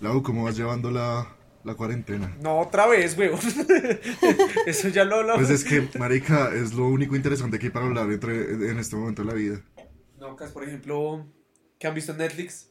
Lau, 0.00 0.22
¿cómo 0.22 0.44
vas 0.44 0.56
llevando 0.56 0.90
la, 0.90 1.26
la 1.64 1.74
cuarentena? 1.74 2.36
No, 2.40 2.60
otra 2.60 2.86
vez, 2.86 3.18
weón. 3.18 3.38
Eso 4.66 4.88
ya 4.88 5.04
lo 5.04 5.16
hablamos. 5.16 5.46
Pues 5.46 5.50
es 5.50 5.64
que, 5.64 5.98
marica, 5.98 6.54
es 6.54 6.72
lo 6.74 6.86
único 6.86 7.16
interesante 7.16 7.58
que 7.58 7.66
hay 7.66 7.72
para 7.72 7.86
hablar 7.86 8.10
entre, 8.10 8.70
en 8.70 8.78
este 8.78 8.96
momento 8.96 9.22
de 9.22 9.28
la 9.28 9.34
vida. 9.34 9.64
No, 10.18 10.36
Cas, 10.36 10.52
por 10.52 10.64
ejemplo, 10.64 11.26
¿qué 11.78 11.86
han 11.86 11.94
visto 11.94 12.12
en 12.12 12.18
Netflix? 12.18 12.70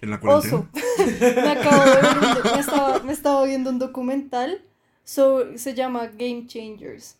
¿En 0.00 0.10
la 0.10 0.20
cuarentena? 0.20 0.56
Oso. 0.56 0.68
Me 1.18 1.50
acabo 1.50 1.84
de 1.84 1.90
ver 1.90 2.54
me 2.54 2.60
estaba, 2.60 3.02
me 3.02 3.12
estaba 3.12 3.44
viendo 3.44 3.70
un 3.70 3.78
documental 3.78 4.64
sobre, 5.04 5.58
se 5.58 5.74
llama 5.74 6.06
Game 6.06 6.46
Changers 6.46 7.18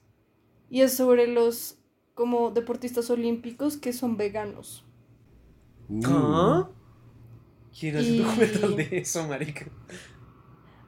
y 0.70 0.82
es 0.82 0.96
sobre 0.96 1.26
los 1.26 1.78
como 2.14 2.50
deportistas 2.50 3.10
olímpicos 3.10 3.76
que 3.76 3.92
son 3.92 4.16
veganos. 4.16 4.84
Uh, 5.88 6.02
¿Ah? 6.06 6.70
¿Quién 7.78 7.96
hace 7.96 8.12
Y- 8.12 8.20
un 8.20 8.26
documental 8.26 8.76
de 8.76 8.88
eso, 8.98 9.26
marica? 9.28 9.66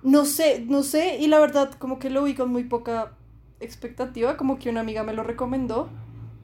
No 0.03 0.25
sé, 0.25 0.61
no 0.67 0.83
sé, 0.83 1.19
y 1.19 1.27
la 1.27 1.41
verdad 1.41 1.73
como 1.75 1.99
que 1.99 2.11
lo 2.11 2.23
vi 2.25 2.35
con 2.35 2.51
muy 2.51 2.65
poca 2.65 3.17
expectativa, 3.61 4.37
como 4.37 4.59
que 4.59 4.71
una 4.71 4.81
amiga 4.81 5.03
me 5.03 5.13
lo 5.13 5.25
recomendó 5.25 5.89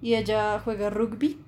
y 0.02 0.14
ella 0.14 0.58
juega 0.58 0.90
rugby 0.90 1.38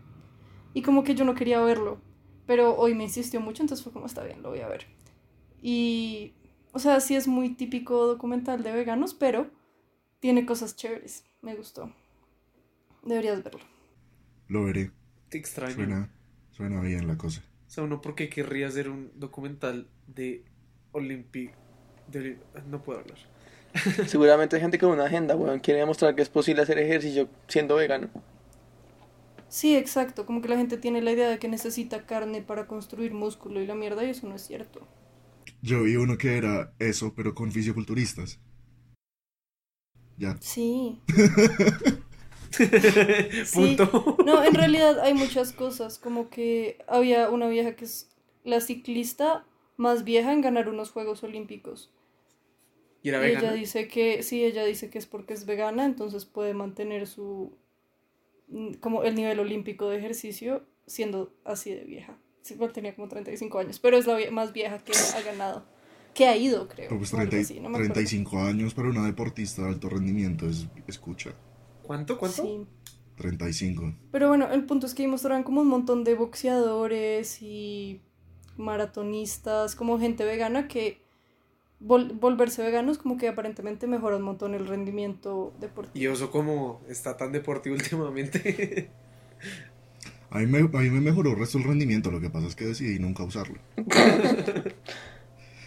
y 0.74 0.82
como 0.82 1.04
que 1.04 1.14
yo 1.14 1.24
no 1.24 1.34
quería 1.34 1.60
verlo, 1.62 1.98
pero 2.46 2.76
hoy 2.76 2.94
me 2.94 3.04
insistió 3.04 3.40
mucho, 3.40 3.62
entonces 3.62 3.84
fue 3.84 3.92
como 3.92 4.06
está 4.06 4.24
bien, 4.24 4.42
lo 4.42 4.50
voy 4.50 4.60
a 4.60 4.68
ver. 4.68 4.86
Y, 5.62 6.32
o 6.72 6.78
sea, 6.80 7.00
sí 7.00 7.16
es 7.16 7.28
muy 7.28 7.50
típico 7.54 8.06
documental 8.06 8.62
de 8.62 8.72
veganos, 8.72 9.14
pero 9.14 9.48
tiene 10.20 10.46
cosas 10.46 10.76
chéveres, 10.76 11.24
me 11.42 11.54
gustó. 11.56 11.90
Deberías 13.02 13.42
verlo. 13.42 13.60
Lo 14.48 14.64
veré. 14.64 14.90
Te 15.28 15.38
extraño. 15.38 15.74
Suena, 15.74 16.10
suena 16.50 16.80
bien 16.80 17.06
la 17.08 17.16
cosa. 17.18 17.44
O 17.66 17.70
sea, 17.70 17.84
uno, 17.84 18.00
¿por 18.00 18.14
qué 18.14 18.28
querría 18.28 18.68
hacer 18.68 18.88
un 18.88 19.10
documental 19.14 19.88
de 20.06 20.44
Olympic? 20.92 21.52
De, 22.08 22.18
Oli- 22.20 22.38
no 22.68 22.82
puedo 22.82 23.00
hablar. 23.00 23.18
Seguramente 24.06 24.56
hay 24.56 24.62
gente 24.62 24.78
con 24.78 24.90
una 24.90 25.04
agenda, 25.04 25.36
weón. 25.36 25.60
Quiere 25.60 25.80
demostrar 25.80 26.14
que 26.14 26.22
es 26.22 26.28
posible 26.28 26.62
hacer 26.62 26.78
ejercicio 26.78 27.28
siendo 27.48 27.76
vegano. 27.76 28.10
Sí, 29.48 29.74
exacto, 29.76 30.24
como 30.24 30.40
que 30.40 30.46
la 30.48 30.56
gente 30.56 30.76
tiene 30.76 31.02
la 31.02 31.10
idea 31.10 31.28
de 31.28 31.38
que 31.40 31.48
necesita 31.48 32.06
carne 32.06 32.42
para 32.42 32.68
construir 32.68 33.12
músculo 33.12 33.60
y 33.60 33.66
la 33.66 33.74
mierda 33.74 34.04
y 34.04 34.10
eso 34.10 34.28
no 34.28 34.36
es 34.36 34.42
cierto. 34.46 34.86
Yo 35.60 35.82
vi 35.82 35.96
uno 35.96 36.16
que 36.16 36.38
era 36.38 36.72
eso, 36.78 37.12
pero 37.14 37.34
con 37.34 37.52
fisioculturistas. 37.52 38.40
Ya. 40.18 40.40
Sí. 40.40 41.02
Punto. 43.54 44.16
No, 44.26 44.42
en 44.44 44.54
realidad 44.54 45.00
hay 45.00 45.14
muchas 45.14 45.52
cosas, 45.52 45.98
como 45.98 46.30
que 46.30 46.78
había 46.88 47.30
una 47.30 47.48
vieja 47.48 47.76
que 47.76 47.84
es 47.84 48.08
la 48.44 48.60
ciclista 48.60 49.44
más 49.76 50.04
vieja 50.04 50.32
en 50.32 50.40
ganar 50.40 50.68
unos 50.68 50.90
Juegos 50.90 51.22
Olímpicos. 51.22 51.90
¿Y 53.02 53.10
era 53.10 53.18
Y 53.18 53.30
ella 53.30 53.40
vegana? 53.40 53.52
dice 53.52 53.88
que, 53.88 54.22
sí, 54.22 54.44
ella 54.44 54.64
dice 54.64 54.90
que 54.90 54.98
es 54.98 55.06
porque 55.06 55.34
es 55.34 55.46
vegana, 55.46 55.84
entonces 55.84 56.24
puede 56.24 56.54
mantener 56.54 57.06
su, 57.06 57.52
mm, 58.48 58.74
como 58.74 59.02
el 59.04 59.14
nivel 59.14 59.38
olímpico 59.40 59.88
de 59.90 59.98
ejercicio 59.98 60.64
siendo 60.86 61.32
así 61.44 61.72
de 61.74 61.84
vieja. 61.84 62.16
Sí, 62.42 62.54
igual 62.54 62.72
tenía 62.72 62.94
como 62.94 63.08
35 63.08 63.58
años, 63.58 63.78
pero 63.80 63.96
es 63.96 64.06
la 64.06 64.18
vie- 64.18 64.30
más 64.30 64.52
vieja 64.52 64.78
que 64.78 64.92
ha 64.92 65.20
ganado, 65.22 65.64
que 66.14 66.26
ha 66.26 66.36
ido, 66.36 66.68
creo. 66.68 66.88
Pero 66.88 66.98
pues 66.98 67.12
o 67.12 67.18
algo 67.18 67.30
30 67.30 67.36
y- 67.38 67.44
así, 67.44 67.60
no 67.60 67.68
me 67.68 67.76
acuerdo. 67.78 67.94
35 67.94 68.38
años 68.38 68.72
para 68.74 68.88
una 68.88 69.04
deportista 69.04 69.62
de 69.62 69.68
alto 69.70 69.88
rendimiento 69.88 70.48
es, 70.48 70.66
escucha. 70.86 71.34
¿Cuánto? 71.86 72.18
¿Cuánto? 72.18 72.42
Sí. 72.42 72.66
35. 73.16 73.94
Pero 74.12 74.28
bueno, 74.28 74.50
el 74.50 74.64
punto 74.64 74.86
es 74.86 74.94
que 74.94 75.02
ahí 75.02 75.08
mostraron 75.08 75.42
como 75.42 75.62
un 75.62 75.68
montón 75.68 76.04
de 76.04 76.14
boxeadores 76.14 77.40
y 77.40 78.00
maratonistas, 78.58 79.74
como 79.74 79.98
gente 79.98 80.24
vegana 80.24 80.68
que 80.68 81.00
vol- 81.82 82.18
volverse 82.18 82.62
veganos 82.62 82.98
como 82.98 83.16
que 83.16 83.28
aparentemente 83.28 83.86
mejora 83.86 84.16
un 84.16 84.22
montón 84.22 84.54
el 84.54 84.66
rendimiento 84.66 85.54
deportivo. 85.60 86.02
Y 86.02 86.06
Oso 86.08 86.30
como 86.30 86.82
está 86.88 87.16
tan 87.16 87.32
deportivo 87.32 87.74
últimamente. 87.76 88.90
A 90.30 90.38
mí, 90.40 90.46
me, 90.46 90.58
a 90.58 90.80
mí 90.82 90.90
me 90.90 91.00
mejoró 91.00 91.30
el 91.30 91.38
resto 91.38 91.56
el 91.56 91.64
rendimiento, 91.64 92.10
lo 92.10 92.20
que 92.20 92.28
pasa 92.28 92.48
es 92.48 92.56
que 92.56 92.66
decidí 92.66 92.98
nunca 92.98 93.22
usarlo. 93.24 93.58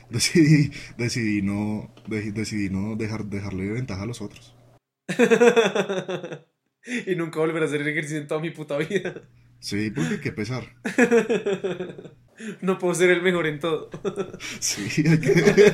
decidí, 0.10 0.72
decidí 0.98 1.42
no, 1.42 1.90
de- 2.08 2.32
decidí 2.32 2.70
no 2.70 2.96
dejar, 2.96 3.26
dejarle 3.26 3.66
de 3.66 3.74
ventaja 3.74 4.04
a 4.04 4.06
los 4.06 4.22
otros. 4.22 4.56
y 7.08 7.16
nunca 7.16 7.40
volver 7.40 7.64
a 7.64 7.66
hacer 7.66 7.82
ejercicio 7.88 8.20
en 8.20 8.28
toda 8.28 8.42
mi 8.42 8.52
puta 8.52 8.78
vida. 8.78 9.22
Sí, 9.60 9.92
porque 9.92 10.20
qué 10.20 10.32
pesar. 10.32 10.64
No 12.62 12.80
puedo 12.80 12.96
ser 12.96 13.10
el 13.10 13.22
mejor 13.22 13.48
en 13.48 13.60
todo. 13.60 13.90
Sí, 14.62 15.04
hay 15.06 15.20
que... 15.20 15.74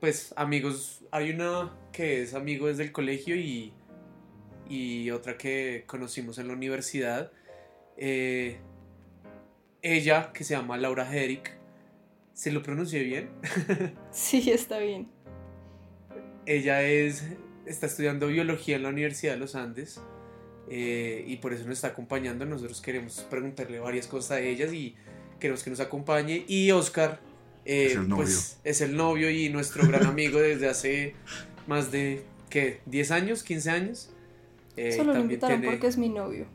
pues 0.02 0.34
amigos, 0.36 1.06
hay 1.10 1.30
uno 1.30 1.72
que 1.94 2.24
es 2.24 2.34
amigo 2.34 2.68
desde 2.68 2.84
el 2.84 2.92
colegio 2.92 3.38
y, 3.38 3.72
y 4.68 5.10
otra 5.12 5.38
que 5.38 5.86
conocimos 5.88 6.38
en 6.38 6.50
la 6.50 6.54
universidad. 6.54 7.32
Ella, 9.84 10.32
que 10.34 10.44
se 10.44 10.56
llama 10.56 10.78
Laura 10.78 11.04
Herrick, 11.14 11.52
¿se 12.34 12.52
lo 12.52 12.64
pronuncié 12.64 13.04
bien? 13.04 13.30
Sí, 14.12 14.50
está 14.50 14.80
bien. 14.80 15.08
Ella 16.46 16.82
es, 16.84 17.24
está 17.66 17.86
estudiando 17.88 18.28
biología 18.28 18.76
en 18.78 18.84
la 18.84 18.90
Universidad 18.90 19.34
de 19.34 19.40
los 19.40 19.56
Andes 19.56 20.00
eh, 20.70 21.24
y 21.28 21.38
por 21.38 21.54
eso 21.54 21.66
nos 21.66 21.74
está 21.78 21.90
acompañando. 21.90 22.46
Nosotros 22.46 22.82
queremos 22.82 23.26
preguntarle 23.30 23.80
varias 23.80 24.08
cosas 24.08 24.32
a 24.32 24.40
ellas 24.40 24.74
y 24.74 24.96
queremos 25.40 25.64
que 25.64 25.70
nos 25.70 25.80
acompañe. 25.80 26.46
Y 26.48 26.72
Oscar, 26.72 27.20
eh, 27.66 27.86
Es 27.88 27.92
el 27.96 28.08
novio. 28.08 28.16
pues 28.24 28.60
es 28.64 28.82
el 28.82 28.96
novio 28.96 29.30
y 29.30 29.50
nuestro 29.50 29.86
gran 29.88 30.06
amigo 30.06 30.40
desde 30.40 30.68
hace 30.70 31.16
más 31.68 31.92
de, 31.92 32.24
¿qué? 32.50 32.80
¿10 32.90 33.12
años? 33.12 33.46
¿15 33.46 33.68
años? 33.72 34.10
Eh, 34.78 34.94
Solo 34.94 35.14
lo 35.14 35.20
invitaron 35.20 35.60
tiene- 35.62 35.74
porque 35.76 35.88
es 35.88 35.98
mi 35.98 36.10
novio. 36.10 36.46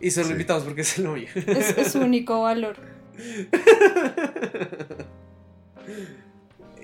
Y 0.00 0.10
solo 0.10 0.24
Sí. 0.24 0.30
lo 0.30 0.34
invitamos 0.36 0.64
porque 0.64 0.80
es 0.82 0.98
el 0.98 1.04
novio. 1.04 1.28
Es, 1.34 1.76
es 1.78 1.92
su 1.92 2.00
único 2.00 2.42
valor. 2.42 2.76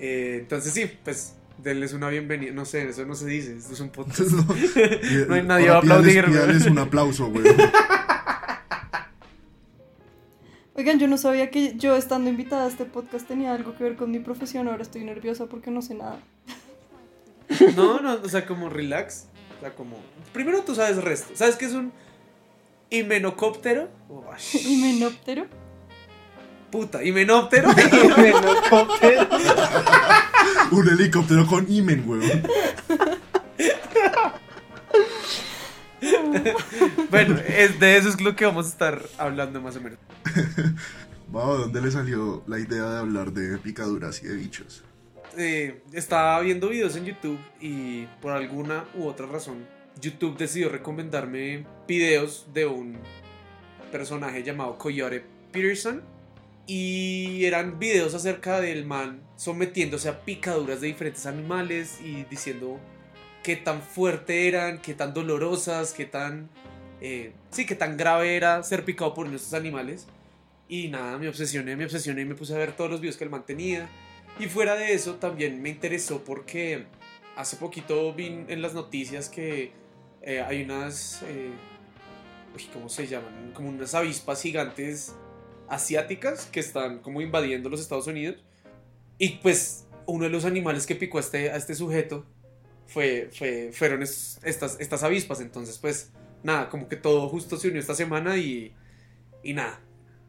Eh, 0.05 0.37
entonces 0.41 0.73
sí, 0.73 0.89
pues 1.03 1.35
denles 1.57 1.93
una 1.93 2.09
bienvenida. 2.09 2.51
No 2.51 2.65
sé, 2.65 2.89
eso 2.89 3.05
no 3.05 3.15
se 3.15 3.25
dice, 3.25 3.55
esto 3.55 3.73
es 3.73 3.79
un 3.79 3.89
podcast. 3.89 4.19
No, 4.31 4.45
No 5.27 5.35
hay 5.35 5.43
nadie 5.43 5.69
va 5.69 5.75
a 5.75 5.79
aplaudir, 5.79 6.25
pídales- 6.25 6.31
pídales 6.31 6.65
un 6.65 6.77
aplauso, 6.79 7.27
güey. 7.29 7.45
Oigan, 10.75 10.99
yo 10.99 11.07
no 11.07 11.17
sabía 11.17 11.51
que 11.51 11.75
yo 11.77 11.95
estando 11.95 12.29
invitada 12.29 12.65
a 12.65 12.67
este 12.67 12.85
podcast 12.85 13.27
tenía 13.27 13.53
algo 13.53 13.75
que 13.77 13.83
ver 13.83 13.95
con 13.95 14.09
mi 14.11 14.19
profesión. 14.19 14.67
Ahora 14.67 14.81
estoy 14.81 15.03
nerviosa 15.05 15.45
porque 15.45 15.69
no 15.71 15.81
sé 15.81 15.93
nada. 15.93 16.19
No, 17.75 17.99
no, 18.01 18.15
o 18.15 18.27
sea, 18.29 18.45
como 18.47 18.69
relax. 18.69 19.27
O 19.57 19.61
sea, 19.61 19.75
como. 19.75 19.97
Primero 20.33 20.61
tú 20.63 20.73
sabes 20.73 20.97
resto. 21.03 21.33
¿Sabes 21.35 21.55
qué 21.57 21.65
es 21.65 21.73
un 21.73 21.93
himenocóptero? 22.93 23.89
Himenóptero. 24.53 25.47
puta, 26.71 27.03
himenóptero. 27.03 27.71
Helicóptero. 27.71 29.27
Un 30.71 30.89
helicóptero 30.89 31.47
con 31.47 31.71
imen, 31.71 32.05
güey. 32.05 32.41
bueno, 37.09 37.37
es, 37.47 37.79
de 37.79 37.97
eso 37.97 38.09
es 38.09 38.21
lo 38.21 38.35
que 38.35 38.45
vamos 38.45 38.67
a 38.67 38.69
estar 38.69 39.01
hablando 39.17 39.61
más 39.61 39.75
o 39.75 39.81
menos. 39.81 39.99
Wow, 41.29 41.57
¿dónde 41.57 41.81
le 41.81 41.89
salió 41.89 42.43
la 42.45 42.59
idea 42.59 42.87
de 42.87 42.99
hablar 42.99 43.31
de 43.31 43.57
picaduras 43.57 44.21
y 44.21 44.27
de 44.27 44.35
bichos? 44.35 44.83
Eh, 45.35 45.81
estaba 45.91 46.39
viendo 46.41 46.69
videos 46.69 46.95
en 46.95 47.05
YouTube 47.05 47.39
y 47.59 48.05
por 48.21 48.33
alguna 48.33 48.85
u 48.93 49.07
otra 49.07 49.25
razón 49.25 49.65
YouTube 49.99 50.37
decidió 50.37 50.69
recomendarme 50.69 51.65
videos 51.87 52.47
de 52.53 52.65
un 52.65 52.97
personaje 53.91 54.43
llamado 54.43 54.77
Coyote 54.77 55.23
Peterson 55.51 56.01
y 56.65 57.45
eran 57.45 57.79
videos 57.79 58.13
acerca 58.13 58.59
del 58.59 58.85
man 58.85 59.21
sometiéndose 59.35 60.09
a 60.09 60.21
picaduras 60.21 60.81
de 60.81 60.87
diferentes 60.87 61.25
animales 61.25 61.99
y 62.01 62.23
diciendo 62.23 62.79
qué 63.43 63.55
tan 63.55 63.81
fuerte 63.81 64.47
eran, 64.47 64.81
qué 64.81 64.93
tan 64.93 65.13
dolorosas, 65.13 65.93
qué 65.93 66.05
tan 66.05 66.49
eh, 67.01 67.33
sí, 67.51 67.65
qué 67.65 67.75
tan 67.75 67.97
grave 67.97 68.37
era 68.37 68.63
ser 68.63 68.85
picado 68.85 69.13
por 69.13 69.27
estos 69.27 69.53
animales. 69.53 70.07
Y 70.69 70.87
nada, 70.87 71.17
me 71.17 71.27
obsesioné, 71.27 71.75
me 71.75 71.83
obsesioné 71.83 72.21
y 72.21 72.25
me 72.25 72.33
puse 72.33 72.55
a 72.55 72.57
ver 72.57 72.71
todos 72.75 72.89
los 72.89 73.01
videos 73.01 73.17
que 73.17 73.25
él 73.25 73.29
mantenía. 73.29 73.89
Y 74.39 74.45
fuera 74.45 74.75
de 74.75 74.93
eso, 74.93 75.15
también 75.15 75.61
me 75.61 75.69
interesó 75.69 76.23
porque 76.23 76.85
hace 77.35 77.57
poquito 77.57 78.13
vi 78.13 78.45
en 78.47 78.61
las 78.61 78.73
noticias 78.73 79.27
que 79.27 79.71
eh, 80.23 80.41
hay 80.41 80.63
unas. 80.63 81.21
Eh, 81.23 81.51
uy, 82.55 82.63
¿Cómo 82.73 82.89
se 82.89 83.07
llaman? 83.07 83.51
Como 83.53 83.69
unas 83.69 83.93
avispas 83.93 84.41
gigantes 84.41 85.15
asiáticas 85.67 86.45
que 86.45 86.59
están 86.59 86.99
como 86.99 87.21
invadiendo 87.21 87.69
los 87.69 87.79
Estados 87.81 88.07
Unidos. 88.07 88.37
Y 89.17 89.29
pues 89.37 89.87
uno 90.05 90.25
de 90.25 90.29
los 90.29 90.45
animales 90.45 90.85
que 90.85 90.95
picó 90.95 91.17
a 91.17 91.21
este, 91.21 91.51
a 91.51 91.55
este 91.55 91.75
sujeto 91.75 92.25
fue, 92.87 93.29
fue, 93.37 93.71
fueron 93.73 94.03
es- 94.03 94.39
estas, 94.43 94.79
estas 94.79 95.03
avispas. 95.03 95.39
Entonces, 95.41 95.77
pues 95.77 96.11
nada, 96.43 96.69
como 96.69 96.87
que 96.87 96.95
todo 96.95 97.29
justo 97.29 97.57
se 97.57 97.67
unió 97.69 97.79
esta 97.79 97.95
semana 97.95 98.37
y, 98.37 98.73
y 99.43 99.53
nada. 99.53 99.79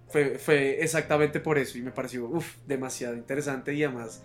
Fue, 0.08 0.38
fue 0.38 0.82
exactamente 0.82 1.40
por 1.40 1.58
eso 1.58 1.76
y 1.76 1.82
me 1.82 1.90
pareció 1.90 2.26
uf, 2.26 2.56
demasiado 2.66 3.16
interesante 3.16 3.74
y 3.74 3.82
además 3.82 4.22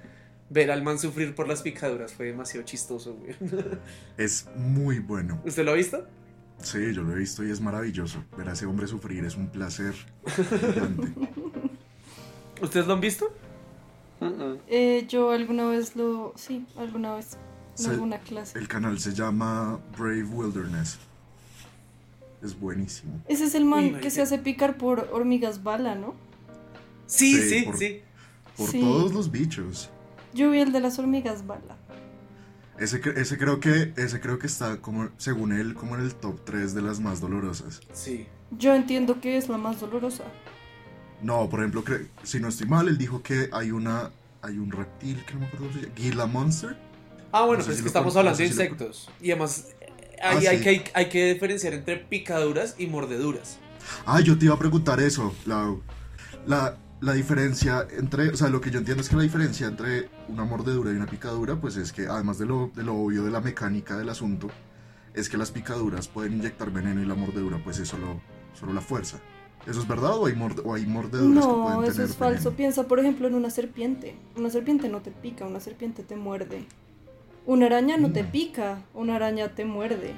ver 0.49 0.71
al 0.71 0.83
man 0.83 0.97
sufrir 0.99 1.35
por 1.35 1.47
las 1.47 1.61
picaduras 1.61 2.13
fue 2.13 2.27
demasiado 2.27 2.65
chistoso, 2.65 3.13
güey. 3.15 3.35
Es 4.17 4.47
muy 4.55 4.99
bueno. 4.99 5.41
¿Usted 5.45 5.63
lo 5.65 5.71
ha 5.71 5.75
visto? 5.75 6.05
Sí, 6.61 6.93
yo 6.93 7.03
lo 7.03 7.13
he 7.13 7.19
visto 7.19 7.43
y 7.45 7.51
es 7.51 7.61
maravilloso. 7.61 8.23
Ver 8.37 8.49
a 8.49 8.53
ese 8.53 8.65
hombre 8.65 8.85
sufrir 8.87 9.23
es 9.25 9.35
un 9.35 9.47
placer 9.47 9.93
gigante. 10.27 11.13
¿Ustedes 12.61 12.85
lo 12.87 12.93
han 12.93 13.01
visto? 13.01 13.31
Eh, 14.67 15.05
yo 15.07 15.31
alguna 15.31 15.65
vez 15.69 15.95
lo. 15.95 16.33
Sí, 16.35 16.65
alguna 16.77 17.15
vez. 17.15 17.37
En 17.79 17.91
alguna 17.91 18.17
clase. 18.19 18.59
El 18.59 18.67
canal 18.67 18.99
se 18.99 19.13
llama 19.13 19.79
Brave 19.97 20.23
Wilderness. 20.25 20.97
Es 22.43 22.59
buenísimo. 22.59 23.21
Ese 23.29 23.45
es 23.45 23.55
el 23.55 23.63
man 23.63 24.01
que 24.01 24.09
se 24.09 24.21
hace 24.21 24.37
picar 24.37 24.77
por 24.77 25.07
hormigas 25.13 25.63
bala, 25.63 25.95
¿no? 25.95 26.13
Sí, 27.05 27.35
Sí, 27.35 27.49
sí, 27.59 27.61
por- 27.65 27.77
sí. 27.77 28.01
Por 28.57 28.69
Sí. 28.69 28.81
todos 28.81 29.13
los 29.13 29.31
bichos. 29.31 29.89
Yo 30.33 30.51
vi 30.51 30.59
el 30.59 30.71
de 30.71 30.79
las 30.79 30.99
hormigas 30.99 31.45
bala. 31.47 31.77
Ese, 32.77 33.01
ese 33.17 33.37
creo 33.37 33.59
que 33.59 33.93
ese 33.97 34.21
creo 34.21 34.39
que 34.39 34.47
está 34.47 34.77
como 34.81 35.09
según 35.17 35.51
él 35.51 35.73
como 35.73 35.95
en 35.95 36.01
el 36.01 36.15
top 36.15 36.39
3 36.45 36.73
de 36.73 36.81
las 36.81 36.99
más 36.99 37.19
dolorosas. 37.19 37.81
Sí. 37.93 38.25
Yo 38.57 38.73
entiendo 38.73 39.19
que 39.19 39.37
es 39.37 39.49
la 39.49 39.57
más 39.57 39.79
dolorosa. 39.81 40.23
No, 41.21 41.49
por 41.49 41.59
ejemplo, 41.59 41.83
cre- 41.83 42.07
si 42.23 42.39
no 42.39 42.47
estoy 42.47 42.67
mal, 42.67 42.87
él 42.87 42.97
dijo 42.97 43.21
que 43.21 43.49
hay 43.51 43.71
una 43.71 44.11
hay 44.41 44.57
un 44.57 44.71
reptil 44.71 45.23
que 45.25 45.33
no 45.33 45.41
me 45.41 45.45
acuerdo 45.47 45.67
cómo 45.67 45.73
se 45.79 45.81
llama, 45.87 45.95
Gila 45.97 46.25
Monster. 46.27 46.77
Ah, 47.33 47.41
bueno, 47.41 47.57
No 47.57 47.61
sé 47.63 47.65
pues 47.67 47.77
es 47.77 47.81
que 47.83 47.87
estamos 47.89 48.13
con- 48.13 48.19
hablando 48.19 48.37
no 48.39 48.43
de 48.43 48.47
sé 48.47 48.53
si 48.53 48.57
lo 48.57 48.63
insectos. 48.63 49.09
Y 49.21 49.31
además, 49.31 49.67
Ah, 50.21 50.31
hay, 50.37 50.47
hay, 50.47 50.57
sí. 50.57 50.63
que, 50.63 50.69
hay, 50.69 50.83
hay 50.93 51.09
que 51.09 51.33
diferenciar 51.33 51.73
entre 51.73 51.97
picaduras 51.97 52.75
y 52.77 52.87
mordeduras. 52.87 53.57
Ah, 54.05 54.19
yo 54.21 54.37
te 54.37 54.45
iba 54.45 54.55
a 54.55 54.59
preguntar 54.59 54.99
eso, 55.01 55.33
Lau. 55.45 55.81
La, 56.45 56.77
la 57.01 57.13
diferencia 57.13 57.87
entre, 57.97 58.29
o 58.29 58.35
sea, 58.35 58.49
lo 58.49 58.59
que 58.59 58.71
yo 58.71 58.79
entiendo 58.79 59.01
es 59.01 59.09
que 59.09 59.15
la 59.15 59.21
diferencia 59.23 59.67
entre 59.67 60.09
una 60.27 60.43
mordedura 60.43 60.91
y 60.91 60.95
una 60.95 61.05
picadura, 61.05 61.55
pues 61.55 61.77
es 61.77 61.93
que 61.93 62.07
además 62.07 62.37
de 62.39 62.45
lo, 62.45 62.71
de 62.75 62.83
lo 62.83 62.95
obvio 62.95 63.23
de 63.23 63.31
la 63.31 63.39
mecánica 63.41 63.97
del 63.97 64.09
asunto, 64.09 64.49
es 65.13 65.29
que 65.29 65.37
las 65.37 65.51
picaduras 65.51 66.07
pueden 66.07 66.33
inyectar 66.33 66.71
veneno 66.71 67.01
y 67.01 67.05
la 67.05 67.15
mordedura 67.15 67.59
pues 67.63 67.79
es 67.79 67.87
solo, 67.87 68.21
solo 68.53 68.73
la 68.73 68.81
fuerza. 68.81 69.17
¿Eso 69.67 69.81
es 69.81 69.87
verdad 69.87 70.15
o 70.17 70.25
hay, 70.25 70.33
morde- 70.35 70.61
o 70.65 70.73
hay 70.73 70.85
mordeduras 70.85 71.45
que 71.45 71.51
No, 71.51 71.63
pueden 71.63 71.83
eso 71.83 71.93
tener 71.93 72.09
es 72.09 72.15
falso. 72.15 72.43
veneno? 72.49 72.57
Piensa, 72.57 72.83
por 72.87 72.99
ejemplo, 72.99 73.27
en 73.27 73.35
una 73.35 73.49
serpiente. 73.49 74.15
Una 74.37 74.49
serpiente 74.49 74.87
no 74.89 75.01
te 75.01 75.11
pica, 75.11 75.45
una 75.45 75.59
serpiente 75.59 76.03
te 76.03 76.15
muerde. 76.15 76.65
Una 77.45 77.65
araña 77.67 77.97
no 77.97 78.11
te 78.11 78.23
Mm. 78.23 78.31
pica, 78.31 78.81
una 78.93 79.15
araña 79.15 79.49
te 79.55 79.65
muerde. 79.65 80.13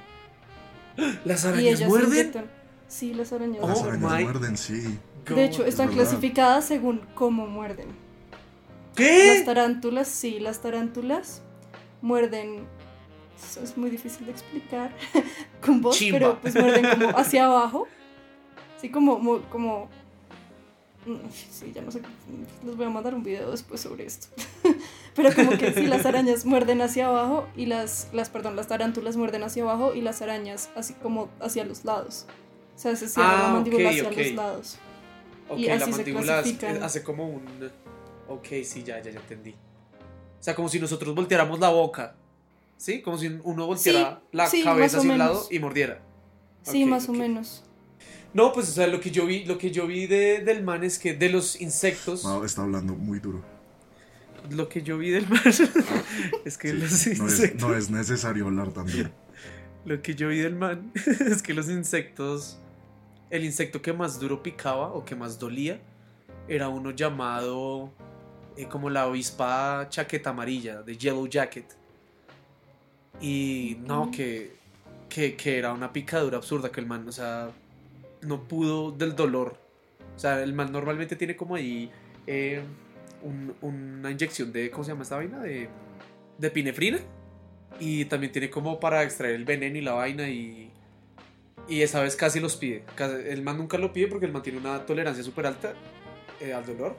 ¿Las 1.26 1.44
y 1.44 1.48
arañas 1.48 1.82
muerden? 1.88 2.32
Sí, 2.88 3.14
las 3.14 3.32
arañas. 3.34 3.62
Las 3.66 3.80
Oh 3.80 3.86
arañas 3.86 4.12
my 4.18 4.24
muerden, 4.24 4.58
sí. 4.58 5.00
De 5.26 5.44
hecho, 5.46 5.66
están 5.66 5.88
verdad. 5.88 6.04
clasificadas 6.04 6.66
según 6.66 7.02
cómo 7.16 7.48
muerden. 7.48 7.88
Las 7.90 8.96
¿Qué? 8.96 9.44
tarántulas, 9.46 10.08
sí, 10.08 10.40
las 10.40 10.62
tarántulas 10.62 11.42
muerden. 12.02 12.66
Eso 13.42 13.62
es 13.64 13.78
muy 13.78 13.90
difícil 13.90 14.26
de 14.26 14.32
explicar 14.34 14.92
con 15.66 15.82
voz, 15.82 15.98
Chimba. 15.98 16.20
pero 16.20 16.40
pues 16.42 16.56
muerden 16.56 16.86
como 17.00 17.10
hacia 17.18 17.46
abajo. 17.46 17.88
Sí, 18.80 18.90
como, 18.90 19.18
mo- 19.20 19.42
como. 19.50 19.90
Mm, 21.06 21.16
Sí, 21.32 21.72
ya 21.74 21.82
no 21.82 21.92
sé. 21.92 22.02
Les 22.66 22.76
voy 22.76 22.86
a 22.86 22.90
mandar 22.90 23.16
un 23.16 23.24
video 23.24 23.50
después 23.52 23.82
sobre 23.82 24.06
esto. 24.06 24.28
pero 25.16 25.34
como 25.34 25.52
que 25.58 25.74
sí, 25.74 25.88
las 25.88 26.06
arañas 26.06 26.46
muerden 26.46 26.82
hacia 26.82 27.08
abajo 27.08 27.48
y 27.56 27.66
las, 27.68 28.10
las, 28.14 28.30
perdón, 28.30 28.56
las 28.56 28.68
tarántulas 28.68 29.18
muerden 29.18 29.44
hacia 29.44 29.64
abajo 29.64 29.94
y 29.96 30.02
las 30.02 30.22
arañas 30.22 30.70
así 30.76 30.94
como 30.96 31.30
hacia 31.40 31.64
los 31.66 31.86
lados. 31.86 32.26
O 32.76 32.80
sea, 32.80 32.96
se 32.96 33.08
cierra 33.08 33.40
Ah, 33.40 33.44
la 33.48 33.54
mandíbula 33.54 33.90
hacia 33.90 34.12
los 34.12 34.32
lados. 34.34 34.78
Ok, 35.52 35.60
y 35.60 35.66
la 35.66 35.76
así 35.76 35.92
mandíbula 35.92 36.40
hace 36.82 37.04
como 37.04 37.28
un... 37.28 37.44
Ok, 38.30 38.48
sí, 38.64 38.84
ya, 38.84 39.02
ya, 39.02 39.12
ya 39.12 39.20
entendí. 39.20 39.52
O 39.52 40.44
sea, 40.44 40.56
como 40.56 40.70
si 40.70 40.80
nosotros 40.80 41.14
volteáramos 41.14 41.60
la 41.60 41.70
boca. 41.70 42.16
¿Sí? 42.78 43.02
Como 43.02 43.18
si 43.18 43.28
uno 43.44 43.68
volteara 43.68 44.24
la 44.32 44.48
sí, 44.48 44.64
cabeza 44.64 45.00
hacia 45.00 45.12
un 45.12 45.18
lado 45.18 45.46
y 45.52 45.60
mordiera. 45.60 46.02
Sí, 46.64 46.86
más 46.86 47.10
o 47.10 47.14
menos. 47.14 47.64
No, 48.34 48.54
pues, 48.54 48.70
o 48.70 48.72
sea, 48.72 48.88
lo 48.88 49.02
que 49.02 49.12
yo 49.12 49.26
vi, 49.26 49.44
lo 49.44 49.58
que 49.58 49.72
yo 49.72 49.86
vi 49.88 50.08
de, 50.08 50.40
del 50.40 50.64
man 50.64 50.86
es 50.86 50.98
que 50.98 51.14
de 51.14 51.30
los 51.30 51.60
insectos... 51.60 52.26
Está 52.46 52.64
hablando 52.64 52.96
muy 52.96 53.20
duro. 53.20 53.44
Lo 54.50 54.70
que 54.70 54.82
yo 54.82 54.98
vi 54.98 55.10
del 55.10 55.28
man 55.28 55.42
es 56.46 56.58
que 56.58 56.70
Sí, 56.70 56.78
los 56.78 56.92
no, 56.92 56.96
es, 56.96 57.08
insectos... 57.08 57.70
no 57.70 57.76
es 57.76 57.90
necesario 57.90 58.46
hablar 58.46 58.72
tan 58.72 58.88
duro. 58.88 59.10
Lo 59.84 60.02
que 60.02 60.16
yo 60.16 60.30
vi 60.30 60.40
del 60.40 60.56
man 60.56 60.94
es 61.20 61.42
que 61.42 61.54
los 61.54 61.70
insectos, 61.70 62.61
el 63.32 63.44
insecto 63.46 63.82
que 63.82 63.94
más 63.94 64.20
duro 64.20 64.44
picaba 64.44 64.94
o 64.94 65.04
que 65.04 65.16
más 65.16 65.40
dolía 65.40 65.80
era 66.48 66.70
uno 66.70 66.92
llamado 66.92 67.92
eh, 68.58 68.68
como 68.68 68.90
la 68.90 69.04
avispa 69.04 69.88
chaqueta 69.90 70.30
amarilla, 70.32 70.82
de 70.84 70.98
Yellow 70.98 71.28
Jacket. 71.28 71.66
Y 73.22 73.78
no, 73.86 74.10
que, 74.12 74.56
que, 75.10 75.36
que 75.36 75.58
era 75.58 75.74
una 75.74 75.94
picadura 75.94 76.38
absurda 76.38 76.72
que 76.72 76.80
el 76.80 76.88
man, 76.88 77.08
o 77.08 77.12
sea, 77.12 77.50
no 78.22 78.44
pudo 78.44 78.92
del 78.92 79.16
dolor. 79.16 79.56
O 80.16 80.20
sea, 80.20 80.42
el 80.42 80.54
man 80.54 80.72
normalmente 80.72 81.16
tiene 81.16 81.36
como 81.36 81.56
ahí 81.56 81.90
eh, 82.28 82.62
un- 83.24 83.54
una 83.62 84.12
inyección 84.12 84.52
de, 84.52 84.70
¿cómo 84.72 84.84
se 84.84 84.92
llama 84.92 85.04
esta 85.04 85.16
vaina? 85.18 85.40
De, 85.40 85.70
de 86.38 86.48
epinefrina. 86.48 87.00
Y 87.80 88.06
también 88.06 88.32
tiene 88.32 88.50
como 88.50 88.80
para 88.80 89.04
extraer 89.04 89.36
el 89.36 89.46
veneno 89.46 89.78
y 89.78 89.82
la 89.82 89.94
vaina 89.94 90.28
y... 90.30 90.72
Y 91.72 91.82
esa 91.84 92.02
vez 92.02 92.16
casi 92.16 92.40
los 92.42 92.58
pide. 92.58 92.84
El 93.28 93.42
man 93.44 93.58
nunca 93.58 93.78
lo 93.78 93.94
pide 93.94 94.08
porque 94.08 94.26
el 94.26 94.32
man 94.34 94.44
tiene 94.44 94.60
una 94.60 94.86
tolerancia 94.86 95.24
súper 95.24 95.46
alta 95.48 95.74
eh, 96.42 96.54
al 96.54 96.66
dolor. 96.66 96.96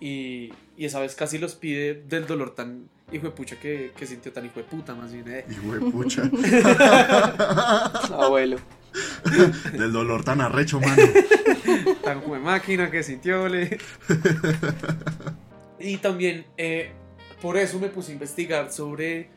Y, 0.00 0.52
y 0.76 0.84
esa 0.84 1.00
vez 1.00 1.14
casi 1.14 1.38
los 1.38 1.54
pide 1.56 1.94
del 2.08 2.26
dolor 2.26 2.54
tan 2.54 2.88
hijo 3.12 3.26
de 3.26 3.32
pucha 3.32 3.56
que, 3.60 3.92
que 3.96 4.06
sintió 4.06 4.32
tan 4.32 4.46
hijo 4.46 4.60
de 4.60 4.64
puta 4.64 4.94
más 4.94 5.12
bien. 5.12 5.24
eh. 5.28 5.44
Hijo 5.50 5.74
de 5.74 5.80
pucha. 5.90 6.22
Abuelo. 8.12 8.58
Del 9.72 9.92
dolor 9.92 10.24
tan 10.24 10.40
arrecho, 10.40 10.80
mano. 10.80 11.02
Tan 12.04 12.20
como 12.20 12.34
de 12.34 12.40
máquina 12.40 12.90
que 12.90 13.02
sintió. 13.02 13.48
le- 13.48 13.78
y 15.78 15.96
también 15.98 16.46
eh, 16.56 16.92
por 17.40 17.56
eso 17.56 17.78
me 17.78 17.88
puse 17.88 18.10
a 18.12 18.14
investigar 18.14 18.72
sobre 18.72 19.30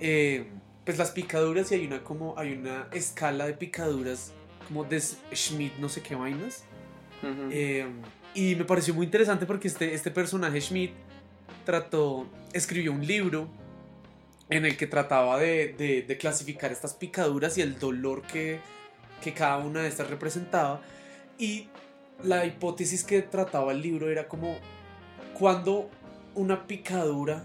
eh, 0.00 0.46
pues 0.84 0.98
las 0.98 1.10
picaduras 1.12 1.70
y 1.72 1.76
hay 1.76 1.86
una 1.86 2.02
como 2.02 2.38
hay 2.38 2.52
una 2.54 2.88
escala 2.92 3.46
de 3.46 3.54
picaduras 3.54 4.32
como 4.68 4.84
de 4.84 5.00
Schmidt 5.00 5.74
no 5.78 5.88
sé 5.88 6.02
qué 6.02 6.14
vainas. 6.14 6.64
Eh, 7.52 7.86
y 8.34 8.56
me 8.56 8.64
pareció 8.64 8.94
muy 8.94 9.04
interesante 9.06 9.46
porque 9.46 9.68
este, 9.68 9.94
este 9.94 10.10
personaje 10.10 10.60
Schmidt 10.60 10.92
trató, 11.64 12.26
escribió 12.52 12.92
un 12.92 13.06
libro 13.06 13.46
en 14.50 14.64
el 14.66 14.76
que 14.76 14.86
trataba 14.86 15.38
de, 15.38 15.74
de- 15.78 16.02
de 16.02 16.16
clasificar 16.18 16.72
estas 16.72 16.94
picaduras 16.94 17.56
y 17.58 17.62
el 17.62 17.78
dolor 17.78 18.22
que, 18.22 18.58
que 19.22 19.32
cada 19.32 19.58
una 19.58 19.82
de 19.82 19.88
estas 19.88 20.10
representaba. 20.10 20.80
Y 21.38 21.68
la 22.24 22.44
hipótesis 22.44 23.04
que 23.04 23.22
trataba 23.22 23.72
el 23.72 23.80
libro 23.82 24.10
era 24.10 24.26
como 24.28 24.56
cuando 25.38 25.88
una 26.34 26.66
picadura 26.66 27.44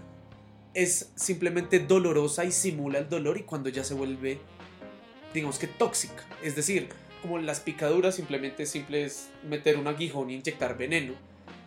es 0.82 1.10
simplemente 1.16 1.80
dolorosa 1.80 2.44
y 2.44 2.52
simula 2.52 2.98
el 2.98 3.08
dolor 3.08 3.38
y 3.38 3.42
cuando 3.42 3.68
ya 3.68 3.82
se 3.84 3.94
vuelve, 3.94 4.38
digamos 5.34 5.58
que 5.58 5.66
tóxica. 5.66 6.24
Es 6.42 6.54
decir, 6.56 6.88
como 7.22 7.38
las 7.38 7.60
picaduras 7.60 8.14
simplemente 8.14 8.64
simple 8.66 9.04
es 9.04 9.28
meter 9.48 9.76
un 9.76 9.86
aguijón 9.88 10.30
y 10.30 10.34
inyectar 10.34 10.76
veneno 10.78 11.14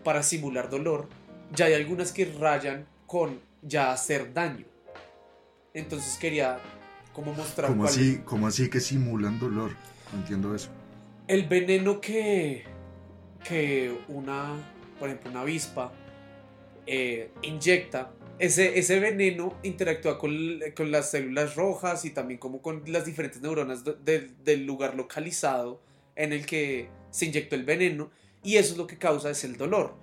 para 0.04 0.24
simular 0.24 0.70
dolor. 0.70 1.08
Ya 1.54 1.66
hay 1.66 1.74
algunas 1.74 2.12
que 2.12 2.26
rayan 2.26 2.86
con 3.08 3.40
ya 3.62 3.92
hacer 3.92 4.34
daño. 4.34 4.66
Entonces 5.74 6.18
quería 6.18 6.60
como 7.14 7.34
mostrar 7.34 7.70
¿Cómo 7.70 7.84
cuál- 7.84 7.94
así, 7.94 8.22
¿Cómo 8.26 8.48
así 8.48 8.70
que 8.70 8.80
simulan 8.80 9.40
dolor? 9.40 9.72
No 10.14 10.20
entiendo 10.20 10.56
eso. 10.56 10.70
el 11.28 11.48
veneno 11.48 12.02
que, 12.02 12.64
que 13.48 13.98
una, 14.10 14.54
por 15.00 15.08
ejemplo, 15.10 15.32
una 15.32 15.42
avispa 15.42 15.92
eh, 16.88 17.32
inyecta 17.42 18.12
ese, 18.42 18.78
ese 18.80 19.00
veneno 19.00 19.58
interactúa 19.64 20.18
con, 20.20 20.32
con 20.76 20.92
las 20.92 21.12
células 21.12 21.56
rojas 21.56 22.04
y 22.06 22.10
también 22.10 22.40
como 22.40 22.62
con 22.62 22.84
las 22.88 23.06
diferentes 23.06 23.42
neuronas 23.42 23.84
de- 23.84 23.96
de- 24.04 24.32
del 24.44 24.66
lugar 24.66 24.96
localizado 24.96 25.82
en 26.16 26.34
el 26.34 26.46
que 26.46 26.90
se 27.12 27.26
inyectó 27.28 27.56
el 27.56 27.64
veneno 27.64 28.12
y 28.44 28.58
eso 28.58 28.74
es 28.74 28.78
lo 28.78 28.88
que 28.88 28.98
causa 28.98 29.30
es 29.30 29.44
el 29.44 29.56
dolor. 29.58 29.94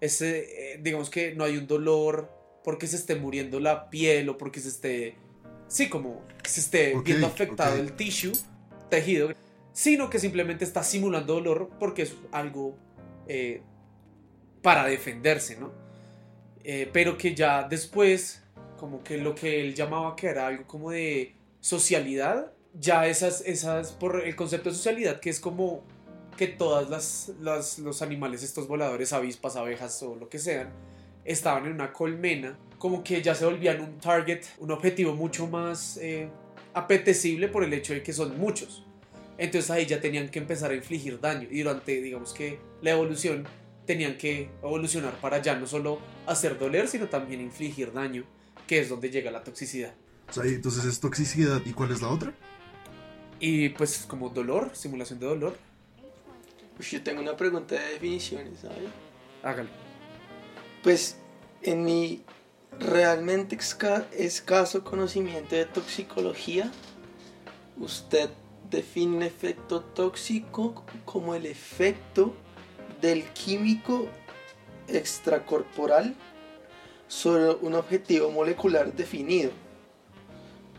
Ese, 0.00 0.74
eh, 0.74 0.80
digamos 0.82 1.10
que 1.10 1.34
no 1.34 1.44
hay 1.44 1.56
un 1.56 1.66
dolor 1.66 2.30
porque 2.64 2.86
se 2.86 2.96
esté 2.96 3.16
muriendo 3.16 3.58
la 3.60 3.90
piel 3.90 4.28
o 4.28 4.38
porque 4.38 4.60
se 4.60 4.68
esté, 4.68 5.14
sí, 5.68 5.88
como 5.88 6.22
se 6.44 6.60
esté 6.60 6.94
viendo 7.04 7.26
afectado 7.26 7.76
el 7.76 7.92
tissue, 7.94 8.32
tejido, 8.90 9.32
sino 9.72 10.08
que 10.10 10.18
simplemente 10.18 10.64
está 10.64 10.82
simulando 10.82 11.34
dolor 11.34 11.70
porque 11.80 12.02
es 12.02 12.14
algo 12.32 12.76
eh, 13.26 13.60
para 14.62 14.84
defenderse, 14.86 15.56
¿no? 15.58 15.72
Eh, 16.70 16.86
pero 16.92 17.16
que 17.16 17.34
ya 17.34 17.66
después, 17.66 18.42
como 18.76 19.02
que 19.02 19.16
lo 19.16 19.34
que 19.34 19.62
él 19.62 19.74
llamaba 19.74 20.14
que 20.14 20.26
era 20.26 20.48
algo 20.48 20.64
como 20.66 20.90
de 20.90 21.32
socialidad, 21.60 22.52
ya 22.78 23.06
esas, 23.06 23.40
esas, 23.46 23.92
por 23.92 24.20
el 24.20 24.36
concepto 24.36 24.68
de 24.68 24.74
socialidad, 24.76 25.18
que 25.18 25.30
es 25.30 25.40
como 25.40 25.82
que 26.36 26.46
todas 26.46 26.90
las, 26.90 27.32
las- 27.40 27.78
los 27.78 28.02
animales, 28.02 28.42
estos 28.42 28.68
voladores, 28.68 29.14
avispas, 29.14 29.56
abejas 29.56 30.02
o 30.02 30.14
lo 30.16 30.28
que 30.28 30.38
sean, 30.38 30.68
estaban 31.24 31.64
en 31.64 31.72
una 31.72 31.90
colmena, 31.90 32.58
como 32.76 33.02
que 33.02 33.22
ya 33.22 33.34
se 33.34 33.46
volvían 33.46 33.80
un 33.80 33.98
target, 33.98 34.42
un 34.58 34.70
objetivo 34.70 35.14
mucho 35.14 35.46
más 35.46 35.96
eh, 35.96 36.28
apetecible 36.74 37.48
por 37.48 37.64
el 37.64 37.72
hecho 37.72 37.94
de 37.94 38.02
que 38.02 38.12
son 38.12 38.38
muchos. 38.38 38.84
Entonces 39.38 39.70
ahí 39.70 39.86
ya 39.86 40.02
tenían 40.02 40.28
que 40.28 40.38
empezar 40.38 40.70
a 40.70 40.74
infligir 40.74 41.18
daño 41.18 41.48
y 41.50 41.62
durante, 41.62 42.00
digamos 42.02 42.34
que 42.34 42.58
la 42.82 42.90
evolución, 42.90 43.46
tenían 43.88 44.18
que 44.18 44.50
evolucionar 44.62 45.18
para 45.18 45.40
ya 45.40 45.56
no 45.56 45.66
solo 45.66 45.98
hacer 46.26 46.58
doler, 46.58 46.88
sino 46.88 47.08
también 47.08 47.40
infligir 47.40 47.90
daño, 47.90 48.22
que 48.66 48.80
es 48.80 48.90
donde 48.90 49.08
llega 49.08 49.30
la 49.30 49.42
toxicidad. 49.42 49.94
O 50.28 50.32
sea, 50.34 50.44
entonces 50.44 50.84
es 50.84 51.00
toxicidad. 51.00 51.62
¿Y 51.64 51.72
cuál 51.72 51.92
es 51.92 52.02
la 52.02 52.08
otra? 52.08 52.34
Y 53.40 53.70
pues 53.70 54.04
como 54.06 54.28
dolor, 54.28 54.72
simulación 54.74 55.18
de 55.18 55.26
dolor, 55.26 55.56
Uy, 56.78 56.84
yo 56.84 57.02
tengo 57.02 57.22
una 57.22 57.34
pregunta 57.34 57.76
de 57.76 57.94
definiciones, 57.94 58.60
¿sabes? 58.60 58.90
hágalo. 59.42 59.70
Pues 60.82 61.16
en 61.62 61.82
mi 61.82 62.22
realmente 62.78 63.56
escaso 63.56 64.84
conocimiento 64.84 65.56
de 65.56 65.64
toxicología, 65.64 66.70
usted 67.78 68.28
define 68.68 69.16
un 69.16 69.22
efecto 69.22 69.80
tóxico 69.80 70.84
como 71.06 71.34
el 71.34 71.46
efecto 71.46 72.34
del 73.00 73.24
químico 73.32 74.08
extracorporal 74.88 76.14
sobre 77.06 77.50
un 77.50 77.74
objetivo 77.74 78.30
molecular 78.30 78.92
definido. 78.92 79.50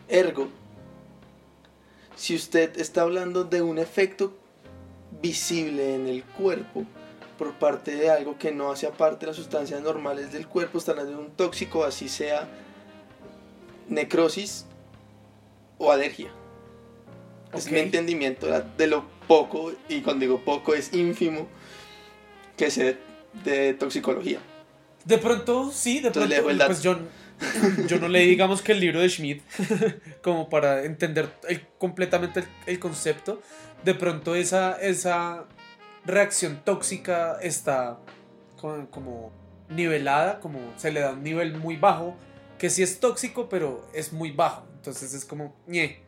Ergo, 0.08 0.48
si 2.16 2.34
usted 2.34 2.78
está 2.78 3.02
hablando 3.02 3.44
de 3.44 3.62
un 3.62 3.78
efecto 3.78 4.32
visible 5.22 5.94
en 5.94 6.06
el 6.06 6.24
cuerpo, 6.24 6.84
por 7.38 7.54
parte 7.54 7.96
de 7.96 8.10
algo 8.10 8.36
que 8.36 8.52
no 8.52 8.70
hace 8.70 8.86
parte 8.88 9.20
de 9.20 9.28
las 9.28 9.36
sustancias 9.36 9.80
normales 9.80 10.30
del 10.30 10.46
cuerpo, 10.46 10.78
están 10.78 10.98
hablando 10.98 11.22
de 11.22 11.28
un 11.28 11.32
tóxico, 11.32 11.84
así 11.84 12.08
sea 12.08 12.46
necrosis 13.88 14.66
o 15.78 15.90
alergia. 15.90 16.30
Es 17.54 17.70
mi 17.70 17.78
entendimiento 17.78 18.46
de 18.76 18.86
lo 18.86 19.04
poco, 19.26 19.72
y 19.88 20.02
cuando 20.02 20.20
digo 20.20 20.44
poco 20.44 20.74
es 20.74 20.92
ínfimo, 20.92 21.48
que 22.60 22.70
sé 22.70 22.98
de 23.44 23.72
toxicología. 23.74 24.38
De 25.06 25.16
pronto, 25.16 25.70
sí, 25.72 26.00
de 26.00 26.08
Entonces 26.08 26.28
le 26.28 26.34
dejo 26.36 26.48
pronto, 26.48 26.64
el 26.64 26.68
pues 26.68 26.82
yo, 26.82 26.98
yo 27.86 27.98
no 27.98 28.08
leí, 28.08 28.28
digamos 28.28 28.60
que 28.60 28.72
el 28.72 28.80
libro 28.80 29.00
de 29.00 29.08
Schmidt, 29.08 29.42
como 30.22 30.50
para 30.50 30.84
entender 30.84 31.30
el- 31.48 31.66
completamente 31.78 32.40
el, 32.40 32.46
el 32.66 32.78
concepto. 32.78 33.40
De 33.82 33.94
pronto 33.94 34.34
esa, 34.34 34.72
esa 34.80 35.46
reacción 36.04 36.60
tóxica 36.64 37.38
está 37.40 37.98
co- 38.60 38.86
como 38.90 39.32
nivelada, 39.70 40.38
como 40.40 40.58
se 40.76 40.92
le 40.92 41.00
da 41.00 41.12
un 41.12 41.22
nivel 41.22 41.56
muy 41.56 41.76
bajo, 41.76 42.14
que 42.58 42.68
sí 42.68 42.82
es 42.82 43.00
tóxico, 43.00 43.48
pero 43.48 43.88
es 43.94 44.12
muy 44.12 44.32
bajo. 44.32 44.66
Entonces 44.76 45.14
es 45.14 45.24
como, 45.24 45.56
ñe. 45.66 46.00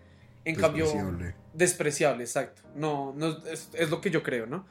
En 0.44 0.56
cambio, 0.56 0.84
Despreciable. 0.84 1.34
despreciable, 1.54 2.24
exacto. 2.24 2.60
No, 2.74 3.14
no 3.16 3.38
es, 3.50 3.70
es 3.72 3.88
lo 3.90 4.00
que 4.02 4.10
yo 4.10 4.22
creo, 4.22 4.44
¿no? 4.46 4.66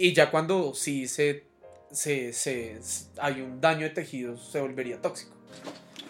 Y 0.00 0.12
ya 0.12 0.30
cuando 0.30 0.74
sí 0.74 1.08
se, 1.08 1.44
se, 1.90 2.32
se- 2.32 2.80
hay 3.20 3.40
un 3.40 3.60
daño 3.60 3.80
de 3.80 3.90
tejidos, 3.90 4.48
se 4.52 4.60
volvería 4.60 5.00
tóxico. 5.02 5.32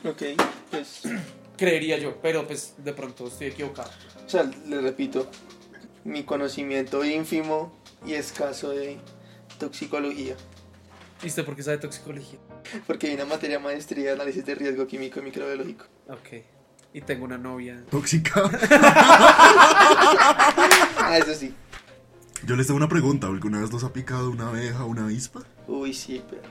Ok, 0.04 0.22
pues, 0.70 1.02
Creería 1.56 1.96
yo, 1.98 2.20
pero 2.20 2.46
pues 2.46 2.74
de 2.78 2.92
pronto 2.92 3.26
estoy 3.28 3.46
equivocado. 3.48 3.90
o 4.26 4.28
sea, 4.28 4.42
le 4.66 4.80
repito, 4.82 5.28
mi 6.04 6.22
conocimiento 6.22 7.02
ínfimo 7.04 7.76
y 8.06 8.12
escaso 8.12 8.70
de 8.70 8.98
toxicología. 9.58 10.36
¿Y 11.22 11.26
usted 11.26 11.44
por 11.44 11.56
qué 11.56 11.62
sabe 11.64 11.78
toxicología? 11.78 12.38
Porque 12.86 13.08
hay 13.08 13.14
una 13.14 13.24
materia 13.24 13.58
maestría 13.58 14.04
de 14.04 14.12
análisis 14.12 14.44
de 14.44 14.54
riesgo 14.54 14.86
químico 14.86 15.18
y 15.18 15.22
microbiológico. 15.22 15.86
Ok. 16.08 16.44
Y 16.92 17.00
tengo 17.00 17.24
una 17.24 17.38
novia. 17.38 17.82
Tóxica. 17.90 18.42
Ah, 21.00 21.16
eso 21.18 21.34
sí. 21.34 21.54
Yo 22.46 22.56
les 22.56 22.66
tengo 22.66 22.76
una 22.76 22.88
pregunta. 22.88 23.26
¿Alguna 23.26 23.60
vez 23.60 23.72
los 23.72 23.84
ha 23.84 23.92
picado 23.92 24.30
una 24.30 24.48
abeja 24.48 24.84
o 24.84 24.88
una 24.88 25.04
avispa? 25.04 25.42
Uy, 25.66 25.92
sí, 25.92 26.22
pero. 26.28 26.42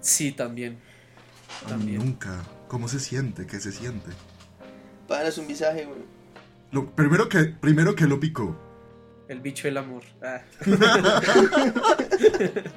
Sí, 0.00 0.32
también. 0.32 0.78
A 1.62 1.64
mí 1.64 1.70
También. 1.70 1.98
nunca. 1.98 2.42
¿Cómo 2.68 2.88
se 2.88 3.00
siente? 3.00 3.46
¿Qué 3.46 3.58
se 3.60 3.72
siente? 3.72 4.10
Para 5.08 5.28
es 5.28 5.38
un 5.38 5.46
visaje, 5.48 5.84
güey. 5.86 5.98
Lo, 6.72 6.90
primero 6.94 7.28
que 7.28 7.44
primero 7.46 7.94
que 7.94 8.06
lo 8.06 8.20
picó. 8.20 8.56
El 9.28 9.40
bicho 9.40 9.66
del 9.68 9.78
amor. 9.78 10.02
Ah. 10.22 10.42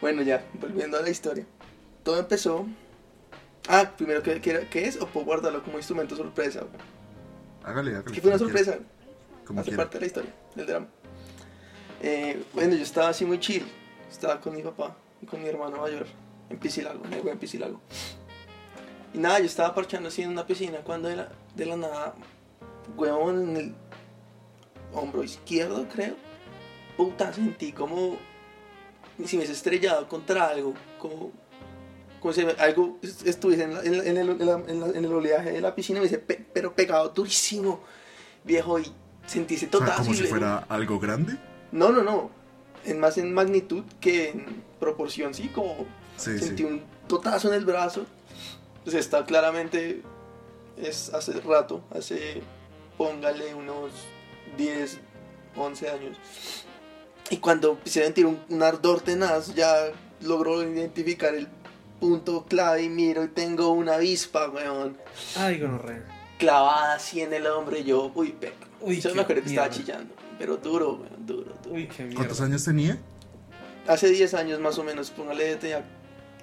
Bueno, 0.00 0.22
ya, 0.22 0.44
volviendo 0.60 0.98
a 0.98 1.02
la 1.02 1.10
historia. 1.10 1.46
Todo 2.02 2.18
empezó. 2.18 2.66
Ah, 3.68 3.92
primero, 3.96 4.22
¿qué, 4.22 4.40
qué, 4.40 4.66
qué 4.70 4.86
es? 4.86 5.00
¿O 5.00 5.06
puedo 5.06 5.26
guardarlo 5.26 5.62
como 5.62 5.78
instrumento 5.78 6.16
sorpresa? 6.16 6.60
güey? 6.60 6.72
Hágale, 7.64 7.90
hágale. 7.96 8.12
Que 8.12 8.20
fue 8.20 8.30
una 8.30 8.38
sorpresa. 8.38 8.78
Como 9.46 9.60
hace 9.60 9.70
quiera. 9.70 9.84
parte 9.84 9.98
de 9.98 10.00
la 10.00 10.06
historia, 10.06 10.34
del 10.56 10.66
drama. 10.66 10.86
Eh, 12.02 12.42
bueno, 12.52 12.74
yo 12.74 12.82
estaba 12.82 13.08
así 13.08 13.24
muy 13.24 13.38
chill. 13.38 13.64
Estaba 14.10 14.40
con 14.40 14.54
mi 14.54 14.62
papá 14.62 14.94
y 15.22 15.26
con 15.26 15.40
mi 15.42 15.48
hermano 15.48 15.78
mayor 15.78 16.06
en 16.50 16.58
Piscilago, 16.58 17.00
en 17.10 17.38
Piscilago. 17.38 17.80
Y 19.14 19.18
nada, 19.18 19.38
yo 19.38 19.46
estaba 19.46 19.74
parchando 19.74 20.08
así 20.08 20.22
en 20.22 20.30
una 20.30 20.46
piscina 20.46 20.78
cuando 20.78 21.08
de 21.08 21.16
la, 21.16 21.28
de 21.54 21.66
la 21.66 21.76
nada, 21.76 22.14
huevón, 22.96 23.50
en 23.50 23.56
el 23.56 23.74
hombro 24.92 25.22
izquierdo, 25.22 25.86
creo. 25.88 26.14
Puta, 26.96 27.32
sentí 27.32 27.72
como 27.72 28.16
si 29.24 29.36
me 29.36 29.42
hubiese 29.42 29.52
estrellado 29.52 30.08
contra 30.08 30.48
algo, 30.48 30.74
como, 30.98 31.30
como 32.20 32.32
si 32.34 32.42
algo 32.58 32.98
est- 33.02 33.26
estuviese 33.26 33.64
en, 33.64 33.74
la- 33.74 33.82
en 33.82 34.16
el, 34.16 34.28
en 34.96 35.04
el 35.04 35.12
oleaje 35.12 35.52
de 35.52 35.60
la 35.60 35.74
piscina, 35.74 36.00
me 36.00 36.08
pe- 36.08 36.46
pero 36.52 36.74
pegado 36.74 37.08
durísimo, 37.10 37.80
viejo, 38.44 38.78
y 38.78 38.90
sentí 39.26 39.54
ese 39.54 39.66
O 39.66 39.70
sea, 39.70 39.78
total. 39.80 39.96
como 39.98 40.14
si 40.14 40.22
fuera 40.24 40.58
algo 40.68 40.98
grande. 40.98 41.36
No, 41.72 41.90
no, 41.90 42.02
no. 42.02 42.30
En 42.84 43.00
más 43.00 43.18
en 43.18 43.32
magnitud 43.32 43.84
que 44.00 44.30
en 44.30 44.62
proporción, 44.80 45.34
sí, 45.34 45.48
como 45.48 45.86
Sí, 46.16 46.38
sentí 46.38 46.62
sí. 46.62 46.68
un 46.68 46.82
totazo 47.08 47.48
en 47.48 47.54
el 47.54 47.64
brazo. 47.64 48.06
Pues 48.84 48.96
está 48.96 49.24
claramente, 49.24 50.02
es 50.76 51.12
hace 51.14 51.32
rato, 51.40 51.82
hace, 51.94 52.42
póngale 52.98 53.54
unos 53.54 53.92
10, 54.56 54.98
11 55.56 55.88
años. 55.90 56.16
Y 57.30 57.36
cuando 57.38 57.78
a 57.84 57.88
sentir 57.88 58.26
un, 58.26 58.38
un 58.48 58.62
ardor 58.62 59.00
tenaz, 59.00 59.54
ya 59.54 59.74
logró 60.20 60.62
identificar 60.62 61.34
el 61.34 61.48
punto 62.00 62.44
clave 62.46 62.82
y 62.82 62.88
miro 62.88 63.22
y 63.24 63.28
tengo 63.28 63.70
una 63.70 63.94
avispa, 63.94 64.48
weón, 64.50 64.98
Ay, 65.36 65.60
gonorrea. 65.60 66.04
clavada 66.38 66.94
así 66.94 67.20
en 67.20 67.32
el 67.32 67.46
hombro 67.46 67.78
y 67.78 67.84
yo, 67.84 68.10
uy, 68.14 68.32
perro. 68.32 68.54
Uy, 68.80 69.00
Yo 69.00 69.14
me 69.14 69.22
acuerdo 69.22 69.42
que 69.44 69.50
estaba 69.50 69.70
chillando, 69.70 70.12
pero 70.42 70.56
duro, 70.56 70.94
weón, 70.94 71.24
duro, 71.24 71.54
duro. 71.62 71.72
Uy, 71.76 71.86
qué 71.86 71.98
¿Cuántos 72.12 72.40
mierda. 72.40 72.44
años 72.46 72.64
tenía? 72.64 72.98
Hace 73.86 74.10
10 74.10 74.34
años 74.34 74.58
más 74.58 74.76
o 74.76 74.82
menos, 74.82 75.12
póngale 75.12 75.54
tenía 75.54 75.84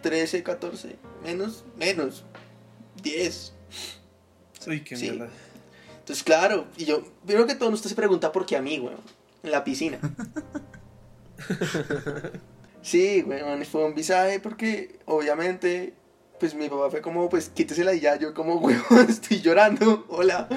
13, 0.01 0.41
14, 0.41 0.95
menos, 1.21 1.65
menos, 1.77 2.23
10. 3.03 3.51
Uy, 4.67 4.85
qué 4.85 4.95
Sí. 4.95 5.11
mierda. 5.11 5.27
Entonces, 5.99 6.23
claro, 6.23 6.65
y 6.77 6.85
yo, 6.85 7.03
primero 7.25 7.45
que 7.45 7.55
todo, 7.55 7.71
usted 7.71 7.89
se 7.89 7.95
pregunta 7.95 8.31
por 8.31 8.45
qué 8.45 8.55
a 8.55 8.61
mí, 8.61 8.79
weón, 8.79 9.01
en 9.43 9.51
la 9.51 9.65
piscina. 9.65 9.99
Sí, 12.81 13.21
weón, 13.27 13.65
fue 13.65 13.83
un 13.83 13.93
visaje 13.93 14.39
porque, 14.39 14.97
obviamente, 15.05 15.93
pues 16.39 16.55
mi 16.55 16.69
papá 16.69 16.89
fue 16.89 17.01
como, 17.01 17.29
pues 17.29 17.49
quítesela 17.49 17.93
y 17.93 17.99
ya, 17.99 18.17
yo 18.17 18.33
como, 18.33 18.55
weón, 18.59 18.81
estoy 19.09 19.41
llorando, 19.41 20.05
hola. 20.09 20.47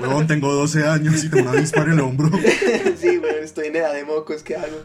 Huevón, 0.00 0.26
tengo 0.26 0.52
12 0.52 0.86
años 0.86 1.22
y 1.24 1.28
tengo 1.30 1.50
una 1.50 1.58
avispa 1.58 1.82
en 1.82 1.92
el 1.92 2.00
hombro. 2.00 2.30
sí, 2.98 3.18
weón, 3.18 3.42
estoy 3.44 3.68
en 3.68 3.76
edad 3.76 3.92
de 3.94 4.04
mocos, 4.04 4.42
¿qué 4.42 4.56
hago? 4.56 4.78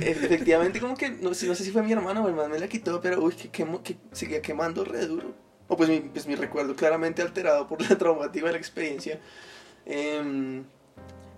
Efectivamente, 0.00 0.80
como 0.80 0.96
que, 0.96 1.10
no, 1.10 1.34
sé- 1.34 1.46
no 1.46 1.54
sé 1.54 1.64
si 1.64 1.70
fue 1.70 1.82
mi 1.82 1.92
hermano 1.92 2.24
o 2.24 2.28
el 2.28 2.34
man 2.34 2.50
me 2.50 2.58
la 2.58 2.68
quitó, 2.68 3.00
pero, 3.00 3.22
uy, 3.22 3.34
que, 3.34 3.50
quemo- 3.52 3.82
que 3.82 3.96
seguía 4.12 4.42
quemando 4.42 4.84
re 4.84 5.06
duro. 5.06 5.34
o 5.68 5.76
pues 5.76 5.88
mi, 5.88 6.00
pues 6.00 6.26
mi 6.26 6.34
recuerdo 6.34 6.74
claramente 6.76 7.22
alterado 7.22 7.66
por 7.68 7.80
la 7.88 7.96
traumática 7.96 8.46
de 8.46 8.52
la 8.52 8.58
experiencia, 8.58 9.18
em, 9.86 10.64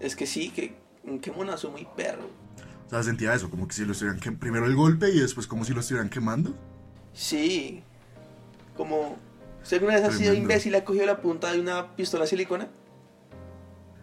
es 0.01 0.17
que 0.17 0.27
sí, 0.27 0.51
que 0.51 0.75
un 1.05 1.21
quemonazo 1.21 1.71
muy 1.71 1.87
perro. 1.97 2.29
O 2.87 2.91
sea, 2.91 3.03
sentía 3.03 3.35
eso, 3.35 3.51
como 3.51 3.67
que 3.69 3.75
si 3.75 3.85
lo 3.85 3.93
estuvieran 3.93 4.21
que 4.21 4.31
primero 4.33 4.67
el 4.67 4.75
golpe 4.77 5.11
y 5.11 5.19
después 5.21 5.47
como 5.47 5.65
si 5.65 5.73
lo 5.75 5.81
estuvieran 5.81 6.09
quemando. 6.09 6.55
Sí, 7.13 7.83
como... 8.77 9.17
¿Usted 9.63 9.79
alguna 9.79 9.97
vez 9.97 10.05
ha 10.05 10.13
sido 10.13 10.33
imbécil 10.35 10.73
y 10.75 10.77
ha 10.77 10.85
cogido 10.85 11.07
la 11.07 11.21
punta 11.21 11.51
de 11.53 11.61
una 11.61 11.97
pistola 11.97 12.27
silicona? 12.27 12.69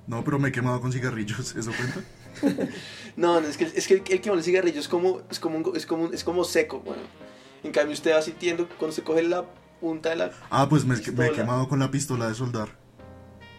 No, 0.07 0.23
pero 0.23 0.37
me 0.39 0.49
he 0.49 0.51
quemado 0.51 0.81
con 0.81 0.91
cigarrillos, 0.91 1.55
¿eso 1.55 1.71
cuenta? 1.71 2.01
No, 3.15 3.39
no, 3.39 3.47
es 3.47 3.57
que, 3.57 3.65
es 3.65 3.87
que 3.87 3.93
el, 3.93 4.03
el 4.09 4.21
quemón 4.21 4.39
de 4.39 4.43
cigarrillo 4.43 4.79
es 4.79 4.87
como, 4.87 5.21
es 5.29 5.39
como, 5.39 5.57
un- 5.59 5.77
es 5.77 5.85
como, 5.85 6.05
un- 6.05 6.13
es 6.13 6.23
como 6.23 6.43
seco, 6.43 6.79
bueno. 6.79 7.03
En 7.63 7.71
cambio 7.71 7.93
usted 7.93 8.11
va 8.13 8.21
sintiendo 8.23 8.67
cuando 8.79 8.91
se 8.93 9.03
coge 9.03 9.21
la 9.23 9.45
punta 9.79 10.09
de 10.09 10.15
la... 10.17 10.31
Ah, 10.49 10.67
pues 10.67 10.83
me, 10.83 10.95
me 10.95 11.27
he 11.27 11.31
quemado 11.31 11.69
con 11.69 11.79
la 11.79 11.91
pistola 11.91 12.27
de 12.27 12.33
soldar. 12.33 12.69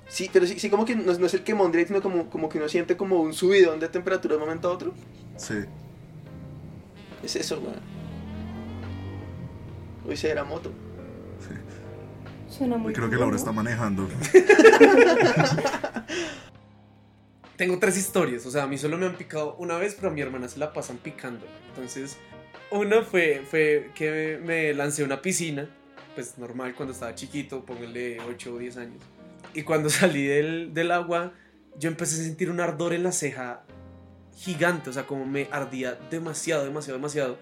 Sí, 0.09 0.29
pero 0.33 0.47
sí, 0.47 0.59
sí 0.59 0.69
como 0.69 0.85
que 0.85 0.97
no, 0.97 1.13
es- 1.13 1.19
no 1.21 1.27
es 1.27 1.35
el 1.35 1.45
quemón 1.45 1.71
directo, 1.73 1.95
sino 1.95 2.03
como, 2.03 2.29
como 2.29 2.49
que 2.49 2.59
uno 2.59 2.69
siente 2.69 2.97
como 2.97 3.21
un 3.21 3.33
subidón 3.33 3.79
de 3.81 3.89
temperatura 3.89 4.35
de 4.35 4.41
un 4.43 4.47
momento 4.47 4.69
a 4.69 4.73
otro. 4.73 4.93
Sí. 5.39 5.55
Es 7.23 7.37
eso, 7.37 7.59
weón. 7.61 7.77
Uy, 10.07 10.17
se 10.17 10.31
era 10.31 10.45
moto. 10.45 10.71
Suena 12.57 12.77
muy 12.77 12.93
Y 12.93 12.95
creo 12.95 13.11
que 13.11 13.17
Laura 13.17 13.33
¿no? 13.33 13.37
está 13.37 13.51
manejando. 13.53 14.07
Tengo 17.57 17.79
tres 17.79 17.97
historias, 17.97 18.45
o 18.47 18.51
sea, 18.51 18.65
a 18.65 18.67
mí 18.67 18.79
solo 18.79 18.97
me 18.97 19.07
han 19.07 19.17
picado 19.17 19.57
una 19.57 19.77
vez, 19.77 19.95
pero 19.95 20.09
a 20.09 20.11
mi 20.13 20.21
hermana 20.21 20.49
se 20.49 20.59
la 20.59 20.73
pasan 20.73 20.99
picando. 20.99 21.47
Entonces, 21.69 22.17
una 22.71 23.03
fue, 23.03 23.43
fue 23.49 23.91
que 23.95 24.41
me 24.43 24.73
lancé 24.75 25.03
a 25.03 25.05
una 25.07 25.23
piscina, 25.23 25.69
pues 26.15 26.39
normal 26.39 26.75
cuando 26.75 26.93
estaba 26.93 27.15
chiquito, 27.15 27.65
pónganle 27.65 28.21
8 28.21 28.55
o 28.55 28.59
10 28.59 28.77
años. 28.77 29.03
Y 29.53 29.63
cuando 29.63 29.89
salí 29.89 30.25
del, 30.27 30.75
del 30.75 30.91
agua, 30.91 31.33
yo 31.79 31.89
empecé 31.89 32.21
a 32.21 32.25
sentir 32.25 32.51
un 32.51 32.61
ardor 32.61 32.93
en 32.93 33.03
la 33.03 33.13
ceja 33.13 33.63
gigante, 34.37 34.91
o 34.91 34.93
sea, 34.93 35.07
como 35.07 35.25
me 35.25 35.49
ardía 35.51 35.99
demasiado, 36.11 36.65
demasiado, 36.65 36.99
demasiado. 36.99 37.39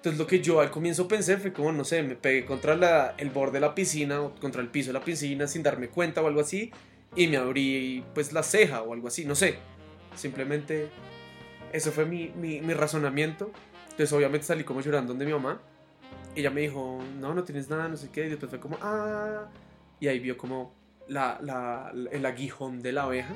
Entonces 0.00 0.18
lo 0.18 0.26
que 0.26 0.40
yo 0.40 0.60
al 0.60 0.70
comienzo 0.70 1.06
pensé 1.06 1.36
fue 1.36 1.52
como, 1.52 1.72
no 1.72 1.84
sé, 1.84 2.02
me 2.02 2.16
pegué 2.16 2.46
contra 2.46 2.74
la, 2.74 3.12
el 3.18 3.28
borde 3.28 3.52
de 3.52 3.60
la 3.60 3.74
piscina 3.74 4.22
o 4.22 4.34
contra 4.34 4.62
el 4.62 4.68
piso 4.68 4.88
de 4.88 4.94
la 4.94 5.04
piscina 5.04 5.46
sin 5.46 5.62
darme 5.62 5.88
cuenta 5.88 6.22
o 6.22 6.26
algo 6.26 6.40
así 6.40 6.72
y 7.14 7.26
me 7.26 7.36
abrí 7.36 8.02
pues 8.14 8.32
la 8.32 8.42
ceja 8.42 8.80
o 8.80 8.94
algo 8.94 9.08
así, 9.08 9.26
no 9.26 9.34
sé. 9.34 9.58
Simplemente 10.16 10.88
eso 11.70 11.92
fue 11.92 12.06
mi, 12.06 12.30
mi, 12.30 12.62
mi 12.62 12.72
razonamiento. 12.72 13.50
Entonces 13.90 14.10
obviamente 14.14 14.46
salí 14.46 14.64
como 14.64 14.80
llorando 14.80 15.12
donde 15.12 15.26
mi 15.26 15.32
mamá. 15.32 15.60
Ella 16.34 16.48
me 16.48 16.62
dijo, 16.62 16.98
no, 17.18 17.34
no 17.34 17.44
tienes 17.44 17.68
nada, 17.68 17.86
no 17.86 17.98
sé 17.98 18.08
qué. 18.10 18.24
Y 18.24 18.30
después 18.30 18.48
fue 18.48 18.58
como, 18.58 18.78
ah. 18.80 19.50
Y 20.00 20.08
ahí 20.08 20.18
vio 20.18 20.38
como 20.38 20.72
la, 21.08 21.38
la, 21.42 21.92
el 22.10 22.24
aguijón 22.24 22.80
de 22.80 22.92
la 22.92 23.02
abeja. 23.02 23.34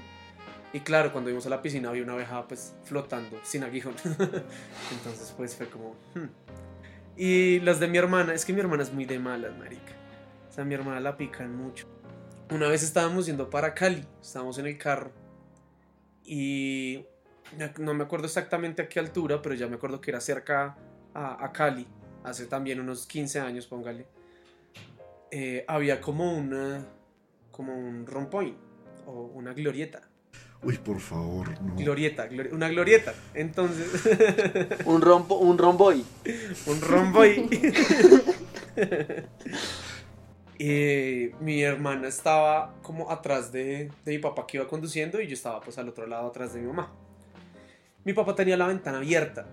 Y 0.75 0.81
claro, 0.81 1.13
cuando 1.13 1.29
vimos 1.29 1.47
a 1.47 1.51
la 1.51 1.63
piscina 1.63 1.89
había 1.89 2.03
una 2.03 2.15
abeja 2.15 2.49
pues 2.49 2.75
flotando 2.83 3.39
sin 3.45 3.63
aguijón. 3.63 3.95
Entonces 4.05 5.33
pues 5.37 5.55
fue 5.55 5.69
como... 5.69 5.95
hmm. 6.15 6.29
Y 7.17 7.61
las 7.61 7.79
de 7.79 7.87
mi 7.87 7.97
hermana, 7.97 8.35
es 8.35 8.45
que 8.45 8.53
mi 8.53 8.59
hermana 8.59 8.83
es 8.83 8.93
muy 8.93 9.05
de 9.05 9.21
malas, 9.21 9.57
marica. 9.57 9.93
O 10.51 10.53
sea, 10.53 10.65
mi 10.65 10.75
hermana 10.75 10.99
la 10.99 11.17
pican 11.17 11.57
mucho. 11.57 11.87
Una 12.51 12.67
vez 12.67 12.83
estábamos 12.83 13.27
yendo 13.27 13.49
para 13.49 13.73
Cali, 13.73 14.05
estábamos 14.21 14.59
en 14.59 14.67
el 14.67 14.77
carro 14.77 15.13
y 16.25 17.07
no 17.79 17.95
me 17.95 18.03
acuerdo 18.03 18.27
exactamente 18.27 18.83
a 18.83 18.89
qué 18.89 18.99
altura, 18.99 19.41
pero 19.41 19.55
ya 19.55 19.69
me 19.69 19.77
acuerdo 19.77 20.01
que 20.01 20.11
era 20.11 20.21
cerca 20.21 20.77
a, 21.15 21.45
a 21.45 21.53
Cali, 21.53 21.87
hace 22.25 22.47
también 22.47 22.81
unos 22.81 23.07
15 23.07 23.39
años, 23.39 23.67
póngale. 23.69 24.07
Eh, 25.31 25.65
había 25.69 26.01
como 26.01 26.37
una, 26.37 26.85
como 27.53 27.77
un 27.77 28.07
rompoint 28.07 28.57
o 29.07 29.23
una 29.35 29.53
glorieta. 29.53 30.09
Uy, 30.65 30.79
por 30.79 30.99
favor, 31.01 31.61
no. 31.63 31.77
Glorieta, 31.77 32.29
glori- 32.29 32.53
una 32.53 32.69
glorieta. 32.69 33.13
Entonces, 33.35 33.87
Un 34.87 35.01
rombo, 35.03 35.39
un 35.39 35.59
romboy. 35.59 36.05
un 36.67 36.81
romboy. 36.81 37.49
Y 40.59 41.31
mi 41.41 41.63
hermana 41.63 42.09
estaba 42.09 42.75
como 42.83 43.11
atrás 43.11 43.53
de, 43.53 43.91
de 44.05 44.13
mi 44.13 44.19
papá 44.19 44.47
que 44.47 44.57
iba 44.59 44.67
conduciendo 44.69 45.21
y 45.21 45.27
yo 45.27 45.35
estaba 45.35 45.61
pues 45.61 45.79
al 45.79 45.89
otro 45.89 46.07
lado 46.07 46.29
atrás 46.29 46.55
de 46.55 46.61
mi 46.61 46.67
mamá. 46.69 46.93
Mi 48.05 48.13
papá 48.13 48.35
tenía 48.35 48.57
la 48.57 48.67
ventana 48.67 48.99
abierta. 48.99 49.47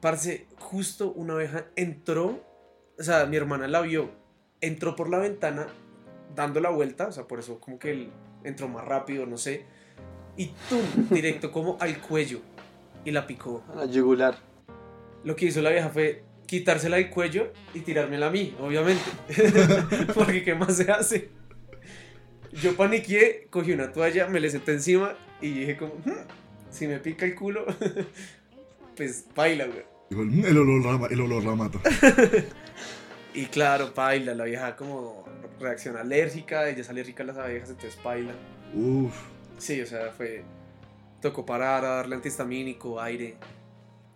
Parce, 0.00 0.46
justo 0.58 1.12
una 1.12 1.34
abeja 1.34 1.66
entró, 1.76 2.42
o 2.98 3.02
sea, 3.02 3.26
mi 3.26 3.36
hermana 3.36 3.68
la 3.68 3.82
vio, 3.82 4.10
entró 4.60 4.96
por 4.96 5.08
la 5.08 5.18
ventana 5.18 5.66
dando 6.34 6.60
la 6.60 6.70
vuelta, 6.70 7.06
o 7.08 7.12
sea, 7.12 7.24
por 7.28 7.38
eso 7.38 7.60
como 7.60 7.78
que 7.78 7.90
él 7.92 8.10
entró 8.42 8.66
más 8.68 8.84
rápido, 8.84 9.26
no 9.26 9.36
sé, 9.38 9.64
y 10.36 10.46
tum, 10.68 10.80
directo 11.10 11.50
como 11.52 11.76
al 11.80 11.98
cuello 11.98 12.40
y 13.04 13.10
la 13.10 13.26
picó. 13.26 13.62
A 13.72 13.76
la 13.76 13.86
yugular. 13.86 14.36
Lo 15.24 15.36
que 15.36 15.46
hizo 15.46 15.60
la 15.62 15.70
vieja 15.70 15.88
fue 15.88 16.24
quitársela 16.46 16.96
del 16.96 17.10
cuello 17.10 17.52
y 17.74 17.80
tirármela 17.80 18.26
a 18.26 18.30
mí, 18.30 18.54
obviamente. 18.60 19.02
Porque 20.14 20.42
¿qué 20.42 20.54
más 20.54 20.76
se 20.76 20.90
hace? 20.90 21.30
Yo 22.52 22.76
paniqué, 22.76 23.46
cogí 23.50 23.72
una 23.72 23.92
toalla, 23.92 24.26
me 24.28 24.40
le 24.40 24.50
senté 24.50 24.72
encima 24.72 25.14
y 25.40 25.50
dije 25.52 25.76
como, 25.76 25.94
"Hmm, 26.04 26.26
si 26.70 26.86
me 26.86 26.98
pica 26.98 27.24
el 27.24 27.34
culo, 27.34 27.64
pues 28.96 29.24
baila, 29.34 29.66
güey. 29.66 29.82
Dijo, 30.10 30.22
"Mm, 30.24 30.44
el 30.44 30.58
olor 30.58 31.10
el 31.10 31.20
olor 31.20 31.44
la 31.44 31.54
mata. 31.54 31.78
Y 33.34 33.46
claro, 33.46 33.92
baila, 33.96 34.34
la 34.34 34.44
vieja 34.44 34.76
como 34.76 35.24
reacción 35.58 35.96
alérgica, 35.96 36.68
ella 36.68 36.82
es 36.82 36.90
alérgica 36.90 37.22
a 37.22 37.26
las 37.26 37.38
abejas, 37.38 37.70
entonces 37.70 37.98
baila. 38.04 38.34
Uf. 38.74 39.14
Sí, 39.62 39.80
o 39.80 39.86
sea, 39.86 40.10
fue. 40.10 40.42
Tocó 41.20 41.46
parar 41.46 41.84
a 41.84 41.88
darle 41.90 42.16
antihistamínico, 42.16 43.00
aire, 43.00 43.36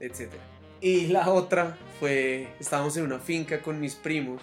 etc. 0.00 0.32
Y 0.80 1.06
la 1.06 1.30
otra 1.30 1.78
fue. 2.00 2.48
Estábamos 2.58 2.96
en 2.96 3.04
una 3.04 3.20
finca 3.20 3.62
con 3.62 3.78
mis 3.78 3.94
primos. 3.94 4.42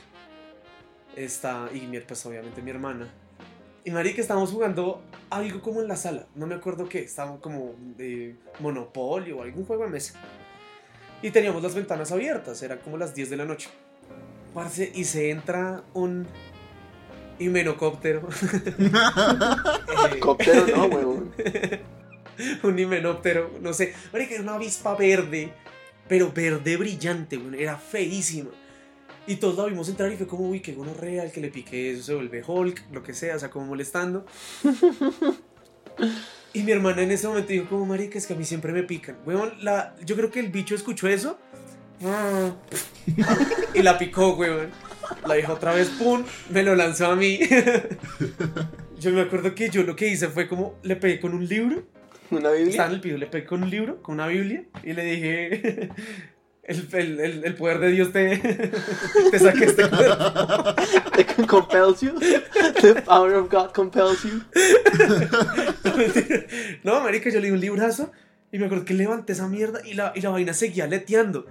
Está, 1.18 1.68
y 1.74 1.82
mi, 1.82 2.00
pues 2.00 2.26
obviamente 2.26 2.62
mi 2.62 2.72
hermana. 2.72 3.14
Y 3.84 3.92
marica, 3.92 4.22
estábamos 4.22 4.52
jugando 4.52 5.04
algo 5.30 5.62
como 5.62 5.82
en 5.82 5.90
la 5.90 5.98
sala. 5.98 6.26
No 6.36 6.48
me 6.48 6.56
acuerdo 6.56 6.88
qué. 6.88 7.00
Estábamos 7.00 7.42
como 7.42 7.76
de 7.98 8.38
Monopolio 8.62 9.40
o 9.40 9.44
algún 9.44 9.66
juego 9.66 9.84
de 9.84 9.90
mesa. 9.90 10.18
Y 11.22 11.32
teníamos 11.32 11.62
las 11.62 11.76
ventanas 11.76 12.14
abiertas. 12.14 12.64
Era 12.64 12.80
como 12.80 12.98
las 12.98 13.14
10 13.14 13.30
de 13.30 13.36
la 13.36 13.44
noche. 13.44 13.70
Parce, 14.54 14.90
y 14.96 15.04
se 15.04 15.32
entra 15.32 15.84
un 15.94 16.26
himenocóptero. 17.40 18.28
Eh, 20.12 20.20
Cóptero, 20.20 20.66
no, 20.76 20.86
huevón. 20.96 21.32
un 22.64 22.80
himenóptero, 22.80 23.52
no 23.62 23.74
sé, 23.74 23.94
marica, 24.12 24.34
era 24.34 24.44
una 24.44 24.56
avispa 24.56 24.96
verde, 24.96 25.54
pero 26.08 26.32
verde 26.32 26.76
brillante, 26.78 27.38
güey, 27.38 27.62
era 27.62 27.78
feísima. 27.78 28.50
Y 29.26 29.38
todos 29.38 29.58
la 29.58 29.66
vimos 29.66 29.88
entrar 29.88 30.12
y 30.12 30.18
fue 30.18 30.28
como, 30.28 30.50
uy, 30.50 30.60
qué 30.60 30.74
gonorrea, 30.74 31.24
el 31.24 31.32
que 31.32 31.40
le 31.40 31.50
pique 31.50 31.92
eso 31.92 32.04
se 32.04 32.16
vuelve 32.16 32.44
Hulk, 32.46 32.92
lo 32.92 33.02
que 33.04 33.14
sea, 33.14 33.36
o 33.36 33.40
sea, 33.40 33.50
como 33.50 33.68
molestando. 33.68 34.26
Y 36.56 36.62
mi 36.62 36.72
hermana 36.72 37.02
en 37.02 37.12
ese 37.12 37.28
momento 37.28 37.50
dijo, 37.50 37.66
como, 37.68 37.88
marica, 37.88 38.20
es 38.20 38.28
que 38.28 38.34
a 38.34 38.36
mí 38.36 38.46
siempre 38.46 38.72
me 38.74 38.84
pican. 38.84 39.18
Weón, 39.26 39.54
la, 39.62 39.96
yo 40.06 40.16
creo 40.16 40.30
que 40.30 40.40
el 40.40 40.50
bicho 40.50 40.76
escuchó 40.76 41.08
eso. 41.08 41.40
Y 43.74 43.82
la 43.82 43.98
picó, 43.98 44.36
weón. 44.36 44.70
La 45.28 45.36
dijo 45.36 45.54
otra 45.54 45.74
vez, 45.74 45.90
pum, 45.90 46.24
me 46.50 46.64
lo 46.64 46.76
lanzó 46.76 47.08
a 47.08 47.16
mí. 47.16 47.40
Yo 49.00 49.12
me 49.12 49.22
acuerdo 49.22 49.54
que 49.54 49.70
yo 49.70 49.84
lo 49.84 49.96
que 49.98 50.08
hice 50.08 50.30
fue 50.30 50.48
como, 50.48 50.80
le 50.82 50.96
pegué 50.96 51.20
con 51.20 51.34
un 51.34 51.46
libro 51.46 51.84
Una 52.32 52.40
estaba 52.52 52.56
Biblia. 52.56 52.86
en 52.86 52.92
el 52.94 53.02
piso, 53.02 53.18
le 53.18 53.28
pegué 53.28 53.46
con 53.46 53.64
un 53.64 53.70
libro, 53.70 54.02
con 54.02 54.16
una 54.16 54.28
Biblia, 54.28 54.64
y 54.82 54.94
le 54.94 55.04
dije, 55.04 55.90
el, 56.64 56.88
el- 56.94 57.20
el- 57.20 57.44
el 57.46 57.56
poder 57.56 57.80
de 57.80 57.92
Dios 57.92 58.14
te, 58.14 58.38
te 59.32 59.40
saque 59.40 59.66
este 59.66 59.90
cuerpo. 59.90 60.76
It 61.20 61.48
compels 61.48 62.00
you. 62.00 62.14
The 62.82 63.02
power 63.02 63.34
of 63.36 63.50
God 63.52 63.74
compels 63.74 64.24
you. 64.24 64.40
no, 66.84 67.02
marica, 67.02 67.30
yo 67.30 67.40
le 67.40 67.48
di 67.48 67.52
un 67.54 67.60
librazo, 67.60 68.12
y 68.52 68.60
me 68.60 68.66
acuerdo 68.66 68.86
que 68.86 68.94
levanté 68.94 69.34
esa 69.34 69.48
mierda, 69.48 69.82
y 69.86 69.94
la, 69.96 70.14
y 70.16 70.22
la 70.22 70.30
vaina 70.30 70.54
seguía 70.54 70.88
leteando. 70.88 71.46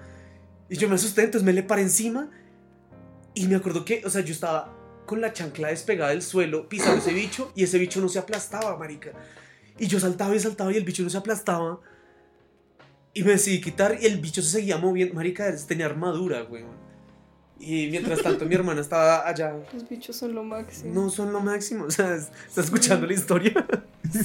Y 0.68 0.76
yo 0.76 0.88
me 0.88 0.94
asusté, 0.94 1.22
entonces 1.24 1.44
me 1.44 1.52
le 1.52 1.62
paré 1.62 1.82
encima, 1.82 2.30
y 3.34 3.46
me 3.46 3.56
acuerdo 3.56 3.84
que, 3.84 4.02
o 4.04 4.10
sea, 4.10 4.22
yo 4.22 4.32
estaba 4.32 4.76
con 5.06 5.20
la 5.20 5.32
chancla 5.32 5.68
despegada 5.68 6.10
del 6.10 6.22
suelo, 6.22 6.68
pisando 6.68 6.98
ese 6.98 7.12
bicho, 7.12 7.52
y 7.54 7.64
ese 7.64 7.78
bicho 7.78 8.00
no 8.00 8.08
se 8.08 8.18
aplastaba, 8.18 8.76
marica. 8.76 9.12
Y 9.78 9.86
yo 9.86 9.98
saltaba 9.98 10.34
y 10.34 10.40
saltaba 10.40 10.72
y 10.72 10.76
el 10.76 10.84
bicho 10.84 11.02
no 11.02 11.10
se 11.10 11.18
aplastaba. 11.18 11.80
Y 13.14 13.24
me 13.24 13.32
decidí 13.32 13.60
quitar 13.60 13.98
y 14.00 14.06
el 14.06 14.18
bicho 14.18 14.42
se 14.42 14.48
seguía 14.48 14.78
moviendo. 14.78 15.14
Marica, 15.14 15.54
tenía 15.66 15.86
armadura, 15.86 16.44
weón. 16.44 16.82
Y 17.58 17.88
mientras 17.90 18.22
tanto 18.22 18.44
mi 18.44 18.54
hermana 18.54 18.80
estaba 18.80 19.26
allá. 19.28 19.54
Los 19.72 19.88
bichos 19.88 20.16
son 20.16 20.34
lo 20.34 20.42
máximo. 20.42 20.92
No 20.92 21.10
son 21.10 21.32
lo 21.32 21.40
máximo, 21.40 21.84
o 21.84 21.90
sea, 21.90 22.16
está 22.16 22.60
escuchando 22.60 23.06
la 23.06 23.12
historia. 23.12 23.66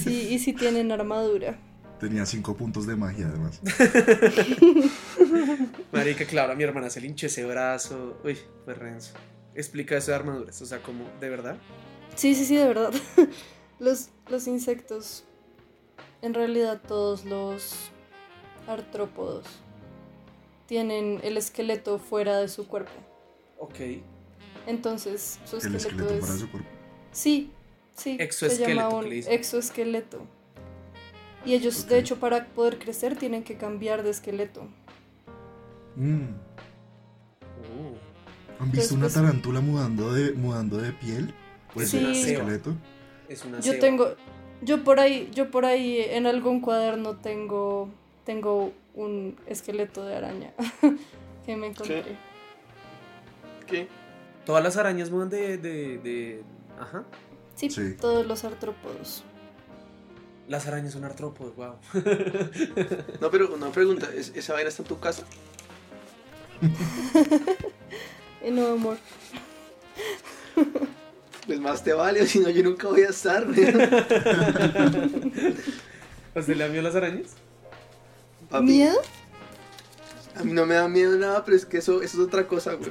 Sí, 0.02 0.28
y 0.30 0.38
si 0.38 0.52
tienen 0.52 0.90
armadura. 0.90 1.56
Tenía 2.00 2.26
cinco 2.26 2.56
puntos 2.56 2.86
de 2.86 2.96
magia, 2.96 3.28
además. 3.28 3.60
Marica, 5.92 6.24
claro, 6.24 6.52
a 6.52 6.54
mi 6.54 6.64
hermana 6.64 6.90
se 6.90 7.00
le 7.00 7.06
hinchó 7.08 7.26
ese 7.26 7.44
brazo. 7.44 8.18
Uy, 8.24 8.38
fue 8.64 8.74
renzo. 8.74 9.14
explica 9.54 9.96
eso 9.96 10.10
de 10.10 10.16
armaduras. 10.16 10.60
O 10.62 10.66
sea, 10.66 10.82
como, 10.82 11.04
¿de 11.20 11.28
verdad? 11.28 11.56
Sí, 12.14 12.34
sí, 12.34 12.44
sí, 12.44 12.56
de 12.56 12.66
verdad. 12.66 12.92
los, 13.78 14.08
los 14.28 14.46
insectos, 14.46 15.24
en 16.22 16.34
realidad 16.34 16.80
todos 16.86 17.24
los 17.24 17.90
artrópodos 18.66 19.46
tienen 20.66 21.20
el 21.22 21.36
esqueleto 21.36 21.98
fuera 21.98 22.38
de 22.38 22.48
su 22.48 22.66
cuerpo. 22.68 22.92
Ok. 23.58 23.76
Entonces, 24.66 25.38
su 25.44 25.56
El 25.56 25.74
esqueleto, 25.74 25.88
esqueleto 25.88 26.14
es... 26.14 26.20
para 26.20 26.38
su 26.38 26.50
cuerpo. 26.50 26.68
Sí, 27.10 27.50
sí. 27.96 28.16
se 28.16 28.22
Exoesqueleto, 28.22 28.80
llama 28.90 29.00
que 29.00 29.06
un 29.06 29.32
exoesqueleto. 29.32 30.26
Y 31.46 31.54
ellos, 31.54 31.86
de 31.88 31.98
hecho, 31.98 32.18
para 32.20 32.46
poder 32.46 32.78
crecer 32.78 33.16
tienen 33.16 33.44
que 33.44 33.56
cambiar 33.56 34.02
de 34.02 34.10
esqueleto. 34.10 34.68
Mm. 35.98 36.34
Oh. 37.58 37.96
¿Han 38.60 38.70
visto 38.72 38.84
Entonces, 38.84 38.92
una 38.92 39.02
pues- 39.02 39.14
tarántula 39.14 39.60
mudando 39.60 40.12
de, 40.12 40.32
mudando 40.32 40.78
de 40.78 40.92
piel? 40.92 41.34
Pues 41.74 41.90
Sí. 41.90 41.98
el 41.98 42.14
Sí. 42.14 42.32
esqueleto. 42.32 42.74
Es 43.28 43.44
una 43.44 43.60
Yo 43.60 43.78
tengo, 43.78 44.14
yo 44.62 44.82
por 44.84 45.00
ahí, 45.00 45.30
yo 45.34 45.50
por 45.50 45.64
ahí 45.66 45.98
en 46.00 46.26
algún 46.26 46.60
cuaderno 46.60 47.16
tengo, 47.16 47.90
tengo 48.24 48.72
un 48.94 49.36
esqueleto 49.46 50.04
de 50.04 50.16
araña 50.16 50.52
que 51.46 51.56
me 51.56 51.66
encontré. 51.68 52.16
¿Qué? 53.66 53.86
Todas 54.46 54.62
las 54.64 54.76
arañas 54.78 55.10
mudan 55.10 55.28
de, 55.28 55.58
de, 55.58 55.98
de- 55.98 56.42
Ajá. 56.80 57.04
Sí, 57.54 57.68
Sí. 57.70 57.94
todos 58.00 58.24
los 58.26 58.44
artrópodos. 58.44 59.24
Las 60.48 60.66
arañas 60.66 60.94
son 60.94 61.04
artrópodos, 61.04 61.54
wow. 61.56 61.74
No, 63.20 63.30
pero 63.30 63.52
una 63.54 63.70
pregunta, 63.70 64.08
¿es- 64.14 64.32
¿esa 64.34 64.54
vaina 64.54 64.70
está 64.70 64.82
en 64.82 64.88
tu 64.88 64.98
casa? 64.98 65.24
Y 68.44 68.50
no, 68.50 68.66
amor. 68.68 68.98
Pues 71.46 71.60
más 71.60 71.82
te 71.84 71.92
vale, 71.92 72.22
o 72.22 72.26
si 72.30 72.40
no 72.40 72.50
yo 72.50 72.62
nunca 72.62 72.88
voy 72.88 73.02
a 73.02 73.08
estar. 73.08 73.44
¿A 76.34 76.40
usted 76.40 76.56
le 76.56 76.64
da 76.64 76.70
miedo 76.70 76.82
las 76.82 76.94
arañas? 76.94 77.36
Papi, 78.50 78.64
¿Miedo? 78.64 79.00
A 80.36 80.44
mí 80.44 80.52
no 80.52 80.66
me 80.66 80.74
da 80.74 80.88
miedo 80.88 81.16
nada, 81.16 81.44
pero 81.44 81.56
es 81.56 81.64
que 81.66 81.78
eso, 81.78 82.02
eso 82.02 82.18
es 82.18 82.26
otra 82.26 82.46
cosa, 82.46 82.74
güey. 82.74 82.90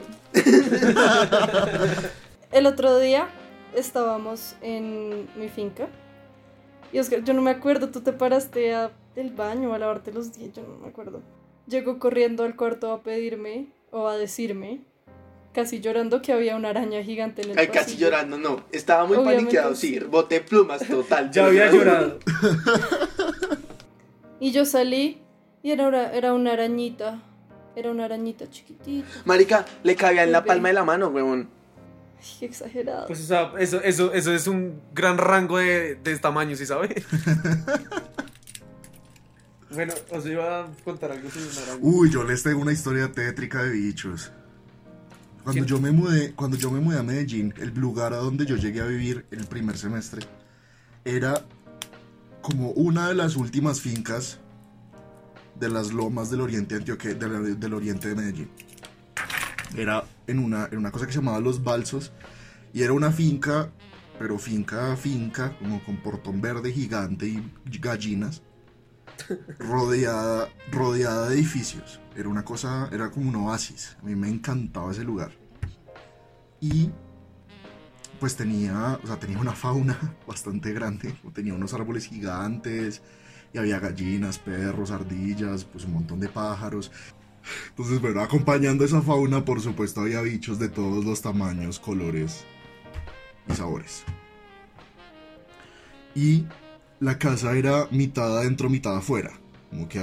El 2.51 2.65
otro 2.65 2.99
día 2.99 3.29
estábamos 3.73 4.55
en 4.61 5.29
mi 5.37 5.47
finca. 5.49 5.87
Y 6.91 6.99
Oscar, 6.99 7.23
yo 7.23 7.33
no 7.33 7.41
me 7.41 7.51
acuerdo, 7.51 7.89
tú 7.89 8.01
te 8.01 8.11
paraste 8.11 8.73
a 8.73 8.91
del 9.15 9.31
baño 9.31 9.73
a 9.73 9.79
lavarte 9.79 10.11
los 10.11 10.33
dientes, 10.33 10.63
yo 10.63 10.69
no 10.69 10.77
me 10.79 10.87
acuerdo. 10.89 11.21
Llegó 11.67 11.99
corriendo 11.99 12.43
al 12.43 12.55
cuarto 12.55 12.91
a 12.91 13.03
pedirme 13.03 13.67
o 13.91 14.07
a 14.07 14.17
decirme, 14.17 14.81
casi 15.53 15.79
llorando, 15.81 16.21
que 16.21 16.31
había 16.33 16.55
una 16.55 16.69
araña 16.69 17.03
gigante 17.03 17.41
en 17.41 17.51
el 17.51 17.59
Ay, 17.59 17.67
casi 17.67 17.97
llorando, 17.97 18.37
no. 18.37 18.63
Estaba 18.71 19.05
muy 19.05 19.17
Obviamente 19.17 19.41
paniqueado, 19.41 19.75
sí. 19.75 19.99
Boté 19.99 20.41
plumas, 20.41 20.87
total. 20.87 21.29
Ya 21.33 21.45
había 21.45 21.71
llorado. 21.71 22.19
Y 24.39 24.51
yo 24.51 24.65
salí 24.65 25.19
y 25.63 25.71
era 25.71 25.87
una, 25.87 26.11
era 26.11 26.33
una 26.33 26.53
arañita. 26.53 27.21
Era 27.75 27.91
una 27.91 28.05
arañita 28.05 28.49
chiquitita. 28.49 29.07
Marica, 29.25 29.65
le 29.83 29.95
cabía 29.95 30.23
en 30.23 30.31
la 30.31 30.43
palma 30.43 30.67
de 30.69 30.73
la 30.75 30.83
mano, 30.83 31.09
weón. 31.09 31.49
Ay, 32.19 32.25
qué 32.39 32.45
exagerado. 32.45 33.07
Pues 33.07 33.21
o 33.21 33.23
sea, 33.23 33.53
eso, 33.59 33.81
eso, 33.81 34.13
eso 34.13 34.33
es 34.33 34.47
un 34.47 34.81
gran 34.93 35.17
rango 35.17 35.57
de, 35.57 35.95
de 35.95 36.17
tamaño, 36.17 36.55
¿sí 36.55 36.65
sabe? 36.65 37.03
bueno, 39.73 39.93
os 40.11 40.25
iba 40.25 40.61
a 40.63 40.67
contar 40.83 41.11
algo 41.11 41.27
araña. 41.29 41.79
Uy, 41.81 42.09
yo 42.09 42.23
les 42.23 42.43
tengo 42.43 42.61
una 42.61 42.71
historia 42.71 43.11
tétrica 43.11 43.63
de 43.63 43.71
bichos. 43.71 44.31
Cuando 45.43 45.63
yo 45.65 45.79
me 45.79 45.91
mudé, 45.91 46.33
cuando 46.33 46.57
yo 46.57 46.69
me 46.71 46.79
mudé 46.81 46.99
a 46.99 47.03
Medellín, 47.03 47.53
el 47.57 47.73
lugar 47.73 48.13
a 48.13 48.17
donde 48.17 48.45
yo 48.45 48.57
llegué 48.57 48.81
a 48.81 48.85
vivir 48.85 49.25
el 49.31 49.45
primer 49.45 49.77
semestre 49.77 50.21
era 51.05 51.45
como 52.41 52.71
una 52.71 53.07
de 53.07 53.15
las 53.15 53.37
últimas 53.37 53.79
fincas 53.79 54.39
de 55.57 55.69
las 55.69 55.93
lomas 55.93 56.29
del 56.29 56.41
oriente 56.41 56.75
antioque, 56.75 57.13
de 57.13 57.27
la- 57.29 57.39
del 57.39 57.73
oriente 57.73 58.09
de 58.09 58.15
Medellín. 58.15 58.49
Era 59.75 60.03
en 60.27 60.39
una, 60.39 60.67
en 60.71 60.77
una 60.79 60.91
cosa 60.91 61.05
que 61.07 61.13
se 61.13 61.19
llamaba 61.19 61.39
Los 61.39 61.63
Balsos 61.63 62.11
y 62.73 62.83
era 62.83 62.91
una 62.93 63.11
finca, 63.11 63.69
pero 64.19 64.37
finca 64.37 64.95
finca, 64.97 65.57
como 65.59 65.81
con 65.83 65.97
portón 65.97 66.41
verde 66.41 66.71
gigante 66.73 67.25
y 67.27 67.51
gallinas 67.79 68.41
rodeada, 69.59 70.49
rodeada 70.71 71.29
de 71.29 71.35
edificios. 71.35 71.99
Era 72.15 72.29
una 72.29 72.43
cosa, 72.43 72.89
era 72.91 73.11
como 73.11 73.29
un 73.29 73.35
oasis. 73.35 73.97
A 74.01 74.05
mí 74.05 74.15
me 74.15 74.29
encantaba 74.29 74.91
ese 74.91 75.03
lugar. 75.03 75.31
Y 76.59 76.89
pues 78.19 78.35
tenía, 78.35 78.99
o 79.03 79.07
sea, 79.07 79.19
tenía 79.19 79.39
una 79.39 79.53
fauna 79.53 80.15
bastante 80.27 80.73
grande. 80.73 81.15
Tenía 81.33 81.53
unos 81.53 81.73
árboles 81.73 82.07
gigantes 82.07 83.01
y 83.53 83.57
había 83.57 83.79
gallinas, 83.79 84.39
perros, 84.39 84.91
ardillas, 84.91 85.63
pues 85.63 85.85
un 85.85 85.93
montón 85.93 86.19
de 86.19 86.29
pájaros. 86.29 86.91
Entonces, 87.69 88.01
bueno, 88.01 88.21
acompañando 88.21 88.83
esa 88.83 89.01
fauna, 89.01 89.45
por 89.45 89.61
supuesto, 89.61 90.01
había 90.01 90.21
bichos 90.21 90.59
de 90.59 90.69
todos 90.69 91.05
los 91.05 91.21
tamaños, 91.21 91.79
colores 91.79 92.43
y 93.47 93.53
sabores. 93.53 94.03
Y 96.13 96.45
la 96.99 97.17
casa 97.17 97.55
era 97.55 97.87
mitad 97.91 98.37
adentro, 98.37 98.69
mitad 98.69 98.97
afuera. 98.97 99.31
Como 99.69 99.87
que 99.89 99.99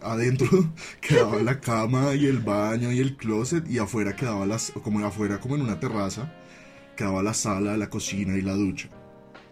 adentro 0.00 0.48
quedaba 1.00 1.42
la 1.42 1.60
cama 1.60 2.14
y 2.14 2.26
el 2.26 2.38
baño 2.40 2.90
y 2.92 2.98
el 3.00 3.16
closet 3.16 3.68
y 3.68 3.78
afuera 3.78 4.16
quedaba 4.16 4.46
las, 4.46 4.72
como 4.82 5.04
afuera 5.04 5.38
como 5.38 5.54
en 5.56 5.62
una 5.62 5.78
terraza, 5.78 6.32
quedaba 6.96 7.22
la 7.22 7.34
sala, 7.34 7.76
la 7.76 7.90
cocina 7.90 8.36
y 8.36 8.42
la 8.42 8.54
ducha. 8.54 8.88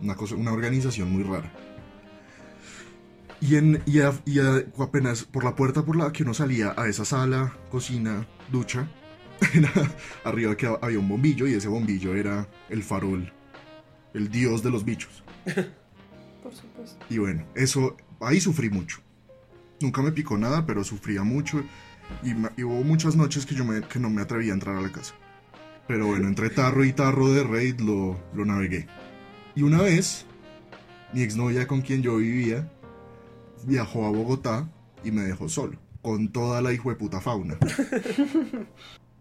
Una 0.00 0.52
organización 0.52 1.10
muy 1.12 1.24
rara. 1.24 1.52
Y, 3.40 3.56
en, 3.56 3.82
y, 3.86 4.00
apenas 4.80 5.24
por 5.24 5.44
la 5.44 5.54
puerta 5.54 5.84
por 5.84 5.96
la 5.96 6.12
que 6.12 6.24
uno 6.24 6.34
salía 6.34 6.74
a 6.76 6.88
esa 6.88 7.04
sala, 7.04 7.54
cocina, 7.70 8.26
ducha, 8.50 8.88
era- 9.54 9.70
arriba 10.24 10.56
que 10.56 10.66
había 10.80 10.98
un 10.98 11.08
bombillo 11.08 11.46
y 11.46 11.54
ese 11.54 11.68
bombillo 11.68 12.14
era 12.16 12.48
el 12.68 12.82
farol, 12.82 13.32
el 14.14 14.28
dios 14.30 14.62
de 14.62 14.70
los 14.70 14.84
bichos. 14.84 15.22
Supuesto. 16.86 17.06
Y 17.10 17.18
bueno, 17.18 17.44
eso, 17.54 17.96
ahí 18.20 18.40
sufrí 18.40 18.70
mucho. 18.70 18.98
Nunca 19.80 20.02
me 20.02 20.12
picó 20.12 20.36
nada, 20.38 20.66
pero 20.66 20.84
sufría 20.84 21.22
mucho. 21.22 21.62
Y, 22.22 22.34
me- 22.34 22.50
y 22.56 22.62
hubo 22.64 22.82
muchas 22.82 23.16
noches 23.16 23.46
que 23.46 23.54
yo 23.54 23.64
me- 23.64 23.82
que 23.82 23.98
no 23.98 24.10
me 24.10 24.22
atrevía 24.22 24.52
a 24.52 24.54
entrar 24.54 24.76
a 24.76 24.80
la 24.80 24.90
casa. 24.92 25.14
Pero 25.86 26.06
bueno, 26.06 26.26
entre 26.28 26.50
tarro 26.50 26.84
y 26.84 26.92
tarro 26.92 27.28
de 27.32 27.44
raid 27.44 27.80
lo, 27.80 28.18
lo 28.34 28.44
navegué. 28.44 28.86
Y 29.54 29.62
una 29.62 29.82
vez, 29.82 30.26
mi 31.12 31.22
exnovia 31.22 31.66
con 31.66 31.80
quien 31.82 32.02
yo 32.02 32.16
vivía 32.16 32.70
viajó 33.64 34.06
a 34.06 34.10
Bogotá 34.10 34.70
y 35.04 35.10
me 35.10 35.22
dejó 35.22 35.48
solo, 35.48 35.78
con 36.02 36.28
toda 36.30 36.60
la 36.62 36.72
hijueputa 36.72 37.20
fauna. 37.20 37.58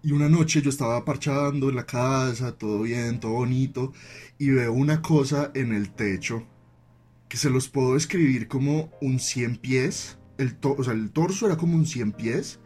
Y 0.04 0.12
una 0.12 0.30
noche 0.30 0.62
yo 0.62 0.70
estaba 0.70 1.04
parchando 1.04 1.70
en 1.70 1.76
la 1.76 1.86
casa, 1.86 2.56
todo 2.56 2.84
bien, 2.84 3.20
todo 3.20 3.32
bonito, 3.34 3.92
y 4.38 4.52
veo 4.52 4.72
una 4.72 5.02
cosa 5.02 5.52
en 5.54 5.74
el 5.74 5.90
techo 5.90 6.44
que 7.30 7.38
se 7.38 7.50
los 7.50 7.68
puedo 7.70 7.94
describir 7.96 8.48
como 8.48 8.90
un 9.02 9.20
100 9.20 9.58
pies. 9.58 10.18
El, 10.38 10.56
to- 10.56 10.76
o 10.78 10.84
sea, 10.84 10.94
el 10.94 11.12
torso 11.12 11.46
era 11.48 11.58
como 11.58 11.76
un 11.76 11.86
100 11.86 12.12
pies. 12.14 12.60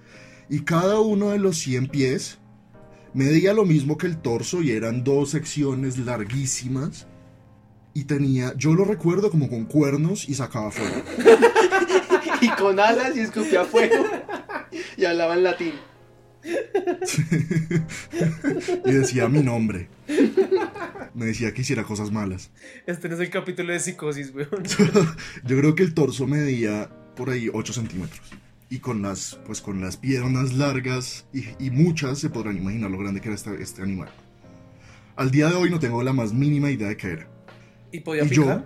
Y 0.50 0.62
cada 0.62 1.00
uno 1.00 1.30
de 1.30 1.39
los 1.39 1.58
100 1.58 1.88
pies 1.88 2.39
medía 3.13 3.54
lo 3.54 3.65
mismo 3.65 3.97
que 3.97 4.08
el 4.08 4.17
torso 4.21 4.62
y 4.62 4.71
eran 4.71 5.04
dos 5.04 5.32
secciones 5.32 5.97
larguísimas. 5.97 7.08
Y 7.93 8.06
tenía, 8.06 8.54
yo 8.56 8.74
lo 8.74 8.86
recuerdo 8.86 9.30
como 9.32 9.50
con 9.50 9.65
cuernos 9.65 10.28
y 10.30 10.34
sacaba 10.36 10.71
fuego. 10.71 11.02
Y 12.41 12.50
con 12.56 12.80
alas 12.80 13.15
y 13.15 13.19
escupía 13.19 13.65
fuego. 13.65 14.04
Y 14.97 15.06
hablaba 15.06 15.36
en 15.36 15.43
latín. 15.43 15.74
y 18.86 18.91
decía 18.91 19.27
mi 19.30 19.41
nombre. 19.41 19.88
Me 21.13 21.25
decía 21.25 21.54
que 21.54 21.62
hiciera 21.62 21.84
cosas 21.84 22.12
malas. 22.12 22.51
Este 22.86 23.10
no 23.10 23.15
es 23.15 23.21
el 23.21 23.30
capítulo 23.30 23.73
de 23.73 23.80
psicosis, 23.80 24.34
weón. 24.34 24.63
Yo 25.45 25.58
creo 25.58 25.75
que 25.75 25.84
el 25.84 25.93
torso 25.93 26.27
medía 26.27 26.89
por 27.15 27.30
ahí 27.30 27.49
8 27.54 27.73
centímetros. 27.73 28.21
Y 28.69 28.80
con 28.80 29.01
las, 29.01 29.39
pues 29.45 29.62
con 29.62 29.82
las 29.82 29.97
piernas 29.97 30.54
largas 30.54 31.25
y, 31.34 31.43
y 31.60 31.71
muchas 31.71 32.19
se 32.19 32.30
podrán 32.30 32.58
imaginar 32.58 32.89
lo 32.89 32.97
grande 32.97 33.19
que 33.19 33.27
era 33.27 33.36
este, 33.36 33.62
este 33.62 33.82
animal. 33.82 34.10
Al 35.17 35.30
día 35.30 35.49
de 35.49 35.56
hoy 35.56 35.69
no 35.69 35.80
tengo 35.80 36.01
la 36.04 36.13
más 36.13 36.34
mínima 36.34 36.71
idea 36.71 36.88
de 36.88 36.97
qué 36.97 37.08
era. 37.08 37.27
¿Y 37.91 37.99
podía 37.99 38.23
¿Y 38.23 38.30
yo? 38.30 38.43
picar? 38.43 38.65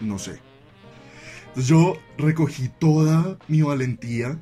No 0.00 0.18
sé. 0.18 0.40
Entonces 1.48 1.68
yo 1.68 1.98
recogí 2.16 2.70
toda 2.78 3.38
mi 3.46 3.60
valentía, 3.60 4.38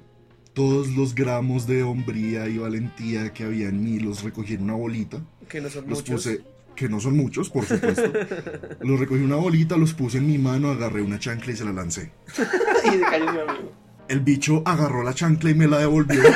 todos 0.54 0.88
los 0.88 1.14
gramos 1.14 1.66
de 1.66 1.82
hombría 1.82 2.48
y 2.48 2.58
valentía 2.58 3.32
que 3.32 3.44
había 3.44 3.68
en 3.68 3.82
mí, 3.82 3.98
los 4.00 4.22
recogí 4.22 4.54
en 4.54 4.62
una 4.64 4.74
bolita. 4.74 5.20
Que 5.48 5.60
no 5.60 5.68
son 5.68 5.88
Los 5.88 5.98
muchos. 6.00 6.14
puse, 6.24 6.44
que 6.76 6.88
no 6.88 7.00
son 7.00 7.16
muchos, 7.16 7.50
por 7.50 7.64
supuesto. 7.64 8.10
los 8.80 8.98
recogí 9.00 9.20
en 9.20 9.26
una 9.26 9.36
bolita, 9.36 9.76
los 9.76 9.94
puse 9.94 10.18
en 10.18 10.26
mi 10.26 10.38
mano, 10.38 10.70
agarré 10.70 11.02
una 11.02 11.18
chancla 11.18 11.52
y 11.52 11.56
se 11.56 11.64
la 11.64 11.72
lancé. 11.72 12.12
Y 12.84 12.90
se 12.90 13.00
cayó 13.00 13.32
mi 13.32 13.38
amigo. 13.40 13.72
El 14.08 14.20
bicho 14.20 14.62
agarró 14.64 15.02
la 15.04 15.14
chancla 15.14 15.50
y 15.50 15.54
me 15.54 15.66
la 15.68 15.78
devolvió. 15.78 16.20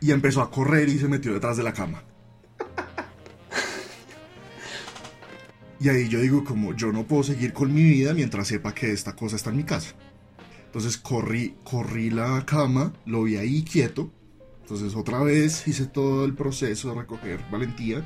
y 0.00 0.10
empezó 0.10 0.42
a 0.42 0.50
correr 0.50 0.88
y 0.88 0.98
se 0.98 1.08
metió 1.08 1.32
detrás 1.32 1.56
de 1.56 1.62
la 1.62 1.72
cama. 1.72 2.02
Y 5.80 5.88
ahí 5.88 6.08
yo 6.08 6.20
digo 6.20 6.44
como 6.44 6.76
yo 6.76 6.92
no 6.92 7.04
puedo 7.04 7.24
seguir 7.24 7.52
con 7.52 7.74
mi 7.74 7.82
vida 7.82 8.14
mientras 8.14 8.46
sepa 8.46 8.72
que 8.72 8.92
esta 8.92 9.16
cosa 9.16 9.34
está 9.34 9.50
en 9.50 9.56
mi 9.56 9.64
casa. 9.64 9.94
Entonces 10.72 10.96
corrí, 10.96 11.54
corrí 11.64 12.08
la 12.08 12.44
cama, 12.46 12.94
lo 13.04 13.24
vi 13.24 13.36
ahí 13.36 13.62
quieto. 13.62 14.10
Entonces 14.62 14.94
otra 14.96 15.22
vez 15.22 15.68
hice 15.68 15.84
todo 15.86 16.24
el 16.24 16.32
proceso 16.34 16.88
de 16.94 17.00
recoger 17.00 17.44
valentía. 17.50 18.02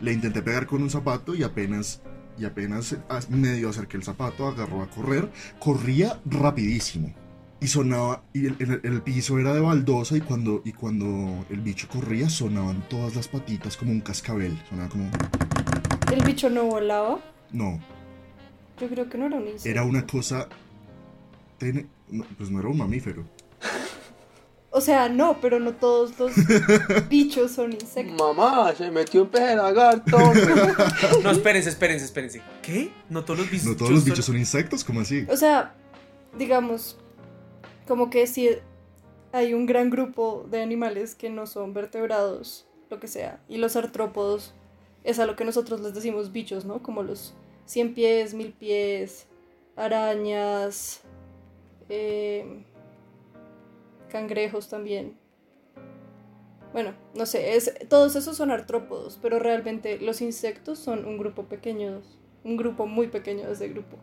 Le 0.00 0.14
intenté 0.14 0.40
pegar 0.40 0.66
con 0.66 0.82
un 0.82 0.88
zapato 0.88 1.34
y 1.34 1.42
apenas, 1.42 2.00
y 2.38 2.46
apenas 2.46 2.96
medio 3.28 3.68
acerqué 3.68 3.98
el 3.98 4.02
zapato, 4.02 4.46
agarró 4.48 4.82
a 4.82 4.88
correr. 4.88 5.30
Corría 5.58 6.18
rapidísimo. 6.24 7.12
Y 7.60 7.66
sonaba, 7.66 8.22
y 8.32 8.46
el, 8.46 8.56
el- 8.60 8.80
el 8.84 9.02
piso 9.02 9.38
era 9.38 9.52
de 9.52 9.60
baldosa 9.60 10.16
y 10.16 10.20
cuando, 10.22 10.62
y 10.64 10.72
cuando 10.72 11.44
el 11.50 11.60
bicho 11.60 11.86
corría 11.88 12.30
sonaban 12.30 12.88
todas 12.88 13.14
las 13.14 13.28
patitas 13.28 13.76
como 13.76 13.90
un 13.90 14.00
cascabel. 14.00 14.56
Sonaba 14.70 14.88
como... 14.88 15.10
El 16.10 16.24
bicho 16.24 16.48
no 16.48 16.64
volaba. 16.64 17.18
No, 17.52 17.78
Yo 18.80 18.88
creo 18.88 19.10
que 19.10 19.18
no 19.18 19.26
era 19.26 19.36
un 19.36 19.48
insecto. 19.48 19.68
era 19.68 19.82
una 19.82 20.06
cosa... 20.06 20.48
no, 22.10 22.24
pues 22.36 22.50
no 22.50 22.60
era 22.60 22.68
un 22.68 22.78
mamífero. 22.78 23.24
O 24.70 24.80
sea, 24.80 25.08
no, 25.08 25.40
pero 25.40 25.58
no 25.58 25.72
todos 25.72 26.18
los 26.18 26.32
bichos 27.08 27.52
son 27.52 27.72
insectos. 27.72 28.16
Mamá, 28.18 28.74
se 28.74 28.90
metió 28.90 29.22
un 29.22 29.28
peje 29.28 29.56
lagarto. 29.56 30.18
No, 31.22 31.30
espérense, 31.30 31.70
espérense, 31.70 32.04
espérense. 32.04 32.42
¿Qué? 32.62 32.92
No 33.08 33.24
todos 33.24 33.40
los 33.40 33.50
bichos. 33.50 33.66
No 33.66 33.76
todos 33.76 33.90
los 33.90 34.04
bichos 34.04 34.24
son 34.24 34.36
insectos, 34.36 34.84
¿cómo 34.84 35.00
así? 35.00 35.26
O 35.30 35.36
sea, 35.36 35.74
digamos, 36.36 36.98
como 37.86 38.10
que 38.10 38.26
si 38.26 38.50
hay 39.32 39.54
un 39.54 39.66
gran 39.66 39.90
grupo 39.90 40.46
de 40.50 40.62
animales 40.62 41.14
que 41.14 41.30
no 41.30 41.46
son 41.46 41.72
vertebrados, 41.72 42.66
lo 42.90 43.00
que 43.00 43.08
sea, 43.08 43.40
y 43.48 43.56
los 43.56 43.74
artrópodos 43.76 44.54
es 45.04 45.18
a 45.18 45.26
lo 45.26 45.36
que 45.36 45.44
nosotros 45.44 45.80
les 45.80 45.94
decimos 45.94 46.32
bichos, 46.32 46.64
¿no? 46.64 46.82
Como 46.82 47.02
los 47.02 47.34
cien 47.64 47.94
pies, 47.94 48.34
mil 48.34 48.52
pies, 48.52 49.26
arañas, 49.76 51.02
eh, 51.88 52.64
cangrejos 54.10 54.68
también. 54.68 55.16
Bueno, 56.72 56.92
no 57.14 57.24
sé, 57.26 57.56
es, 57.56 57.72
todos 57.88 58.14
esos 58.16 58.36
son 58.36 58.50
artrópodos, 58.50 59.18
pero 59.22 59.38
realmente 59.38 59.98
los 59.98 60.20
insectos 60.20 60.78
son 60.78 61.06
un 61.06 61.16
grupo 61.18 61.44
pequeño, 61.44 62.02
un 62.44 62.56
grupo 62.56 62.86
muy 62.86 63.08
pequeño 63.08 63.46
de 63.46 63.52
ese 63.52 63.68
grupo. 63.68 63.96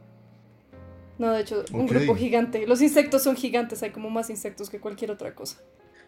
No, 1.18 1.32
de 1.32 1.42
hecho, 1.42 1.64
un 1.72 1.86
grupo 1.88 2.16
gigante. 2.16 2.68
Los 2.68 2.82
insectos 2.82 3.24
son 3.24 3.36
gigantes, 3.38 3.82
hay 3.84 3.92
como 3.92 4.10
más 4.10 4.30
insectos 4.30 4.70
que 4.70 4.80
cualquier 4.82 5.12
otra 5.12 5.34
cosa. 5.34 5.62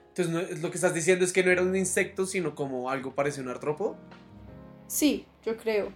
Entonces, 0.10 0.34
no- 0.34 0.62
lo 0.62 0.70
que 0.72 0.76
estás 0.78 0.94
diciendo 0.94 1.24
es 1.24 1.32
que 1.32 1.44
no 1.44 1.52
era 1.52 1.62
un 1.62 1.76
insecto, 1.76 2.26
sino 2.26 2.56
como 2.56 2.90
algo 2.90 3.13
parecido 3.13 3.44
a 3.44 3.46
un 3.46 3.52
artrópodo. 3.52 3.96
Sí, 4.88 5.26
yo 5.46 5.56
creo. 5.56 5.92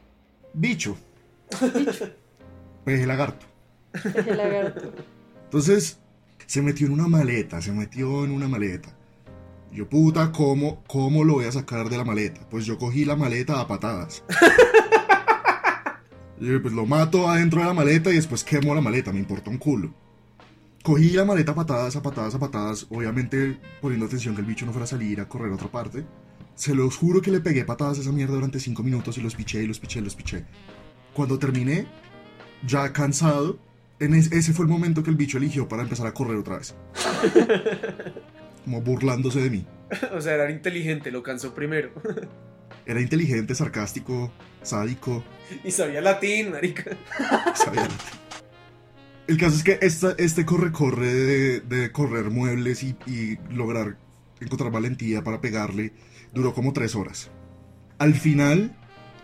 Bicho. 0.54 0.96
Bicho, 1.76 2.10
Peje 2.86 3.06
lagarto. 3.06 3.46
el 4.26 4.38
lagarto. 4.38 4.91
Entonces, 5.51 5.99
se 6.45 6.61
metió 6.61 6.87
en 6.87 6.93
una 6.93 7.09
maleta, 7.09 7.61
se 7.61 7.73
metió 7.73 8.23
en 8.23 8.31
una 8.31 8.47
maleta. 8.47 8.95
Yo, 9.69 9.89
puta, 9.89 10.31
¿cómo, 10.31 10.81
¿cómo 10.87 11.25
lo 11.25 11.33
voy 11.33 11.43
a 11.43 11.51
sacar 11.51 11.89
de 11.89 11.97
la 11.97 12.05
maleta? 12.05 12.47
Pues 12.49 12.65
yo 12.65 12.77
cogí 12.77 13.03
la 13.03 13.17
maleta 13.17 13.59
a 13.59 13.67
patadas. 13.67 14.23
Yo, 16.39 16.61
pues 16.61 16.73
lo 16.73 16.85
mato 16.85 17.29
adentro 17.29 17.59
de 17.59 17.67
la 17.67 17.73
maleta 17.73 18.09
y 18.09 18.15
después 18.15 18.45
quemo 18.45 18.73
la 18.73 18.79
maleta, 18.79 19.11
me 19.11 19.19
importa 19.19 19.51
un 19.51 19.57
culo. 19.57 19.93
Cogí 20.83 21.09
la 21.09 21.25
maleta 21.25 21.51
a 21.51 21.55
patadas, 21.55 21.97
a 21.97 22.01
patadas, 22.01 22.33
a 22.33 22.39
patadas, 22.39 22.87
obviamente 22.89 23.59
poniendo 23.81 24.05
atención 24.05 24.33
que 24.33 24.41
el 24.41 24.47
bicho 24.47 24.65
no 24.65 24.71
fuera 24.71 24.85
a 24.85 24.87
salir 24.87 25.19
a 25.19 25.27
correr 25.27 25.51
a 25.51 25.55
otra 25.55 25.67
parte. 25.67 26.05
Se 26.55 26.73
los 26.73 26.95
juro 26.95 27.21
que 27.21 27.29
le 27.29 27.41
pegué 27.41 27.65
patadas 27.65 27.97
a 27.97 28.01
esa 28.01 28.13
mierda 28.13 28.35
durante 28.35 28.59
5 28.59 28.81
minutos 28.83 29.17
y 29.17 29.21
los 29.21 29.35
piché 29.35 29.61
y 29.61 29.67
los 29.67 29.79
piché 29.79 29.99
y 29.99 30.03
los 30.03 30.15
piché. 30.15 30.45
Cuando 31.13 31.37
terminé, 31.37 31.87
ya 32.65 32.93
cansado, 32.93 33.59
en 34.01 34.13
es- 34.15 34.31
ese 34.31 34.51
fue 34.53 34.65
el 34.65 34.71
momento 34.71 35.01
que 35.03 35.09
el 35.09 35.15
bicho 35.15 35.37
eligió 35.37 35.67
para 35.69 35.83
empezar 35.83 36.05
a 36.07 36.13
correr 36.13 36.35
otra 36.37 36.57
vez. 36.57 36.75
Como 38.65 38.81
burlándose 38.81 39.41
de 39.41 39.49
mí. 39.49 39.65
o 40.13 40.21
sea, 40.21 40.35
era 40.35 40.51
inteligente, 40.51 41.11
lo 41.11 41.23
cansó 41.23 41.53
primero. 41.53 41.91
Era 42.85 42.99
inteligente, 42.99 43.53
sarcástico, 43.53 44.31
sádico. 44.63 45.23
y 45.63 45.69
sabía 45.69 46.01
latín, 46.01 46.51
marica. 46.51 46.97
sabía. 47.55 47.87
El 49.27 49.37
caso 49.37 49.55
es 49.55 49.63
que 49.63 49.77
esta- 49.81 50.15
este 50.17 50.45
corre-corre 50.45 51.13
de, 51.13 51.59
de 51.61 51.91
correr 51.91 52.31
muebles 52.31 52.81
y, 52.81 52.95
y 53.05 53.37
lograr 53.53 53.97
encontrar 54.39 54.71
valentía 54.71 55.23
para 55.23 55.39
pegarle 55.41 55.93
duró 56.33 56.53
como 56.55 56.73
tres 56.73 56.95
horas. 56.95 57.29
Al 57.99 58.15
final, 58.15 58.75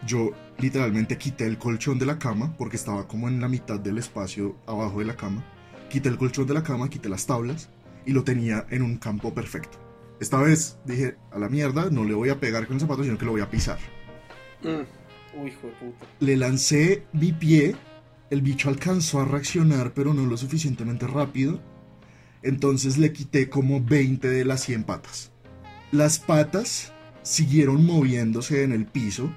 yo 0.06 0.32
literalmente 0.60 1.18
quité 1.18 1.46
el 1.46 1.58
colchón 1.58 2.00
de 2.00 2.06
la 2.06 2.20
cama 2.20 2.56
porque 2.58 2.78
estaba 2.78 3.08
como 3.08 3.28
en 3.28 3.40
la 3.40 3.48
mitad 3.48 3.80
del 3.80 3.98
espacio 3.98 4.58
abajo 4.66 5.00
de 5.00 5.06
la 5.06 5.16
cama. 5.16 5.44
Quité 5.90 6.10
el 6.10 6.18
colchón 6.18 6.48
de 6.48 6.54
la 6.54 6.64
cama, 6.64 6.90
quité 6.90 7.10
las 7.10 7.26
tablas 7.26 7.70
y 8.06 8.12
lo 8.14 8.24
tenía 8.24 8.66
en 8.70 8.82
un 8.82 8.98
campo 8.98 9.34
perfecto. 9.34 9.78
Esta 10.20 10.42
vez 10.42 10.80
dije, 10.86 11.16
a 11.32 11.38
la 11.38 11.50
mierda, 11.50 11.90
no 11.92 12.04
le 12.04 12.14
voy 12.14 12.30
a 12.30 12.40
pegar 12.40 12.66
con 12.66 12.76
el 12.76 12.82
zapato, 12.82 13.04
sino 13.04 13.18
que 13.18 13.26
lo 13.26 13.32
voy 13.32 13.42
a 13.42 13.50
pisar. 13.50 13.78
Mm. 14.64 15.40
Uy, 15.40 15.50
hijo 15.50 15.68
de 15.68 15.74
puta. 15.74 16.06
Le 16.20 16.38
lancé 16.38 17.04
mi 17.14 17.32
pie, 17.32 17.76
el 18.32 18.42
bicho 18.42 18.70
alcanzó 18.70 19.22
a 19.22 19.26
reaccionar, 19.26 19.94
pero 19.94 20.14
no 20.14 20.26
lo 20.26 20.38
suficientemente 20.38 21.06
rápido. 21.06 21.62
Entonces 22.42 22.98
le 22.98 23.14
quité 23.14 23.50
como 23.50 23.82
20 23.82 24.28
de 24.28 24.46
las 24.46 24.62
100 24.62 24.84
patas. 24.86 25.32
Las 25.92 26.18
patas 26.18 26.94
siguieron 27.22 27.86
moviéndose 27.86 28.64
en 28.64 28.72
el 28.72 28.86
piso, 28.86 29.30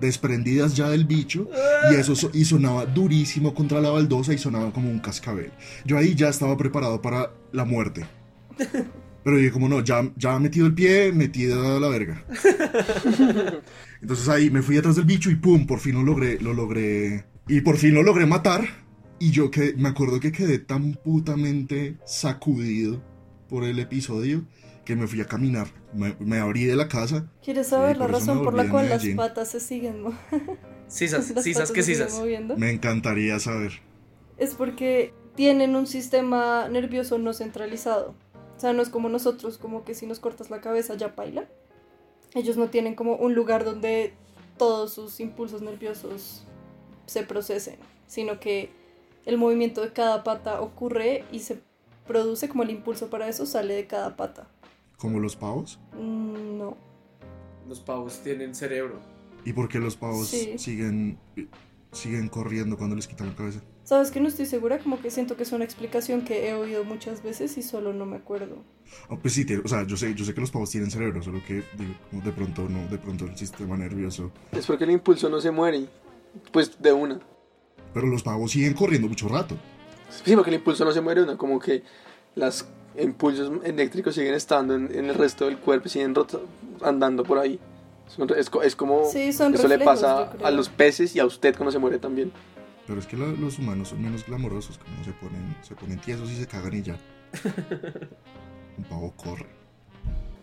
desprendidas 0.00 0.76
ya 0.76 0.88
del 0.88 1.04
bicho, 1.04 1.48
y 1.90 1.94
eso 1.94 2.14
so- 2.14 2.30
y 2.32 2.44
sonaba 2.44 2.86
durísimo 2.86 3.54
contra 3.54 3.80
la 3.80 3.90
baldosa 3.90 4.32
y 4.32 4.38
sonaba 4.38 4.72
como 4.72 4.90
un 4.90 4.98
cascabel. 4.98 5.50
Yo 5.84 5.96
ahí 5.98 6.14
ya 6.14 6.28
estaba 6.28 6.56
preparado 6.56 7.00
para 7.02 7.30
la 7.52 7.64
muerte. 7.64 8.04
Pero 9.24 9.38
dije, 9.38 9.50
como 9.50 9.68
no, 9.68 9.80
ya, 9.82 10.08
ya 10.16 10.38
metido 10.38 10.66
el 10.66 10.74
pie, 10.74 11.10
metida 11.12 11.80
la 11.80 11.88
verga. 11.88 12.24
Entonces 14.00 14.28
ahí 14.28 14.50
me 14.50 14.62
fui 14.62 14.76
atrás 14.76 14.96
del 14.96 15.04
bicho 15.04 15.30
y 15.30 15.36
pum, 15.36 15.66
por 15.66 15.80
fin 15.80 15.94
lo 15.94 16.02
logré, 16.02 16.38
lo 16.40 16.54
logré. 16.54 17.24
Y 17.48 17.60
por 17.60 17.76
fin 17.76 17.94
lo 17.94 18.02
logré 18.02 18.26
matar. 18.26 18.64
Y 19.18 19.30
yo 19.30 19.50
que 19.50 19.74
me 19.76 19.88
acuerdo 19.88 20.20
que 20.20 20.30
quedé 20.30 20.58
tan 20.58 20.92
putamente 20.94 21.96
sacudido 22.04 23.02
por 23.48 23.64
el 23.64 23.78
episodio 23.78 24.44
que 24.86 24.96
me 24.96 25.06
fui 25.06 25.20
a 25.20 25.26
caminar. 25.26 25.66
Me, 25.92 26.16
me 26.20 26.38
abrí 26.38 26.64
de 26.64 26.76
la 26.76 26.88
casa. 26.88 27.30
¿Quieres 27.44 27.66
saber 27.66 27.98
la 27.98 28.06
razón 28.06 28.42
por 28.42 28.54
la 28.54 28.70
cual 28.70 28.88
las 28.88 29.04
patas 29.16 29.48
se 29.50 29.60
siguen 29.60 30.00
mo- 30.02 30.14
Sisas, 30.88 31.26
sisas, 31.42 31.72
moviendo? 32.18 32.56
Me 32.56 32.70
encantaría 32.70 33.38
saber. 33.40 33.72
Es 34.38 34.54
porque 34.54 35.12
tienen 35.34 35.74
un 35.76 35.86
sistema 35.86 36.68
nervioso 36.68 37.18
no 37.18 37.32
centralizado. 37.34 38.14
O 38.56 38.60
sea, 38.60 38.72
no 38.72 38.80
es 38.80 38.88
como 38.88 39.08
nosotros, 39.08 39.58
como 39.58 39.84
que 39.84 39.94
si 39.94 40.06
nos 40.06 40.20
cortas 40.20 40.48
la 40.48 40.60
cabeza 40.60 40.94
ya 40.94 41.14
paila. 41.16 41.44
Ellos 42.34 42.56
no 42.56 42.68
tienen 42.68 42.94
como 42.94 43.16
un 43.16 43.34
lugar 43.34 43.64
donde 43.64 44.14
todos 44.56 44.92
sus 44.94 45.18
impulsos 45.20 45.60
nerviosos 45.60 46.44
se 47.06 47.22
procesen, 47.24 47.76
sino 48.06 48.38
que 48.40 48.70
el 49.26 49.36
movimiento 49.38 49.80
de 49.80 49.92
cada 49.92 50.22
pata 50.22 50.60
ocurre 50.60 51.24
y 51.32 51.40
se 51.40 51.58
produce 52.06 52.48
como 52.48 52.62
el 52.62 52.70
impulso 52.70 53.10
para 53.10 53.28
eso 53.28 53.44
sale 53.44 53.74
de 53.74 53.86
cada 53.86 54.16
pata. 54.16 54.48
Como 54.96 55.20
los 55.20 55.36
pavos. 55.36 55.78
Mm, 55.92 56.58
No. 56.58 56.76
Los 57.68 57.80
pavos 57.80 58.20
tienen 58.22 58.54
cerebro. 58.54 59.00
¿Y 59.44 59.52
por 59.52 59.68
qué 59.68 59.78
los 59.78 59.96
pavos 59.96 60.28
Sí. 60.28 60.56
siguen, 60.56 61.18
siguen 61.92 62.28
corriendo 62.28 62.76
cuando 62.76 62.94
les 62.96 63.06
quitan 63.08 63.28
la 63.28 63.34
cabeza? 63.34 63.60
¿Sabes 63.84 64.10
que 64.10 64.20
no 64.20 64.28
estoy 64.28 64.46
segura? 64.46 64.78
Como 64.78 65.00
que 65.00 65.10
siento 65.10 65.36
que 65.36 65.42
es 65.44 65.52
una 65.52 65.64
explicación 65.64 66.22
que 66.22 66.48
he 66.48 66.54
oído 66.54 66.82
muchas 66.84 67.22
veces 67.22 67.56
y 67.58 67.62
solo 67.62 67.92
no 67.92 68.04
me 68.06 68.16
acuerdo. 68.16 68.64
Ah, 69.08 69.16
pues 69.20 69.34
sí, 69.34 69.46
o 69.64 69.68
sea, 69.68 69.84
yo 69.86 69.96
sé, 69.96 70.14
yo 70.14 70.24
sé 70.24 70.32
que 70.34 70.40
los 70.40 70.50
pavos 70.50 70.70
tienen 70.70 70.90
cerebro, 70.90 71.22
solo 71.22 71.40
que 71.46 71.62
como 72.10 72.22
de 72.22 72.32
pronto 72.32 72.68
no, 72.68 72.86
de 72.88 72.98
pronto 72.98 73.24
el 73.26 73.36
sistema 73.36 73.76
nervioso. 73.76 74.30
Es 74.52 74.66
porque 74.66 74.84
el 74.84 74.90
impulso 74.90 75.28
no 75.28 75.40
se 75.40 75.50
muere. 75.50 75.86
Pues 76.52 76.80
de 76.82 76.92
una. 76.92 77.20
Pero 77.94 78.06
los 78.08 78.22
pavos 78.22 78.50
siguen 78.52 78.74
corriendo 78.74 79.08
mucho 79.08 79.28
rato. 79.28 79.56
Sí, 80.24 80.34
porque 80.36 80.50
el 80.50 80.56
impulso 80.56 80.84
no 80.84 80.92
se 80.92 81.00
muere 81.00 81.20
de 81.20 81.28
una. 81.28 81.38
Como 81.38 81.58
que 81.60 81.82
los 82.34 82.66
impulsos 82.98 83.50
eléctricos 83.64 84.14
siguen 84.14 84.34
estando 84.34 84.74
en, 84.74 84.94
en 84.94 85.06
el 85.06 85.14
resto 85.14 85.46
del 85.46 85.58
cuerpo 85.58 85.86
y 85.88 85.90
siguen 85.90 86.14
andando 86.82 87.22
por 87.24 87.38
ahí. 87.38 87.58
Son 88.08 88.28
Es, 88.36 88.50
es 88.62 88.76
como 88.76 89.04
Sí, 89.10 89.32
son 89.32 89.54
eso 89.54 89.66
le 89.68 89.76
reflejos, 89.76 90.00
pasa 90.02 90.24
yo 90.30 90.36
creo. 90.36 90.46
a 90.46 90.50
los 90.52 90.68
peces 90.68 91.14
y 91.16 91.20
a 91.20 91.26
usted 91.26 91.54
cuando 91.56 91.72
se 91.72 91.78
muere 91.78 91.98
también. 91.98 92.30
Pero 92.86 93.00
es 93.00 93.06
que 93.06 93.16
la- 93.16 93.26
los 93.26 93.58
humanos 93.58 93.88
son 93.88 94.00
menos 94.02 94.24
glamorosos, 94.24 94.78
como 94.78 95.02
se 95.04 95.10
ponen, 95.12 95.56
se 95.62 95.74
ponen 95.74 95.98
tiesos 95.98 96.30
y 96.30 96.36
se 96.36 96.46
cagan 96.46 96.72
y 96.74 96.82
ya. 96.82 96.96
Un 98.78 98.84
pavo 98.84 99.12
corre. 99.16 99.46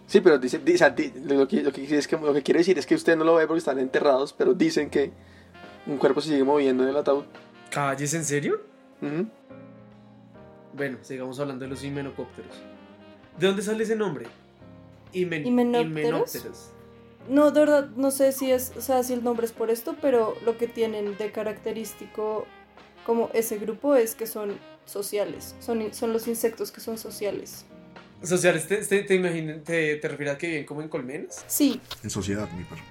Sí, 0.07 0.19
pero 0.21 0.37
dice, 0.37 0.59
di- 0.59 0.73
o 0.73 0.77
sea, 0.77 0.89
di- 0.89 1.13
lo, 1.25 1.47
que, 1.47 1.61
lo, 1.63 1.71
que, 1.71 1.97
es 1.97 2.07
que, 2.07 2.17
lo 2.17 2.33
que 2.33 2.43
quiere 2.43 2.59
decir 2.59 2.77
es 2.77 2.85
que 2.85 2.95
usted 2.95 3.15
no 3.15 3.23
lo 3.23 3.35
ve 3.35 3.47
porque 3.47 3.59
están 3.59 3.79
enterrados, 3.79 4.33
pero 4.33 4.53
dicen 4.53 4.89
que 4.89 5.11
un 5.87 5.97
cuerpo 5.97 6.19
se 6.21 6.29
sigue 6.29 6.43
moviendo 6.43 6.83
en 6.83 6.89
el 6.89 6.97
ataúd. 6.97 7.23
¿Calles 7.71 8.13
en 8.13 8.25
serio? 8.25 8.61
Ujú. 9.01 9.27
Bueno, 10.73 10.97
sigamos 11.01 11.39
hablando 11.39 11.65
de 11.65 11.69
los 11.69 11.83
himenocópteros. 11.83 12.51
¿De 13.39 13.47
dónde 13.47 13.62
sale 13.62 13.83
ese 13.83 13.95
nombre? 13.95 14.25
Himen- 15.13 15.45
Himenópteros. 15.45 15.91
himenópteros. 15.91 16.69
No, 17.29 17.51
de 17.51 17.59
verdad, 17.62 17.89
no 17.95 18.12
sé 18.12 18.31
si 18.31 18.51
es, 18.51 18.73
o 18.77 18.81
sea, 18.81 19.01
si 19.03 19.13
el 19.13 19.23
nombre 19.23 19.45
es 19.45 19.51
por 19.53 19.69
esto, 19.69 19.95
pero 20.01 20.36
lo 20.45 20.57
que 20.57 20.67
tienen 20.67 21.17
de 21.17 21.31
característico 21.31 22.45
como 23.05 23.29
ese 23.33 23.57
grupo 23.57 23.95
es 23.95 24.15
que 24.15 24.27
son 24.27 24.57
sociales. 24.86 25.55
Son, 25.59 25.81
in- 25.81 25.93
son 25.93 26.12
los 26.12 26.27
insectos 26.27 26.71
que 26.71 26.81
son 26.81 26.97
sociales. 26.97 27.65
Sociales, 28.23 28.67
¿te, 28.67 28.77
te, 28.77 29.03
te, 29.03 29.15
imaginas- 29.15 29.63
te, 29.63 29.95
te 29.97 30.07
refieres 30.07 30.36
a 30.36 30.38
que 30.38 30.47
viven 30.47 30.65
como 30.65 30.81
en 30.81 30.89
colmenas? 30.89 31.43
Sí, 31.47 31.79
En 32.03 32.09
sociedad, 32.09 32.49
mi 32.51 32.63
perro. 32.63 32.81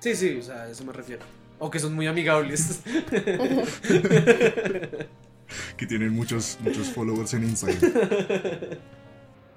Sí, 0.00 0.14
sí, 0.14 0.36
o 0.38 0.42
sea, 0.42 0.62
a 0.64 0.70
eso 0.70 0.84
me 0.84 0.92
refiero. 0.92 1.22
O 1.58 1.70
que 1.70 1.78
son 1.78 1.94
muy 1.94 2.06
amigables. 2.06 2.80
Que 5.76 5.86
tienen 5.86 6.12
muchos, 6.12 6.58
muchos 6.62 6.88
followers 6.88 7.34
en 7.34 7.44
Instagram. 7.44 7.80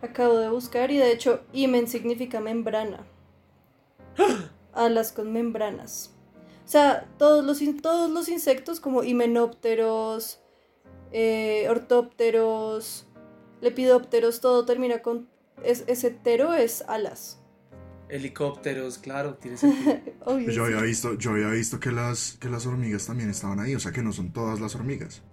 acabo 0.02 0.38
de 0.38 0.50
buscar 0.50 0.92
y 0.92 0.98
de 0.98 1.12
hecho, 1.12 1.42
himen 1.54 1.88
significa 1.88 2.40
membrana. 2.40 3.06
Alas 4.74 5.12
con 5.12 5.32
membranas. 5.32 6.16
O 6.66 6.72
sea, 6.72 7.08
todos 7.18 7.44
los, 7.44 7.60
todos 7.82 8.12
los 8.12 8.30
insectos 8.30 8.80
como 8.80 9.04
himenópteros, 9.04 10.40
eh, 11.12 11.66
ortópteros, 11.70 13.08
lepidópteros, 13.62 14.40
todo 14.42 14.66
termina 14.66 15.02
con... 15.02 15.28
Es, 15.64 15.84
ese 15.88 16.12
tero 16.12 16.54
es 16.54 16.84
alas. 16.88 17.42
Helicópteros, 18.08 18.98
claro, 19.00 19.36
tiene 19.36 19.58
sentido. 19.58 20.12
Yo 20.52 20.66
había 20.66 20.82
visto, 20.82 21.16
yo 21.16 21.32
había 21.32 21.50
visto 21.50 21.80
que 21.80 21.92
las, 21.92 22.38
que 22.40 22.50
las 22.50 22.66
hormigas 22.66 23.06
también 23.06 23.30
estaban 23.30 23.60
ahí, 23.60 23.76
o 23.76 23.80
sea 23.80 23.92
que 23.92 24.04
no 24.04 24.14
son 24.14 24.32
todas 24.32 24.60
las 24.60 24.76
hormigas. 24.76 25.24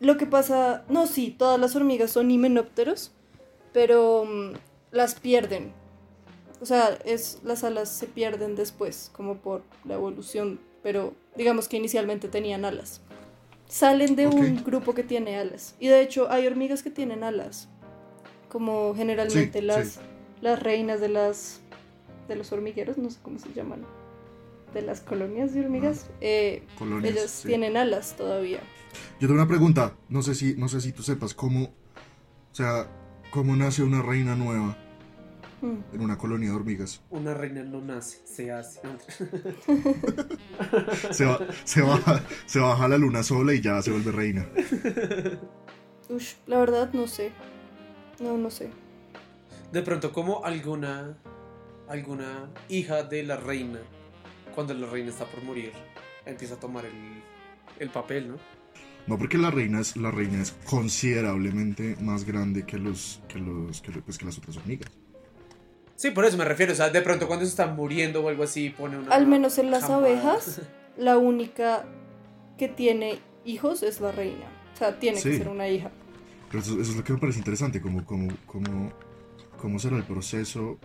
Lo 0.00 0.16
que 0.16 0.26
pasa, 0.26 0.84
no, 0.88 1.06
sí, 1.06 1.34
todas 1.36 1.58
las 1.58 1.74
hormigas 1.74 2.10
son 2.10 2.30
himenópteros, 2.30 3.12
pero 3.72 4.24
mm, 4.26 4.52
las 4.92 5.14
pierden. 5.14 5.72
O 6.60 6.66
sea, 6.66 6.98
es, 7.04 7.40
las 7.44 7.64
alas 7.64 7.88
se 7.88 8.06
pierden 8.06 8.56
después, 8.56 9.10
como 9.14 9.36
por 9.36 9.62
la 9.84 9.94
evolución, 9.94 10.58
pero 10.82 11.14
digamos 11.36 11.68
que 11.68 11.76
inicialmente 11.76 12.28
tenían 12.28 12.64
alas. 12.64 13.00
Salen 13.68 14.16
de 14.16 14.26
un 14.26 14.62
grupo 14.64 14.94
que 14.94 15.02
tiene 15.02 15.38
alas. 15.38 15.74
Y 15.80 15.88
de 15.88 16.00
hecho 16.00 16.30
hay 16.30 16.46
hormigas 16.46 16.82
que 16.82 16.90
tienen 16.90 17.24
alas, 17.24 17.68
como 18.48 18.94
generalmente 18.94 19.60
Sí, 19.60 19.64
las, 19.64 19.88
sí. 19.88 20.00
las 20.40 20.62
reinas 20.62 21.00
de 21.00 21.08
las 21.08 21.60
de 22.28 22.36
los 22.36 22.50
hormigueros, 22.52 22.98
no 22.98 23.10
sé 23.10 23.18
cómo 23.22 23.38
se 23.38 23.52
llaman, 23.52 23.84
de 24.76 24.82
las 24.82 25.00
colonias 25.00 25.54
de 25.54 25.60
hormigas. 25.64 26.08
eh, 26.20 26.62
Colonias. 26.78 27.12
ellas 27.12 27.30
sí. 27.30 27.48
tienen 27.48 27.76
alas 27.76 28.14
todavía. 28.16 28.60
Yo 29.20 29.28
tengo 29.28 29.34
una 29.34 29.48
pregunta, 29.48 29.94
no 30.08 30.22
sé 30.22 30.34
si, 30.34 30.54
no 30.54 30.68
sé 30.68 30.80
si 30.80 30.92
tú 30.92 31.02
sepas 31.02 31.34
cómo, 31.34 31.64
o 31.64 32.54
sea, 32.54 32.88
cómo 33.30 33.54
nace 33.56 33.82
una 33.82 34.02
reina 34.02 34.34
nueva 34.36 34.76
Mm. 35.62 35.78
en 35.94 36.00
una 36.02 36.18
colonia 36.18 36.50
de 36.50 36.54
hormigas. 36.54 37.00
Una 37.08 37.32
reina 37.32 37.62
no 37.62 37.80
nace, 37.80 38.18
se 38.26 38.52
hace. 38.52 38.80
Se, 41.10 41.24
va- 41.24 41.40
se 41.64 41.80
baja, 41.82 42.20
se 42.46 42.58
baja 42.60 42.88
la 42.88 42.98
luna 42.98 43.22
sola 43.22 43.54
y 43.54 43.60
ya 43.62 43.80
se 43.82 43.90
vuelve 43.90 44.12
reina. 44.12 44.46
Ush, 46.10 46.34
la 46.46 46.58
verdad 46.58 46.90
no 46.92 47.06
sé. 47.06 47.32
No, 48.20 48.36
no 48.36 48.50
sé. 48.50 48.68
De 49.72 49.82
pronto, 49.82 50.12
como 50.12 50.44
alguna, 50.44 51.16
alguna 51.88 52.50
hija 52.68 53.02
de 53.02 53.22
la 53.22 53.36
reina, 53.36 53.80
cuando 54.56 54.74
la 54.74 54.88
reina 54.88 55.10
está 55.10 55.24
por 55.26 55.44
morir, 55.44 55.70
empieza 56.24 56.54
a 56.54 56.58
tomar 56.58 56.84
el, 56.84 56.92
el 57.78 57.90
papel, 57.90 58.30
¿no? 58.30 58.36
No 59.06 59.16
porque 59.16 59.38
la 59.38 59.52
reina 59.52 59.78
es, 59.80 59.96
la 59.96 60.10
reina 60.10 60.42
es 60.42 60.50
considerablemente 60.68 61.96
más 62.00 62.24
grande 62.24 62.64
que 62.66 62.76
los, 62.78 63.20
que 63.28 63.38
los, 63.38 63.80
que, 63.80 63.92
pues, 63.92 64.18
que 64.18 64.24
las 64.24 64.36
otras 64.38 64.56
hormigas. 64.56 64.90
Sí, 65.94 66.10
por 66.10 66.24
eso 66.24 66.36
me 66.36 66.44
refiero. 66.44 66.72
O 66.72 66.74
sea, 66.74 66.90
de 66.90 67.00
pronto 67.02 67.28
cuando 67.28 67.44
se 67.44 67.50
están 67.50 67.76
muriendo 67.76 68.22
o 68.24 68.28
algo 68.28 68.42
así, 68.42 68.70
pone 68.70 68.98
una. 68.98 69.14
Al 69.14 69.26
menos 69.28 69.58
en 69.58 69.70
las 69.70 69.84
abejas, 69.84 70.60
la 70.98 71.16
única 71.18 71.84
que 72.58 72.66
tiene 72.68 73.20
hijos 73.44 73.82
es 73.84 74.00
la 74.00 74.10
reina. 74.10 74.46
O 74.74 74.76
sea, 74.76 74.98
tiene 74.98 75.22
que 75.22 75.30
Sí. 75.32 75.38
ser 75.38 75.48
una 75.48 75.68
hija. 75.68 75.90
Pero 76.50 76.62
eso, 76.62 76.72
eso 76.80 76.90
es 76.90 76.96
lo 76.96 77.04
que 77.04 77.12
me 77.12 77.18
parece 77.18 77.38
interesante, 77.38 77.80
como, 77.80 78.04
como, 78.04 78.28
como, 78.46 78.92
cómo 79.60 79.78
será 79.78 79.96
el 79.96 80.04
proceso 80.04 80.78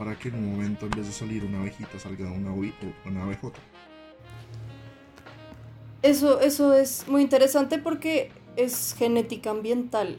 para 0.00 0.16
que 0.16 0.28
en 0.28 0.36
un 0.36 0.52
momento 0.52 0.86
en 0.86 0.92
vez 0.92 1.06
de 1.06 1.12
salir 1.12 1.44
una 1.44 1.60
abejita 1.60 1.98
salga 1.98 2.32
una, 2.32 2.54
una 3.04 3.22
abejota. 3.22 3.58
Eso, 6.00 6.40
eso 6.40 6.72
es 6.72 7.06
muy 7.06 7.20
interesante 7.20 7.76
porque 7.76 8.32
es 8.56 8.94
genética 8.98 9.50
ambiental, 9.50 10.18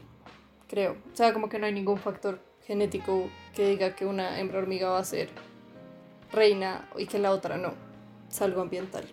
creo. 0.68 0.92
O 1.12 1.16
sea, 1.16 1.32
como 1.32 1.48
que 1.48 1.58
no 1.58 1.66
hay 1.66 1.72
ningún 1.72 1.98
factor 1.98 2.38
genético 2.64 3.28
que 3.56 3.70
diga 3.70 3.96
que 3.96 4.06
una 4.06 4.38
hembra 4.38 4.60
hormiga 4.60 4.88
va 4.88 5.00
a 5.00 5.04
ser 5.04 5.30
reina 6.30 6.88
y 6.96 7.06
que 7.06 7.18
la 7.18 7.32
otra 7.32 7.58
no. 7.58 7.74
Es 8.30 8.40
algo 8.40 8.60
ambiental. 8.60 9.04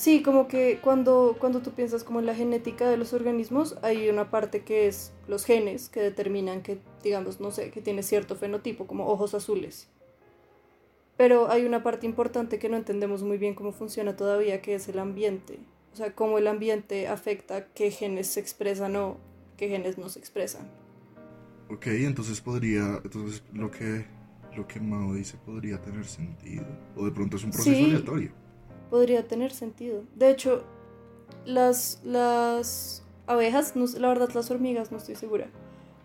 Sí, 0.00 0.22
como 0.22 0.48
que 0.48 0.78
cuando, 0.80 1.36
cuando 1.38 1.60
tú 1.60 1.72
piensas 1.72 2.04
como 2.04 2.20
en 2.20 2.24
la 2.24 2.34
genética 2.34 2.88
de 2.88 2.96
los 2.96 3.12
organismos, 3.12 3.76
hay 3.82 4.08
una 4.08 4.30
parte 4.30 4.62
que 4.62 4.88
es 4.88 5.12
los 5.28 5.44
genes 5.44 5.90
que 5.90 6.00
determinan 6.00 6.62
que, 6.62 6.78
digamos, 7.02 7.38
no 7.38 7.50
sé, 7.50 7.70
que 7.70 7.82
tiene 7.82 8.02
cierto 8.02 8.34
fenotipo, 8.34 8.86
como 8.86 9.08
ojos 9.08 9.34
azules. 9.34 9.88
Pero 11.18 11.50
hay 11.50 11.66
una 11.66 11.82
parte 11.82 12.06
importante 12.06 12.58
que 12.58 12.70
no 12.70 12.78
entendemos 12.78 13.22
muy 13.22 13.36
bien 13.36 13.54
cómo 13.54 13.72
funciona 13.72 14.16
todavía, 14.16 14.62
que 14.62 14.74
es 14.74 14.88
el 14.88 14.98
ambiente. 14.98 15.58
O 15.92 15.96
sea, 15.96 16.14
cómo 16.14 16.38
el 16.38 16.46
ambiente 16.46 17.06
afecta 17.06 17.66
qué 17.74 17.90
genes 17.90 18.28
se 18.28 18.40
expresan 18.40 18.96
o 18.96 19.18
qué 19.58 19.68
genes 19.68 19.98
no 19.98 20.08
se 20.08 20.18
expresan. 20.18 20.66
Ok, 21.68 21.88
entonces 21.88 22.40
podría, 22.40 23.02
entonces 23.04 23.42
lo 23.52 23.70
que, 23.70 24.06
lo 24.56 24.66
que 24.66 24.80
Mao 24.80 25.12
dice 25.12 25.36
podría 25.44 25.78
tener 25.78 26.06
sentido. 26.06 26.64
O 26.96 27.04
de 27.04 27.10
pronto 27.10 27.36
es 27.36 27.44
un 27.44 27.50
proceso 27.50 27.76
Sí. 27.76 27.84
aleatorio. 27.84 28.32
Podría 28.90 29.26
tener 29.26 29.52
sentido. 29.52 30.02
De 30.16 30.30
hecho, 30.30 30.64
las, 31.44 32.00
las 32.04 33.04
abejas, 33.26 33.76
no 33.76 33.86
la 33.98 34.08
verdad 34.08 34.30
las 34.34 34.50
hormigas 34.50 34.90
no 34.90 34.98
estoy 34.98 35.14
segura, 35.14 35.48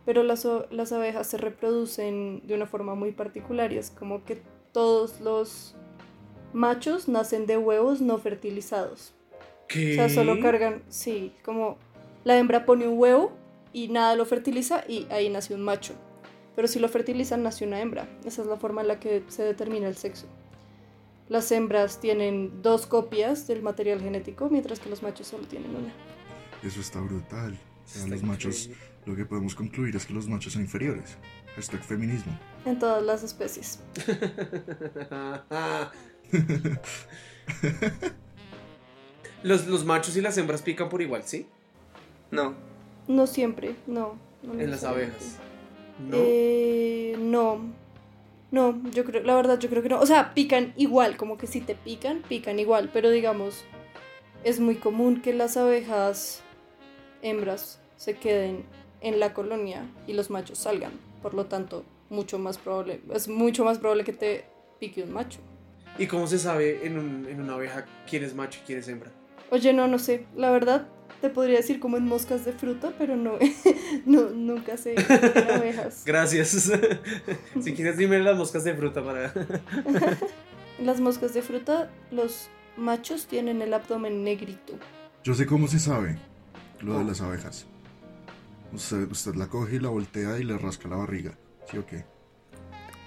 pero 0.05 0.23
las, 0.23 0.47
las 0.69 0.91
abejas 0.91 1.27
se 1.27 1.37
reproducen 1.37 2.45
de 2.45 2.55
una 2.55 2.67
forma 2.67 2.95
muy 2.95 3.11
particular 3.11 3.73
y 3.73 3.77
es 3.77 3.89
como 3.89 4.23
que 4.23 4.41
todos 4.71 5.19
los 5.21 5.75
machos 6.53 7.07
nacen 7.07 7.45
de 7.47 7.57
huevos 7.57 8.01
no 8.01 8.17
fertilizados. 8.17 9.13
¿Qué? 9.67 9.93
O 9.93 9.95
sea, 9.95 10.09
solo 10.09 10.39
cargan, 10.39 10.83
sí, 10.89 11.33
como 11.43 11.77
la 12.23 12.37
hembra 12.37 12.65
pone 12.65 12.87
un 12.87 12.99
huevo 12.99 13.31
y 13.73 13.87
nada 13.87 14.15
lo 14.15 14.25
fertiliza 14.25 14.83
y 14.87 15.07
ahí 15.09 15.29
nace 15.29 15.53
un 15.53 15.61
macho. 15.61 15.93
Pero 16.55 16.67
si 16.67 16.79
lo 16.79 16.87
fertilizan, 16.87 17.43
nace 17.43 17.65
una 17.65 17.81
hembra. 17.81 18.07
Esa 18.23 18.41
es 18.41 18.47
la 18.47 18.55
forma 18.55 18.81
en 18.81 18.87
la 18.87 18.99
que 18.99 19.23
se 19.27 19.43
determina 19.43 19.87
el 19.87 19.97
sexo. 19.97 20.27
Las 21.27 21.51
hembras 21.51 21.99
tienen 21.99 22.61
dos 22.61 22.85
copias 22.85 23.47
del 23.47 23.63
material 23.63 23.99
genético, 23.99 24.49
mientras 24.49 24.79
que 24.79 24.89
los 24.89 25.01
machos 25.01 25.27
solo 25.27 25.45
tienen 25.47 25.75
una. 25.75 25.91
Eso 26.63 26.79
está 26.79 26.99
brutal. 26.99 27.53
O 27.53 27.88
sea, 27.88 28.03
Está 28.03 28.15
los 28.15 28.23
machos, 28.23 28.69
lo 29.05 29.15
que 29.15 29.25
podemos 29.25 29.55
concluir 29.55 29.95
es 29.95 30.05
que 30.05 30.13
los 30.13 30.27
machos 30.27 30.53
son 30.53 30.61
inferiores. 30.61 31.17
Hashtag 31.55 31.83
feminismo. 31.83 32.38
En 32.65 32.77
todas 32.77 33.01
las 33.03 33.23
especies. 33.23 33.79
los, 39.43 39.65
los 39.67 39.85
machos 39.85 40.15
y 40.17 40.21
las 40.21 40.38
hembras 40.38 40.61
pican 40.61 40.89
por 40.89 41.01
igual, 41.01 41.23
¿sí? 41.23 41.47
No. 42.29 42.53
No 43.07 43.25
siempre, 43.25 43.75
no. 43.88 44.17
no 44.43 44.59
En 44.59 44.69
las 44.69 44.83
abejas. 44.83 45.38
¿No? 45.99 46.17
Eh, 46.19 47.15
no. 47.19 47.84
No, 48.55 48.81
yo 48.91 49.03
creo, 49.03 49.21
la 49.21 49.35
verdad 49.35 49.59
yo 49.59 49.69
creo 49.69 49.83
que 49.83 49.89
no. 49.89 49.99
O 49.99 50.05
sea, 50.05 50.33
pican 50.33 50.73
igual, 50.77 51.17
como 51.17 51.37
que 51.37 51.45
si 51.45 51.59
te 51.59 51.75
pican, 51.75 52.21
pican 52.29 52.57
igual, 52.57 52.89
pero 52.93 53.09
digamos, 53.09 53.65
es 54.45 54.61
muy 54.61 54.75
común 54.75 55.21
que 55.21 55.33
las 55.33 55.57
abejas 55.57 56.41
hembras 57.21 57.81
se 57.97 58.15
queden 58.15 58.63
en 59.01 59.19
la 59.19 59.33
colonia 59.33 59.83
y 60.07 60.13
los 60.13 60.29
machos 60.29 60.59
salgan. 60.59 60.93
Por 61.21 61.33
lo 61.33 61.47
tanto, 61.47 61.83
mucho 62.09 62.39
más 62.39 62.57
probable, 62.57 63.01
es 63.13 63.27
mucho 63.27 63.65
más 63.65 63.77
probable 63.77 64.05
que 64.05 64.13
te 64.13 64.45
pique 64.80 65.03
un 65.03 65.11
macho. 65.11 65.39
¿Y 65.97 66.07
cómo 66.07 66.25
se 66.25 66.39
sabe 66.39 66.86
en, 66.86 66.97
un- 66.97 67.27
en 67.30 67.41
una 67.41 67.55
abeja 67.55 67.86
quién 68.09 68.23
es 68.23 68.34
macho 68.36 68.59
y 68.63 68.65
quién 68.67 68.80
es 68.80 68.88
hembra? 68.88 69.11
Oye, 69.51 69.73
no, 69.73 69.88
no 69.89 69.99
sé, 69.99 70.25
la 70.36 70.49
verdad 70.51 70.88
te 71.22 71.30
podría 71.30 71.57
decir 71.57 71.80
como 71.80 71.97
en 71.97 72.05
moscas 72.05 72.45
de 72.45 72.53
fruta, 72.53 72.93
pero 72.97 73.16
no, 73.16 73.34
no 74.05 74.30
nunca 74.30 74.78
sé 74.78 74.95
en 74.95 75.51
abejas. 75.51 76.03
Gracias. 76.05 76.49
si 77.61 77.74
quieres, 77.74 77.97
dime 77.97 78.20
las 78.20 78.38
moscas 78.38 78.63
de 78.63 78.76
fruta 78.76 79.03
para. 79.03 79.34
Las 80.80 80.99
moscas 80.99 81.34
de 81.34 81.41
fruta, 81.41 81.89
los 82.11 82.49
machos 82.78 83.28
tienen 83.28 83.61
el 83.61 83.74
abdomen 83.74 84.24
negrito. 84.24 84.74
Yo 85.24 85.34
sé 85.34 85.45
cómo 85.45 85.68
se 85.68 85.80
sabe 85.80 86.18
lo 86.82 86.93
de 86.93 86.97
¿Cómo? 86.99 87.09
las 87.09 87.22
abejas. 87.22 87.66
Usted, 88.74 89.09
usted 89.09 89.36
la 89.36 89.47
coge 89.47 89.78
y 89.78 89.80
la 89.80 89.89
voltea 89.89 90.38
y 90.38 90.43
le 90.43 90.57
rasca 90.57 90.89
la 90.89 90.97
barriga. 90.97 91.38
¿Sí 91.72 91.78
o 91.78 91.86
qué? 91.86 92.05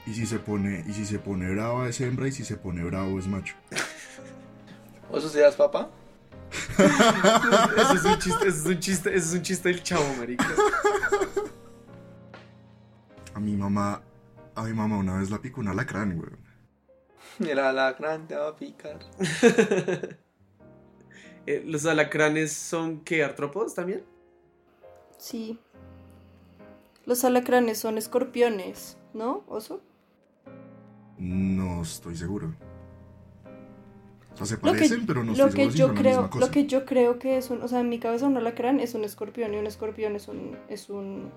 Y 0.07 0.15
si 0.15 0.25
se 0.25 0.39
pone, 0.39 0.83
y 0.89 0.93
si 0.95 1.05
se 1.05 1.19
pone 1.19 1.51
brava 1.51 1.87
es 1.89 2.01
hembra 2.01 2.27
y 2.27 2.33
si 2.33 2.43
se 2.43 2.57
pone 2.57 2.83
bravo 2.83 3.19
es 3.19 3.27
macho. 3.27 3.55
¿O 5.11 5.19
eso 5.19 5.29
seas 5.29 5.55
papá? 5.55 5.91
Eso 6.79 7.95
es 7.95 8.05
un 8.05 8.19
chiste, 8.19 8.49
es 8.49 8.67
un 8.67 8.81
chiste, 8.81 9.15
es 9.15 9.33
un 9.35 9.43
chiste 9.43 9.69
del 9.69 9.83
chavo, 9.83 10.05
marica. 10.19 10.47
A 13.35 13.41
mi 13.41 13.57
mamá, 13.57 14.03
a 14.55 14.63
mi 14.63 14.73
mamá 14.73 14.97
una 14.97 15.19
vez 15.19 15.31
la 15.31 15.41
picó 15.41 15.61
un 15.61 15.69
alacrán, 15.69 16.19
weón. 16.19 16.39
El 17.41 17.59
alacrán 17.59 18.27
te 18.27 18.37
va 18.37 18.49
a 18.49 18.57
picar. 18.57 18.99
Eh, 21.51 21.63
¿Los 21.65 21.87
alacranes 21.87 22.53
son 22.53 23.01
qué? 23.01 23.25
¿Artrópodos 23.25 23.75
también? 23.75 24.05
Sí. 25.17 25.59
Los 27.07 27.25
alacranes 27.25 27.79
son 27.79 27.97
escorpiones, 27.97 28.99
¿no, 29.15 29.45
oso? 29.49 29.81
No 31.17 31.81
estoy 31.81 32.17
seguro. 32.19 32.55
O 34.41 34.45
sea, 34.45 34.47
se 34.47 34.55
Lo 34.65 34.73
que, 34.73 34.79
parecen, 34.79 35.05
pero 35.07 35.25
no 35.25 35.35
lo 35.35 35.51
que 35.51 35.69
yo 35.71 35.87
son 35.89 35.95
la 35.97 36.01
creo, 36.01 36.13
misma 36.15 36.31
cosa. 36.31 36.47
lo 36.47 36.53
que 36.53 36.67
yo 36.67 36.85
creo 36.85 37.19
que 37.19 37.39
es 37.39 37.51
un, 37.51 37.61
o 37.63 37.67
sea, 37.69 37.81
en 37.81 37.89
mi 37.89 37.99
cabeza 37.99 38.27
un 38.27 38.37
alacrán 38.37 38.79
es 38.79 38.95
un 38.95 39.03
escorpión 39.05 39.53
y 39.53 39.57
un 39.57 39.67
escorpión 39.67 40.15
es 40.15 40.29
un 40.29 40.57
es 40.69 40.89
un 40.91 41.31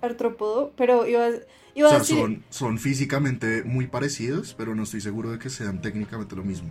artrópodo, 0.00 0.72
pero 0.76 1.06
iba, 1.06 1.26
a- 1.26 1.30
iba 1.74 1.88
O 1.88 1.90
a 1.90 1.90
sea, 1.90 1.98
decir 2.00 2.16
son, 2.18 2.44
son 2.50 2.78
físicamente 2.78 3.62
muy 3.64 3.86
parecidos, 3.86 4.54
pero 4.56 4.74
no 4.74 4.82
estoy 4.84 5.00
seguro 5.00 5.30
de 5.30 5.38
que 5.38 5.50
sean 5.50 5.80
técnicamente 5.80 6.36
lo 6.36 6.44
mismo. 6.44 6.70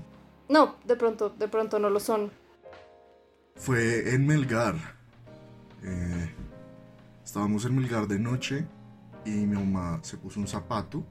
no, 0.49 0.75
de 0.85 0.95
pronto, 0.95 1.29
de 1.29 1.47
pronto 1.47 1.79
no 1.79 1.89
lo 1.89 1.99
son. 1.99 2.31
Fue 3.55 4.13
en 4.13 4.25
Melgar. 4.27 4.75
Eh, 5.83 6.29
estábamos 7.25 7.65
en 7.65 7.75
Melgar 7.75 8.07
de 8.07 8.19
noche 8.19 8.65
y 9.25 9.31
mi 9.31 9.55
mamá 9.55 9.99
se 10.03 10.17
puso 10.17 10.39
un 10.39 10.47
zapato 10.47 11.03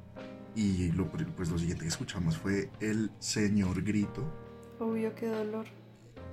y 0.57 0.93
lo, 0.93 1.11
pues 1.11 1.51
lo 1.51 1.59
siguiente 1.59 1.85
que 1.85 1.91
escuchamos 1.91 2.39
fue 2.39 2.73
el 2.81 3.13
señor 3.21 3.83
grito. 3.85 4.35
Obvio, 4.81 5.15
qué 5.15 5.29
dolor. 5.29 5.67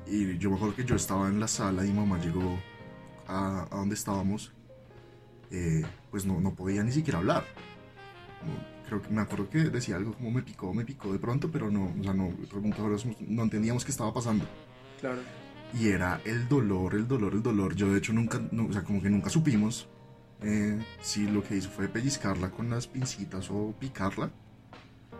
Y 0.06 0.38
yo 0.40 0.50
me 0.50 0.58
acuerdo 0.58 0.76
que 0.76 0.86
yo 0.86 0.96
estaba 0.96 1.30
en 1.30 1.40
la 1.40 1.48
sala 1.48 1.86
y 1.86 1.90
mi 1.90 2.00
mamá 2.00 2.20
llegó 2.20 2.66
a, 3.28 3.68
a 3.72 3.78
donde 3.78 3.96
estábamos. 3.96 4.54
eh, 5.52 5.84
pues 6.12 6.26
no, 6.26 6.42
no 6.42 6.56
podía 6.56 6.84
ni 6.84 6.92
siquiera 6.92 7.20
hablar. 7.20 7.46
No, 8.42 8.68
creo 8.88 9.02
que 9.02 9.10
me 9.10 9.22
acuerdo 9.22 9.50
que 9.50 9.60
decía 9.70 9.96
algo 9.98 10.14
como 10.16 10.32
me 10.32 10.44
picó, 10.44 10.74
me 10.74 10.86
picó 10.86 11.14
de 11.14 11.20
pronto, 11.20 11.52
pero 11.52 11.72
no, 11.72 11.96
o 12.00 12.04
sea, 12.04 12.14
no, 12.14 12.38
no 13.28 13.44
entendíamos 13.44 13.86
qué 13.86 13.92
estaba 13.92 14.14
pasando. 14.14 14.52
Claro. 15.00 15.28
Y 15.74 15.90
era 15.90 16.22
el 16.26 16.48
dolor, 16.48 16.96
el 16.96 17.08
dolor, 17.08 17.34
el 17.34 17.44
dolor. 17.44 17.76
Yo 17.76 17.92
de 17.92 17.98
hecho 18.00 18.14
nunca, 18.14 18.42
no, 18.52 18.68
o 18.68 18.74
sea, 18.74 18.84
como 18.84 19.02
que 19.02 19.10
nunca 19.10 19.30
supimos 19.30 19.90
eh, 20.44 20.80
si 21.02 21.28
lo 21.28 21.44
que 21.44 21.56
hizo 21.58 21.70
fue 21.70 21.88
pellizcarla 21.88 22.52
con 22.52 22.70
las 22.70 22.88
pincitas 22.88 23.50
o 23.52 23.74
picarla. 23.80 24.30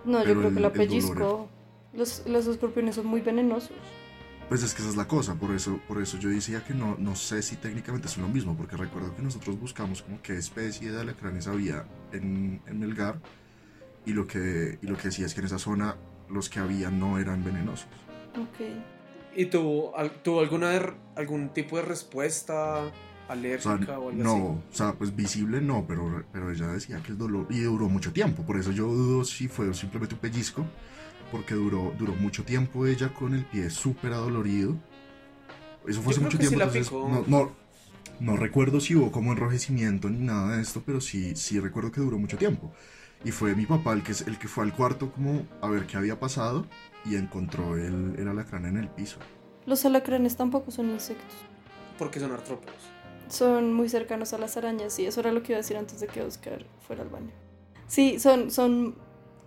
No, 0.06 0.20
yo 0.24 0.34
creo 0.36 0.48
el- 0.50 0.54
que 0.56 0.60
la 0.60 0.74
pellizco. 0.74 1.50
Los, 1.94 2.24
los 2.28 2.48
escorpiones 2.48 2.96
son 2.96 3.06
muy 3.06 3.22
venenosos. 3.22 3.78
Pues 4.50 4.62
es 4.64 4.74
que 4.74 4.82
esa 4.82 4.90
es 4.92 4.98
la 4.98 5.08
cosa, 5.08 5.36
por 5.36 5.52
eso, 5.52 5.80
por 5.88 6.02
eso 6.02 6.18
yo 6.18 6.30
decía 6.30 6.64
que 6.64 6.74
no, 6.74 6.96
no 7.00 7.16
sé 7.16 7.42
si 7.42 7.56
técnicamente 7.56 8.08
son 8.08 8.24
lo 8.24 8.30
mismo, 8.30 8.56
porque 8.58 8.76
recuerdo 8.76 9.16
que 9.16 9.22
nosotros 9.22 9.60
buscamos 9.60 10.02
como 10.02 10.22
qué 10.22 10.36
especie 10.38 10.92
de 10.92 11.00
alacranes 11.02 11.48
había 11.48 11.86
en, 12.12 12.62
en 12.68 12.80
Melgar, 12.80 13.20
y 14.06 14.12
lo, 14.12 14.28
que, 14.28 14.80
y 14.82 14.86
lo 14.88 14.98
que 14.98 15.04
decía 15.04 15.26
es 15.28 15.34
que 15.34 15.40
en 15.40 15.46
esa 15.46 15.60
zona 15.60 15.96
los 16.30 16.50
que 16.50 16.60
había 16.60 16.90
no 16.90 17.18
eran 17.20 17.44
venenosos. 17.44 17.88
Ok. 18.36 18.68
¿Y 19.36 19.46
tuvo, 19.46 19.98
al- 19.98 20.12
tuvo 20.22 20.42
alguna 20.42 20.72
algún 21.16 21.50
tipo 21.50 21.78
de 21.78 21.84
respuesta 21.84 22.92
O 23.64 23.70
alérgica 23.70 23.86
sea, 23.86 24.00
o 24.00 24.10
algo 24.10 24.24
no, 24.24 24.36
así? 24.36 24.42
o 24.42 24.64
sea, 24.72 24.94
pues 24.94 25.16
visible 25.16 25.62
no, 25.62 25.86
pero, 25.88 26.26
pero 26.32 26.52
ella 26.52 26.68
decía 26.68 27.02
que 27.02 27.12
el 27.12 27.18
dolor, 27.18 27.48
y 27.50 27.62
duró 27.62 27.90
mucho 27.90 28.12
tiempo, 28.14 28.44
por 28.46 28.58
eso 28.58 28.72
yo 28.72 28.88
dudo 28.88 29.24
si 29.26 29.48
fue 29.48 29.74
simplemente 29.74 30.16
un 30.16 30.22
pellizco, 30.22 30.66
porque 31.32 31.56
duró, 31.56 31.94
duró 31.98 32.14
mucho 32.16 32.44
tiempo 32.46 32.86
ella 32.86 33.14
con 33.14 33.34
el 33.34 33.46
pie 33.46 33.70
súper 33.70 34.14
adolorido. 34.14 34.78
Eso 35.88 36.02
fue 36.02 36.14
Yo 36.14 36.22
hace 36.22 36.22
mucho 36.22 36.38
que 36.38 36.44
sí 36.44 36.50
tiempo, 36.50 36.58
la 36.58 36.66
entonces 36.66 36.92
picó. 36.92 37.10
no, 37.10 37.24
no, 37.28 37.56
no 38.20 38.38
recuerdo 38.38 38.80
si 38.80 38.96
hubo 38.96 39.12
como 39.12 39.32
enrojecimiento 39.32 40.10
ni 40.10 40.20
nada 40.26 40.56
de 40.56 40.62
esto, 40.62 40.84
pero 40.86 41.02
sí, 41.02 41.36
sí 41.36 41.60
recuerdo 41.60 41.92
que 41.92 42.02
duró 42.02 42.18
mucho 42.20 42.38
tiempo. 42.38 42.74
Y 43.26 43.32
fue 43.32 43.56
mi 43.56 43.66
papá 43.66 43.94
el 43.94 44.04
que, 44.04 44.14
el 44.28 44.38
que 44.38 44.48
fue 44.48 44.64
al 44.66 44.74
cuarto 44.74 45.12
como 45.12 45.48
a 45.62 45.70
ver 45.70 45.86
qué 45.88 45.98
había 45.98 46.20
pasado 46.20 46.68
y 47.06 47.16
encontró 47.16 47.78
el, 47.78 48.16
el 48.18 48.28
alacrán 48.28 48.66
en 48.66 48.78
el 48.78 48.90
piso. 48.90 49.18
Los 49.66 49.86
alacranes 49.86 50.36
tampoco 50.38 50.72
son 50.72 50.90
insectos. 50.90 51.36
Porque 51.98 52.20
son 52.20 52.32
artrópodos. 52.32 52.93
Son 53.30 53.74
muy 53.74 53.90
cercanos 53.90 54.34
a 54.34 54.38
las 54.38 54.58
arañas, 54.58 54.94
sí, 54.94 55.06
eso 55.06 55.20
era 55.20 55.32
lo 55.32 55.42
que 55.42 55.54
iba 55.54 55.58
a 55.58 55.62
decir 55.62 55.78
antes 55.78 56.00
de 56.00 56.08
que 56.08 56.22
Oscar 56.22 56.66
fuera 56.86 57.04
al 57.04 57.10
baño. 57.10 57.32
Sí, 57.88 58.20
son, 58.20 58.52
son 58.52 58.96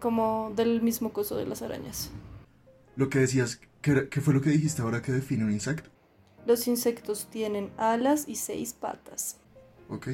como 0.00 0.52
del 0.56 0.82
mismo 0.82 1.12
coso 1.12 1.36
de 1.36 1.46
las 1.46 1.62
arañas. 1.62 2.10
Lo 2.96 3.08
que 3.08 3.18
decías, 3.18 3.60
¿qué, 3.82 4.08
qué 4.08 4.20
fue 4.20 4.34
lo 4.34 4.40
que 4.40 4.50
dijiste 4.50 4.82
ahora 4.82 5.02
que 5.02 5.12
define 5.12 5.44
un 5.44 5.52
insecto? 5.52 5.90
Los 6.46 6.68
insectos 6.68 7.28
tienen 7.30 7.70
alas 7.76 8.26
y 8.28 8.36
seis 8.36 8.72
patas. 8.72 9.38
¿Ok? 9.88 10.08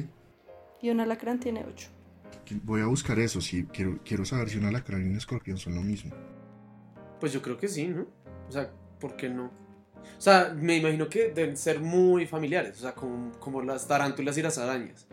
Y 0.81 0.89
un 0.89 0.99
alacrán 0.99 1.39
tiene 1.39 1.63
ocho. 1.65 1.89
Voy 2.63 2.81
a 2.81 2.87
buscar 2.87 3.19
eso, 3.19 3.39
sí, 3.39 3.65
quiero, 3.71 3.99
quiero 4.03 4.25
saber 4.25 4.49
si 4.49 4.57
un 4.57 4.65
alacrán 4.65 5.05
y 5.05 5.09
un 5.09 5.15
escorpión 5.15 5.57
son 5.57 5.75
lo 5.75 5.81
mismo. 5.81 6.13
Pues 7.19 7.31
yo 7.31 7.41
creo 7.41 7.57
que 7.57 7.67
sí, 7.67 7.87
¿no? 7.87 8.05
O 8.49 8.51
sea, 8.51 8.69
¿por 8.99 9.15
qué 9.15 9.29
no? 9.29 9.49
O 10.17 10.21
sea, 10.21 10.53
me 10.59 10.77
imagino 10.77 11.09
que 11.09 11.29
deben 11.29 11.57
ser 11.57 11.79
muy 11.79 12.25
familiares, 12.27 12.77
o 12.77 12.81
sea, 12.81 12.93
como, 12.95 13.31
como 13.39 13.61
las 13.61 13.87
tarántulas 13.87 14.37
y 14.37 14.41
las 14.41 14.57
arañas. 14.57 15.05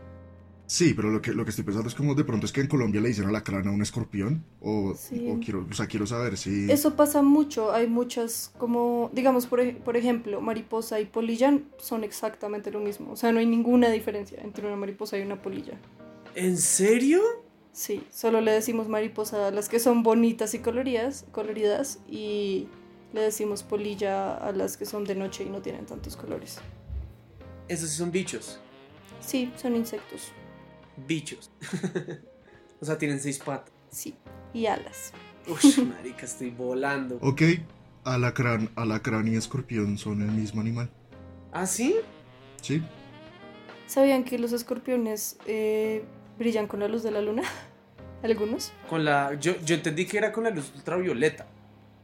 Sí, 0.66 0.94
pero 0.94 1.10
lo 1.10 1.20
que, 1.20 1.32
lo 1.32 1.42
que 1.44 1.50
estoy 1.50 1.64
pensando 1.64 1.88
es 1.88 1.96
como 1.96 2.14
de 2.14 2.22
pronto 2.22 2.46
es 2.46 2.52
que 2.52 2.60
en 2.60 2.68
Colombia 2.68 3.00
le 3.00 3.08
dicen 3.08 3.26
alacrán 3.26 3.66
a 3.66 3.72
un 3.72 3.82
escorpión, 3.82 4.44
o, 4.60 4.94
Sí. 4.94 5.26
o 5.28 5.40
quiero, 5.40 5.66
o 5.68 5.74
sea, 5.74 5.88
quiero 5.88 6.06
saber 6.06 6.36
si... 6.36 6.70
Eso 6.70 6.94
pasa 6.94 7.22
mucho, 7.22 7.72
hay 7.72 7.88
muchas 7.88 8.52
como, 8.56 9.10
digamos, 9.12 9.46
por, 9.46 9.58
ej- 9.58 9.78
por 9.78 9.96
ejemplo, 9.96 10.40
mariposa 10.40 11.00
y 11.00 11.06
polilla 11.06 11.58
son 11.78 12.04
exactamente 12.04 12.70
lo 12.70 12.78
mismo. 12.78 13.10
O 13.10 13.16
sea, 13.16 13.32
no 13.32 13.40
hay 13.40 13.46
ninguna 13.46 13.90
diferencia 13.90 14.38
entre 14.44 14.64
una 14.64 14.76
mariposa 14.76 15.18
y 15.18 15.22
una 15.22 15.42
polilla. 15.42 15.72
¿En 16.36 16.56
serio? 16.56 17.20
Sí, 17.72 18.04
solo 18.12 18.40
le 18.40 18.52
decimos 18.52 18.88
mariposa 18.88 19.48
a 19.48 19.50
las 19.50 19.68
que 19.68 19.80
son 19.80 20.04
bonitas 20.04 20.54
y 20.54 20.60
coloridas, 20.60 21.24
coloridas 21.32 21.98
y 22.08 22.68
le 23.12 23.20
decimos 23.22 23.62
polilla 23.62 24.34
a 24.34 24.52
las 24.52 24.76
que 24.76 24.86
son 24.86 25.04
de 25.04 25.14
noche 25.14 25.44
y 25.44 25.50
no 25.50 25.60
tienen 25.60 25.86
tantos 25.86 26.16
colores. 26.16 26.58
Esos 27.68 27.90
sí 27.90 27.96
son 27.96 28.10
bichos. 28.10 28.60
Sí, 29.20 29.52
son 29.56 29.76
insectos. 29.76 30.32
Bichos. 31.06 31.50
o 32.80 32.84
sea, 32.84 32.98
tienen 32.98 33.20
seis 33.20 33.38
patas. 33.38 33.72
Sí, 33.90 34.14
y 34.52 34.66
alas. 34.66 35.12
Uy, 35.46 35.84
marica, 35.96 36.26
estoy 36.26 36.50
volando. 36.50 37.18
Ok, 37.22 37.42
alacrán, 38.04 38.70
alacrán 38.76 39.28
y 39.28 39.36
escorpión 39.36 39.98
son 39.98 40.22
el 40.22 40.30
mismo 40.30 40.60
animal, 40.60 40.90
¿Ah, 41.52 41.66
sí? 41.66 41.96
¿sí? 42.62 42.82
¿Sabían 43.86 44.22
que 44.22 44.38
los 44.38 44.52
escorpiones 44.52 45.36
eh, 45.46 46.04
brillan 46.38 46.68
con 46.68 46.78
la 46.78 46.86
luz 46.86 47.02
de 47.02 47.10
la 47.10 47.20
luna? 47.20 47.42
Algunos. 48.22 48.72
Con 48.88 49.04
la. 49.04 49.34
Yo, 49.34 49.58
yo 49.64 49.74
entendí 49.74 50.06
que 50.06 50.18
era 50.18 50.30
con 50.30 50.44
la 50.44 50.50
luz 50.50 50.72
ultravioleta. 50.76 51.46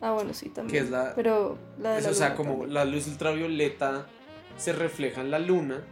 Ah, 0.00 0.12
bueno, 0.12 0.34
sí, 0.34 0.48
también. 0.50 0.72
Que 0.72 0.84
es 0.86 0.90
la- 0.90 1.14
Pero 1.14 1.56
la 1.78 1.92
de 1.92 1.98
Es, 1.98 2.04
la 2.04 2.10
o 2.10 2.14
sea, 2.14 2.34
como 2.34 2.50
también. 2.50 2.74
la 2.74 2.84
luz 2.84 3.06
ultravioleta 3.06 4.06
se 4.56 4.72
refleja 4.72 5.20
en 5.20 5.30
la 5.30 5.38
luna 5.38 5.82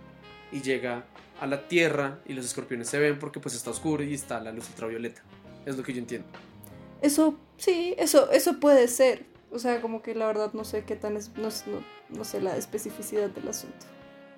y 0.53 0.61
llega 0.63 1.05
a 1.41 1.47
la 1.47 1.67
Tierra 1.69 2.21
y 2.27 2.35
los 2.35 2.45
escorpiones 2.45 2.89
se 2.89 2.99
ven 2.99 3.19
porque 3.19 3.41
pues 3.41 3.55
está 3.55 3.71
oscuro 3.71 4.03
y 4.05 4.15
está 4.15 4.41
la 4.41 4.53
luz 4.53 4.69
ultravioleta. 4.69 5.23
Es 5.67 5.77
lo 5.77 5.83
que 5.83 5.93
yo 5.93 5.99
entiendo. 6.01 6.27
Eso, 7.03 7.37
sí, 7.57 7.95
eso, 7.99 8.31
eso 8.31 8.61
puede 8.61 8.89
ser. 8.89 9.27
O 9.51 9.59
sea, 9.59 9.81
como 9.81 10.03
que 10.03 10.15
la 10.15 10.27
verdad 10.27 10.53
no 10.53 10.65
sé 10.65 10.85
qué 10.85 10.97
tan 10.97 11.17
es, 11.17 11.31
no, 11.37 11.49
no- 11.49 11.85
no 12.11 12.25
sé 12.25 12.41
la 12.41 12.57
especificidad 12.57 13.31
del 13.31 13.49
asunto. 13.49 13.87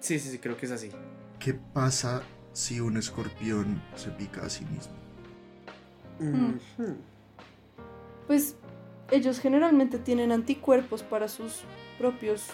Sí, 0.01 0.19
sí, 0.19 0.31
sí, 0.31 0.39
creo 0.39 0.57
que 0.57 0.67
es 0.67 0.73
así. 0.73 0.91
¿Qué 1.39 1.55
pasa 1.55 2.23
si 2.53 2.81
un 2.81 2.97
escorpión 2.97 3.83
se 3.97 4.11
pica 4.11 4.45
a 4.45 4.49
sí 4.51 4.65
mismo? 4.67 4.93
Mm. 6.21 6.55
Ujú. 6.79 6.97
Pues 8.27 8.57
ellos 9.11 9.41
generalmente 9.41 9.99
tienen 9.99 10.33
anticuerpos 10.33 11.03
para 11.03 11.29
sus 11.29 11.63
propios 11.99 12.45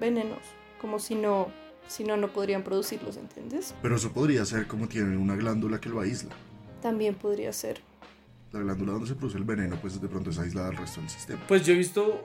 venenos, 0.00 0.38
como 0.80 0.98
si 0.98 1.14
no, 1.14 1.48
si 1.88 2.04
no, 2.04 2.16
no 2.16 2.28
podrían 2.28 2.62
producirlos, 2.62 3.16
¿entiendes? 3.16 3.74
Pero 3.82 3.96
eso 3.96 4.12
podría 4.12 4.44
ser 4.44 4.66
como 4.66 4.88
tienen 4.88 5.16
una 5.18 5.36
glándula 5.36 5.80
que 5.80 5.88
lo 5.88 6.00
aísla. 6.00 6.30
También 6.82 7.14
podría 7.14 7.52
ser. 7.52 7.80
La 8.52 8.60
glándula 8.60 8.92
donde 8.92 9.08
se 9.08 9.14
produce 9.14 9.36
el 9.36 9.44
veneno, 9.44 9.76
pues 9.80 10.00
de 10.00 10.08
pronto 10.08 10.30
es 10.30 10.38
aislada 10.38 10.68
del 10.68 10.78
resto 10.78 11.00
del 11.00 11.10
sistema. 11.10 11.40
Pues 11.48 11.66
yo 11.66 11.74
he 11.74 11.76
visto, 11.76 12.24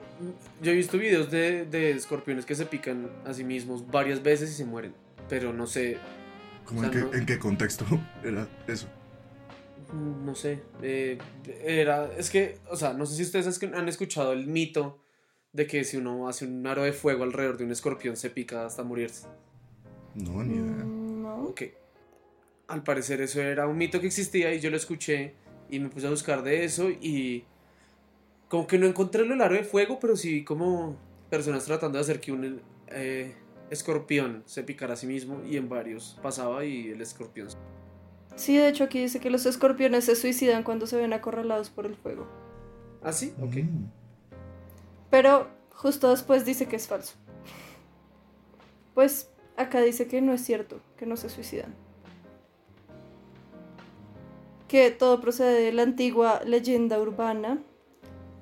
yo 0.62 0.72
he 0.72 0.74
visto 0.74 0.96
videos 0.96 1.30
de, 1.30 1.66
de 1.66 1.90
escorpiones 1.90 2.46
que 2.46 2.54
se 2.54 2.64
pican 2.64 3.10
a 3.26 3.34
sí 3.34 3.44
mismos 3.44 3.90
varias 3.90 4.22
veces 4.22 4.50
y 4.50 4.54
se 4.54 4.64
mueren. 4.64 4.94
Pero 5.28 5.52
no 5.52 5.66
sé, 5.66 5.98
¿Cómo 6.64 6.80
o 6.80 6.84
en, 6.84 6.90
sea, 6.92 7.00
qué, 7.02 7.06
no- 7.06 7.14
en 7.14 7.26
qué 7.26 7.38
contexto 7.38 7.84
era 8.24 8.48
eso? 8.66 8.86
No 9.92 10.34
sé. 10.34 10.60
eh, 10.82 11.18
era, 11.64 12.10
es 12.16 12.30
que, 12.30 12.58
o 12.70 12.76
sea, 12.76 12.92
no 12.94 13.06
sé 13.06 13.16
si 13.16 13.22
ustedes 13.22 13.46
es- 13.46 13.62
han 13.62 13.88
escuchado 13.88 14.32
el 14.32 14.46
mito 14.46 14.98
de 15.52 15.66
que 15.66 15.84
si 15.84 15.96
uno 15.96 16.28
hace 16.28 16.46
un 16.46 16.66
aro 16.66 16.82
de 16.82 16.92
fuego 16.92 17.22
alrededor 17.24 17.56
de 17.58 17.64
un 17.64 17.70
escorpión 17.72 18.16
se 18.16 18.30
pica 18.30 18.64
hasta 18.66 18.82
morirse. 18.82 19.26
No, 20.14 20.42
ni 20.42 20.54
idea. 20.54 20.84
Mm, 20.84 21.22
No. 21.22 21.34
Ok. 21.44 21.62
Al 22.68 22.82
parecer 22.82 23.20
eso 23.20 23.40
era 23.40 23.66
un 23.66 23.76
mito 23.76 24.00
que 24.00 24.06
existía 24.06 24.52
y 24.54 24.60
yo 24.60 24.70
lo 24.70 24.76
escuché 24.76 25.34
y 25.70 25.78
me 25.80 25.88
puse 25.90 26.06
a 26.06 26.10
buscar 26.10 26.42
de 26.42 26.64
eso 26.64 26.90
y 26.90 27.44
como 28.48 28.66
que 28.66 28.78
no 28.78 28.86
encontré 28.86 29.22
el 29.22 29.40
aro 29.40 29.54
de 29.54 29.64
fuego, 29.64 29.98
pero 30.00 30.16
sí 30.16 30.32
vi 30.32 30.44
como 30.44 30.96
personas 31.30 31.64
tratando 31.64 31.98
de 31.98 32.02
hacer 32.02 32.20
que 32.20 32.32
un 32.32 32.60
eh, 32.88 33.34
escorpión 33.70 34.42
se 34.46 34.62
picara 34.62 34.94
a 34.94 34.96
sí 34.96 35.06
mismo 35.06 35.42
y 35.44 35.56
en 35.56 35.68
varios 35.68 36.18
pasaba 36.22 36.64
y 36.64 36.88
el 36.90 37.00
escorpión. 37.00 37.48
Sí, 38.36 38.56
de 38.56 38.68
hecho 38.68 38.84
aquí 38.84 39.00
dice 39.00 39.20
que 39.20 39.30
los 39.30 39.46
escorpiones 39.46 40.04
se 40.04 40.16
suicidan 40.16 40.64
cuando 40.64 40.86
se 40.86 40.96
ven 40.96 41.12
acorralados 41.12 41.70
por 41.70 41.86
el 41.86 41.94
fuego. 41.94 42.26
¿Ah, 43.02 43.12
sí? 43.12 43.32
Ok. 43.40 43.56
Mm. 43.56 43.86
Pero 45.10 45.48
justo 45.70 46.10
después 46.10 46.44
dice 46.44 46.66
que 46.66 46.76
es 46.76 46.88
falso. 46.88 47.14
Pues 48.94 49.30
acá 49.56 49.80
dice 49.80 50.08
que 50.08 50.20
no 50.20 50.32
es 50.32 50.40
cierto, 50.44 50.80
que 50.96 51.06
no 51.06 51.16
se 51.16 51.28
suicidan. 51.28 51.74
Que 54.66 54.90
todo 54.90 55.20
procede 55.20 55.60
de 55.60 55.72
la 55.72 55.82
antigua 55.82 56.40
leyenda 56.44 56.98
urbana, 56.98 57.62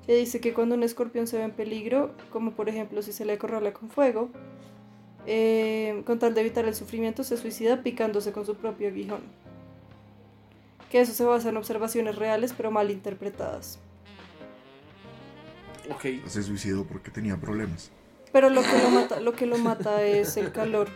que 0.05 0.15
dice 0.15 0.41
que 0.41 0.53
cuando 0.53 0.75
un 0.75 0.83
escorpión 0.83 1.27
se 1.27 1.37
ve 1.37 1.43
en 1.43 1.51
peligro, 1.51 2.15
como 2.31 2.51
por 2.51 2.69
ejemplo 2.69 3.01
si 3.01 3.11
se 3.11 3.25
le 3.25 3.33
acorrala 3.33 3.73
con 3.73 3.89
fuego, 3.89 4.29
eh, 5.25 6.01
con 6.05 6.19
tal 6.19 6.33
de 6.33 6.41
evitar 6.41 6.65
el 6.65 6.75
sufrimiento, 6.75 7.23
se 7.23 7.37
suicida 7.37 7.83
picándose 7.83 8.31
con 8.31 8.45
su 8.45 8.55
propio 8.55 8.87
aguijón. 8.87 9.21
Que 10.93 11.01
eso 11.01 11.11
se 11.11 11.23
basa 11.23 11.49
en 11.49 11.57
observaciones 11.57 12.17
reales 12.17 12.53
pero 12.55 12.69
mal 12.69 12.91
interpretadas. 12.91 13.79
Ok. 15.89 16.27
Se 16.27 16.43
suicidó 16.43 16.85
porque 16.85 17.09
tenía 17.09 17.35
problemas. 17.37 17.89
Pero 18.31 18.51
lo 18.51 18.61
que 18.61 18.77
lo 18.77 18.91
mata, 18.91 19.19
lo 19.19 19.33
que 19.33 19.47
lo 19.47 19.57
mata 19.57 20.03
es 20.03 20.37
el 20.37 20.51
calor. 20.51 20.89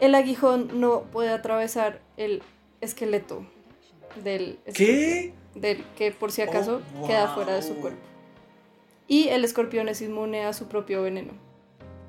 El 0.00 0.16
aguijón 0.16 0.80
no 0.80 1.02
puede 1.04 1.30
atravesar 1.30 2.00
el 2.16 2.42
esqueleto 2.80 3.46
del 4.24 4.58
¿Qué? 4.74 5.32
del 5.54 5.84
que 5.96 6.10
por 6.10 6.32
si 6.32 6.42
acaso 6.42 6.82
Oh, 7.00 7.06
queda 7.06 7.32
fuera 7.36 7.54
de 7.54 7.62
su 7.62 7.74
wow. 7.74 7.82
cuerpo. 7.82 8.00
Y 9.06 9.28
el 9.28 9.44
escorpión 9.44 9.88
es 9.88 10.02
inmune 10.02 10.44
a 10.44 10.52
su 10.52 10.66
propio 10.66 11.02
veneno. 11.02 11.34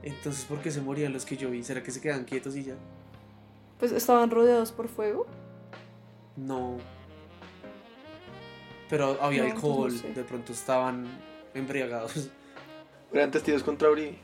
Entonces, 0.02 0.46
¿por 0.46 0.60
qué 0.60 0.72
se 0.72 0.82
morían 0.82 1.14
los 1.14 1.24
que 1.24 1.38
yo 1.38 1.52
vi? 1.52 1.64
¿Será 1.64 1.84
que 1.84 1.92
se 1.92 2.02
quedan 2.02 2.24
quietos 2.24 2.56
y 2.56 2.64
ya? 2.64 2.74
Pues 3.78 3.92
estaban 3.92 4.32
rodeados 4.32 4.72
por 4.72 4.88
fuego. 4.88 5.28
No. 6.36 6.78
Pero 8.90 9.18
había 9.22 9.44
No, 9.44 9.50
entonces 9.50 9.70
no 9.76 9.84
alcohol, 9.84 9.92
sé. 9.92 10.14
de 10.14 10.24
pronto 10.24 10.54
estaban 10.54 11.06
embriagados. 11.54 12.30
Eran 13.12 13.32
testigos 13.32 13.64
contra 13.64 13.90
Uribe. 13.90 14.18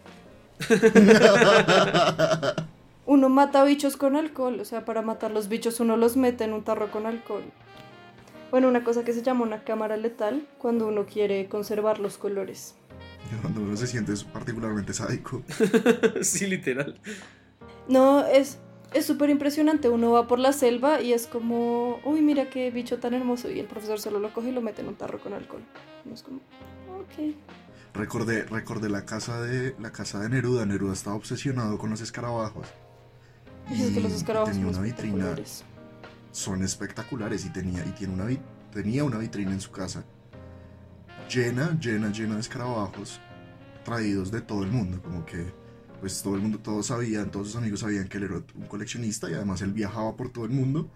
Uno 3.06 3.30
mata 3.30 3.64
bichos 3.64 3.98
con 3.98 4.16
alcohol, 4.16 4.60
o 4.60 4.66
sea, 4.66 4.86
para 4.86 5.02
matar 5.02 5.32
los 5.32 5.48
bichos 5.48 5.80
uno 5.80 5.98
los 5.98 6.16
mete 6.16 6.44
en 6.44 6.54
un 6.54 6.64
tarro 6.64 6.92
con 6.92 7.08
alcohol. 7.08 7.44
Bueno, 8.52 8.68
una 8.68 8.84
cosa 8.84 9.04
que 9.04 9.14
se 9.14 9.24
llama 9.24 9.44
una 9.44 9.64
cámara 9.64 9.98
letal 9.98 10.48
cuando 10.60 10.88
uno 10.88 11.06
quiere 11.06 11.48
conservar 11.50 12.00
los 12.00 12.18
colores. 12.18 12.76
Cuando 13.42 13.62
uno 13.62 13.78
se 13.78 13.86
siente 13.86 14.14
particularmente 14.32 14.92
sádico. 14.94 15.44
sí, 16.22 16.48
literal. 16.48 17.00
No, 17.88 18.26
es 18.26 18.58
es 18.94 19.06
súper 19.06 19.30
impresionante. 19.30 19.90
Uno 19.90 20.12
va 20.12 20.28
por 20.28 20.40
la 20.40 20.54
selva 20.54 21.02
y 21.02 21.14
es 21.14 21.28
como, 21.28 22.00
uy, 22.04 22.22
mira 22.22 22.50
qué 22.50 22.72
bicho 22.72 23.00
tan 23.00 23.14
hermoso. 23.14 23.50
Y 23.50 23.60
el 23.60 23.68
profesor 23.68 24.00
solo 24.00 24.20
lo 24.20 24.34
coge 24.34 24.50
y 24.50 24.52
lo 24.52 24.62
mete 24.62 24.82
en 24.82 24.90
un 24.90 24.96
tarro 24.96 25.20
con 25.20 25.34
alcohol. 25.34 25.62
Y 26.10 26.14
es 26.14 26.24
como, 26.24 26.38
ok. 26.38 27.36
Recordé, 27.94 28.44
recordé 28.44 28.90
la 28.90 29.06
casa 29.06 29.42
de 29.42 29.76
la 29.80 29.92
casa 29.92 30.20
de 30.20 30.30
Neruda. 30.30 30.66
Neruda 30.66 30.94
estaba 30.94 31.16
obsesionado 31.16 31.78
con 31.78 31.90
los 31.90 32.02
escarabajos. 32.02 32.68
Y 33.70 33.84
es 33.84 33.92
que 33.92 34.00
los 34.00 34.14
escarabajos 34.14 34.54
tenía 34.54 34.72
son 34.72 34.80
una 34.80 34.86
vitrina. 34.86 35.16
espectaculares. 35.18 35.64
Son 36.32 36.64
espectaculares 36.64 37.46
y 37.46 37.50
tenía 37.50 37.84
y 37.86 37.92
tiene 37.92 38.14
una 38.14 38.28
tenía 38.72 39.04
una 39.04 39.18
vitrina 39.18 39.52
en 39.52 39.62
su 39.62 39.72
casa 39.72 40.04
llena, 41.30 41.78
llena, 41.80 42.12
llena 42.12 42.36
de 42.36 42.42
escarabajos 42.42 43.22
traídos 43.84 44.32
de 44.32 44.42
todo 44.42 44.64
el 44.64 44.72
mundo, 44.72 45.02
como 45.02 45.26
que 45.26 45.54
pues 46.00 46.22
todo 46.22 46.36
el 46.36 46.42
mundo, 46.42 46.60
todos 46.60 46.88
sabían, 46.88 47.30
todos 47.32 47.48
sus 47.48 47.56
amigos 47.58 47.82
sabían 47.82 48.08
que 48.08 48.18
él 48.18 48.24
era 48.24 48.36
un 48.36 48.68
coleccionista 48.68 49.30
y 49.30 49.34
además 49.34 49.62
él 49.62 49.74
viajaba 49.74 50.16
por 50.16 50.32
todo 50.32 50.46
el 50.46 50.52
mundo 50.52 50.90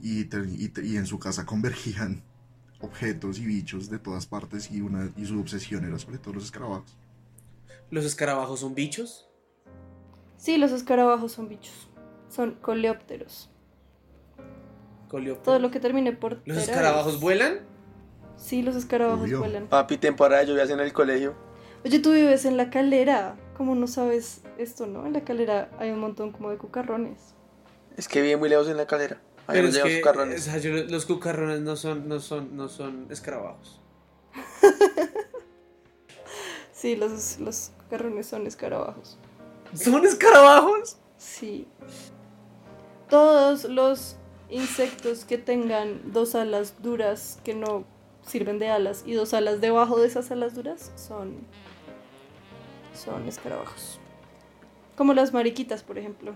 y, 0.00 0.20
y 0.22 0.96
en 0.96 1.06
su 1.06 1.18
casa 1.18 1.44
convergían 1.44 2.22
objetos 2.80 3.38
y 3.38 3.44
bichos 3.46 3.90
de 3.90 3.98
todas 3.98 4.26
partes 4.26 4.70
y, 4.70 4.80
una, 4.80 5.10
y 5.16 5.26
su 5.26 5.38
obsesión 5.38 5.84
era 5.84 5.98
sobre 5.98 6.18
todo 6.18 6.34
los 6.34 6.44
escarabajos. 6.44 6.96
¿Los 7.90 8.04
escarabajos 8.04 8.60
son 8.60 8.74
bichos? 8.74 9.28
Sí, 10.36 10.56
los 10.56 10.72
escarabajos 10.72 11.32
son 11.32 11.48
bichos. 11.48 11.88
Son 12.30 12.54
coleópteros. 12.62 13.50
Coleópteros. 15.08 15.44
Todo 15.44 15.58
lo 15.58 15.70
que 15.70 15.80
termine 15.80 16.12
por. 16.12 16.40
¿Los 16.46 16.58
escarabajos 16.58 17.14
es- 17.14 17.20
vuelan? 17.20 17.58
Sí, 18.36 18.62
los 18.62 18.76
escarabajos 18.76 19.24
Obvio. 19.24 19.40
vuelan. 19.40 19.66
Papi, 19.66 19.98
temporada 19.98 20.40
de 20.42 20.46
lluvias 20.48 20.70
en 20.70 20.80
el 20.80 20.92
colegio. 20.92 21.34
Oye, 21.84 21.98
tú 21.98 22.12
vives 22.12 22.44
en 22.46 22.56
la 22.56 22.70
calera. 22.70 23.36
¿Cómo 23.60 23.74
no 23.74 23.86
sabes 23.86 24.40
esto, 24.56 24.86
no? 24.86 25.04
En 25.04 25.12
la 25.12 25.20
calera 25.22 25.68
hay 25.78 25.90
un 25.90 25.98
montón 25.98 26.32
como 26.32 26.48
de 26.48 26.56
cucarrones. 26.56 27.34
Es 27.94 28.08
que 28.08 28.22
vive 28.22 28.38
muy 28.38 28.48
lejos 28.48 28.68
en 28.70 28.78
la 28.78 28.86
calera. 28.86 29.20
Ahí 29.46 29.56
Pero 29.56 29.64
nos 29.66 29.68
es 29.68 29.74
llevan 29.76 29.88
que 29.90 29.94
sus 29.96 30.02
carrones. 30.02 30.40
o 30.40 30.44
sea, 30.50 30.56
yo- 30.56 30.84
los 30.84 31.04
cucarrones 31.04 31.60
no 31.60 31.76
son, 31.76 32.08
no 32.08 32.20
son, 32.20 32.56
no 32.56 32.70
son 32.70 33.06
escarabajos. 33.10 33.78
Sí, 36.72 36.96
los, 36.96 37.38
los 37.38 37.72
cucarrones 37.82 38.28
son 38.28 38.46
escarabajos. 38.46 39.18
¿Son 39.74 40.02
escarabajos? 40.06 40.96
Sí. 41.18 41.68
Todos 43.10 43.64
los 43.64 44.16
insectos 44.48 45.26
que 45.26 45.36
tengan 45.36 46.00
dos 46.14 46.34
alas 46.34 46.76
duras 46.82 47.38
que 47.44 47.52
no 47.54 47.84
sirven 48.26 48.58
de 48.58 48.70
alas 48.70 49.02
y 49.04 49.12
dos 49.12 49.34
alas 49.34 49.60
debajo 49.60 50.00
de 50.00 50.06
esas 50.06 50.30
alas 50.30 50.54
duras 50.54 50.90
son 50.96 51.46
son 52.94 53.28
escarabajos. 53.28 54.00
Como 54.96 55.14
las 55.14 55.32
mariquitas, 55.32 55.82
por 55.82 55.98
ejemplo. 55.98 56.34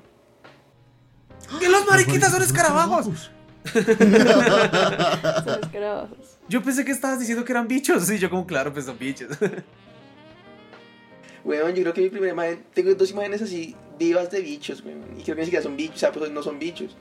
¿Que 1.61 1.69
los 1.69 1.87
mariquitas 1.87 2.33
son 2.33 2.43
escarabajos? 2.43 3.31
Son 3.73 5.61
escarabajos. 5.63 6.39
Yo 6.49 6.63
pensé 6.63 6.85
que 6.85 6.93
estabas 6.93 7.19
diciendo 7.19 7.45
que 7.45 7.53
eran 7.53 7.67
bichos. 7.67 8.05
Sí, 8.05 8.19
yo 8.19 8.29
como 8.29 8.47
claro, 8.47 8.73
pues 8.73 8.85
son 8.85 8.99
bichos. 8.99 9.37
Weón, 11.45 11.75
yo 11.75 11.83
creo 11.83 11.95
que 11.95 12.01
mi 12.03 12.11
primera 12.11 12.33
imagen. 12.33 12.65
Tengo 12.75 12.95
dos 12.95 13.11
imágenes 13.11 13.43
así 13.43 13.75
vivas 13.99 14.31
de 14.31 14.41
bichos, 14.41 14.83
weón. 14.85 15.03
Y 15.19 15.23
creo 15.23 15.37
que 15.37 15.43
ni 15.43 15.47
siquiera 15.47 15.63
son 15.63 15.77
bichos, 15.77 15.97
o 15.97 15.99
sea, 15.99 16.13
pues 16.13 16.31
no 16.31 16.43
son 16.43 16.59
bichos. 16.59 16.97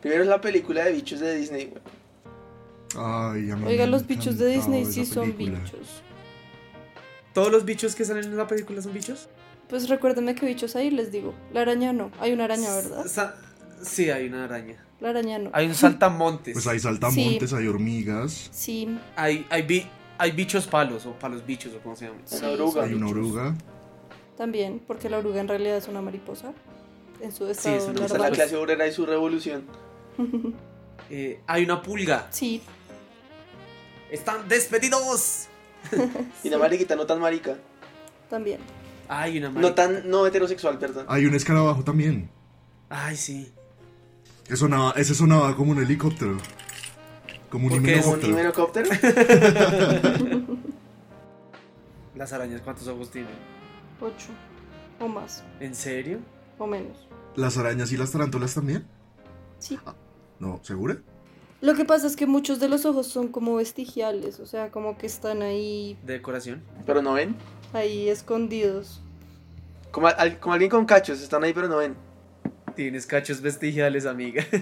Primero 0.00 0.22
es 0.22 0.28
la 0.28 0.40
película 0.40 0.84
de 0.84 0.92
bichos 0.92 1.20
de 1.20 1.34
Disney, 1.34 1.66
weón. 1.66 1.82
Ay, 3.34 3.42
Oiga, 3.42 3.56
me 3.56 3.86
los 3.86 4.06
bichos 4.06 4.38
de 4.38 4.48
Disney 4.48 4.84
sí 4.84 5.06
son 5.06 5.32
película. 5.32 5.62
bichos. 5.64 6.02
¿Todos 7.36 7.52
los 7.52 7.66
bichos 7.66 7.94
que 7.94 8.06
salen 8.06 8.24
en 8.24 8.34
la 8.38 8.46
película 8.46 8.80
son 8.80 8.94
bichos? 8.94 9.28
Pues 9.68 9.90
recuérdenme 9.90 10.34
que 10.34 10.46
bichos 10.46 10.74
hay, 10.74 10.90
les 10.90 11.12
digo. 11.12 11.34
La 11.52 11.60
araña 11.60 11.92
no. 11.92 12.10
Hay 12.18 12.32
una 12.32 12.44
araña, 12.44 12.74
¿verdad? 12.74 13.04
Sa- 13.06 13.34
sí, 13.82 14.08
hay 14.08 14.28
una 14.28 14.44
araña. 14.44 14.82
La 15.00 15.10
araña 15.10 15.38
no. 15.38 15.50
Hay 15.52 15.66
un 15.66 15.74
saltamontes. 15.74 16.54
Pues 16.54 16.66
hay 16.66 16.78
saltamontes, 16.80 17.52
hay 17.52 17.66
hormigas, 17.68 18.48
Sí. 18.52 18.88
Hay, 19.16 19.46
hay, 19.50 19.62
bi- 19.64 19.86
hay 20.16 20.30
bichos 20.30 20.66
palos 20.66 21.04
o 21.04 21.12
palos 21.12 21.44
bichos 21.44 21.74
o 21.74 21.78
como 21.80 21.94
se 21.94 22.06
llama. 22.06 22.20
sí, 22.24 22.36
Una 22.38 22.48
oruga. 22.52 22.84
hay 22.84 22.94
una 22.94 23.08
oruga. 23.08 23.54
También, 24.38 24.80
porque 24.86 25.10
la 25.10 25.18
oruga 25.18 25.38
en 25.42 25.48
realidad 25.48 25.76
es 25.76 25.88
una 25.88 26.00
mariposa. 26.00 26.54
En 27.20 27.32
su 27.32 27.46
estado 27.48 27.76
es 27.76 27.84
una- 27.84 27.92
Esa 27.96 28.04
es 28.06 28.10
la 28.12 28.18
larval. 28.18 28.32
clase 28.32 28.56
obrera 28.56 28.86
y 28.86 28.92
su 28.92 29.04
revolución. 29.04 29.64
Eh, 31.10 31.40
hay 31.46 31.62
una 31.64 31.82
pulga. 31.82 32.26
Sí, 32.30 32.62
¡Están 34.10 34.48
despedidos! 34.48 35.46
Y 36.44 36.48
una 36.48 36.58
mariquita 36.58 36.96
no 36.96 37.06
tan 37.06 37.20
marica. 37.20 37.56
también. 38.30 38.60
Hay 39.08 39.38
una 39.38 39.48
No 39.48 39.54
marica. 39.54 39.74
tan 39.74 40.08
no 40.10 40.26
heterosexual, 40.26 40.78
perdón. 40.78 41.06
Hay 41.08 41.26
un 41.26 41.34
escarabajo 41.34 41.84
también. 41.84 42.28
Ay, 42.88 43.16
sí. 43.16 43.52
Que 44.44 44.56
sonaba, 44.56 44.92
ese 44.96 45.14
sonaba 45.14 45.54
como 45.56 45.72
un 45.72 45.82
helicóptero. 45.82 46.36
Como 47.50 47.66
un 47.66 47.72
¿Por 47.74 47.82
qué 47.82 47.94
es 47.98 48.04
¿Como 48.04 48.14
un 48.16 48.24
himenocóptero? 48.24 48.88
Las 52.14 52.32
arañas, 52.32 52.60
¿cuántos 52.62 52.88
ojos 52.88 53.10
tienen? 53.10 53.34
Ocho. 54.00 54.28
O 55.00 55.08
más. 55.08 55.44
¿En 55.60 55.74
serio? 55.74 56.18
O 56.58 56.66
menos. 56.66 57.06
Las 57.34 57.58
arañas 57.58 57.92
y 57.92 57.96
las 57.96 58.10
tarántulas 58.12 58.54
también. 58.54 58.86
Sí. 59.58 59.78
No, 60.38 60.60
¿segura? 60.62 60.96
Lo 61.60 61.74
que 61.74 61.84
pasa 61.84 62.06
es 62.06 62.16
que 62.16 62.26
muchos 62.26 62.60
de 62.60 62.68
los 62.68 62.84
ojos 62.84 63.06
son 63.06 63.28
como 63.28 63.54
vestigiales. 63.56 64.40
O 64.40 64.46
sea, 64.46 64.70
como 64.70 64.96
que 64.98 65.06
están 65.06 65.42
ahí, 65.42 65.98
¿De 66.04 66.14
decoración? 66.14 66.62
Pero 66.84 67.02
no 67.02 67.14
ven. 67.14 67.34
ahí 67.72 68.08
escondidos. 68.08 69.00
Como, 69.90 70.08
al- 70.08 70.38
como 70.38 70.52
alguien 70.54 70.70
con 70.70 70.84
cachos, 70.84 71.20
están 71.22 71.42
ahí 71.44 71.52
pero 71.54 71.68
no 71.68 71.78
ven. 71.78 71.96
Tienes 72.74 73.06
cachos 73.06 73.40
vestigiales, 73.40 74.04
amiga. 74.04 74.44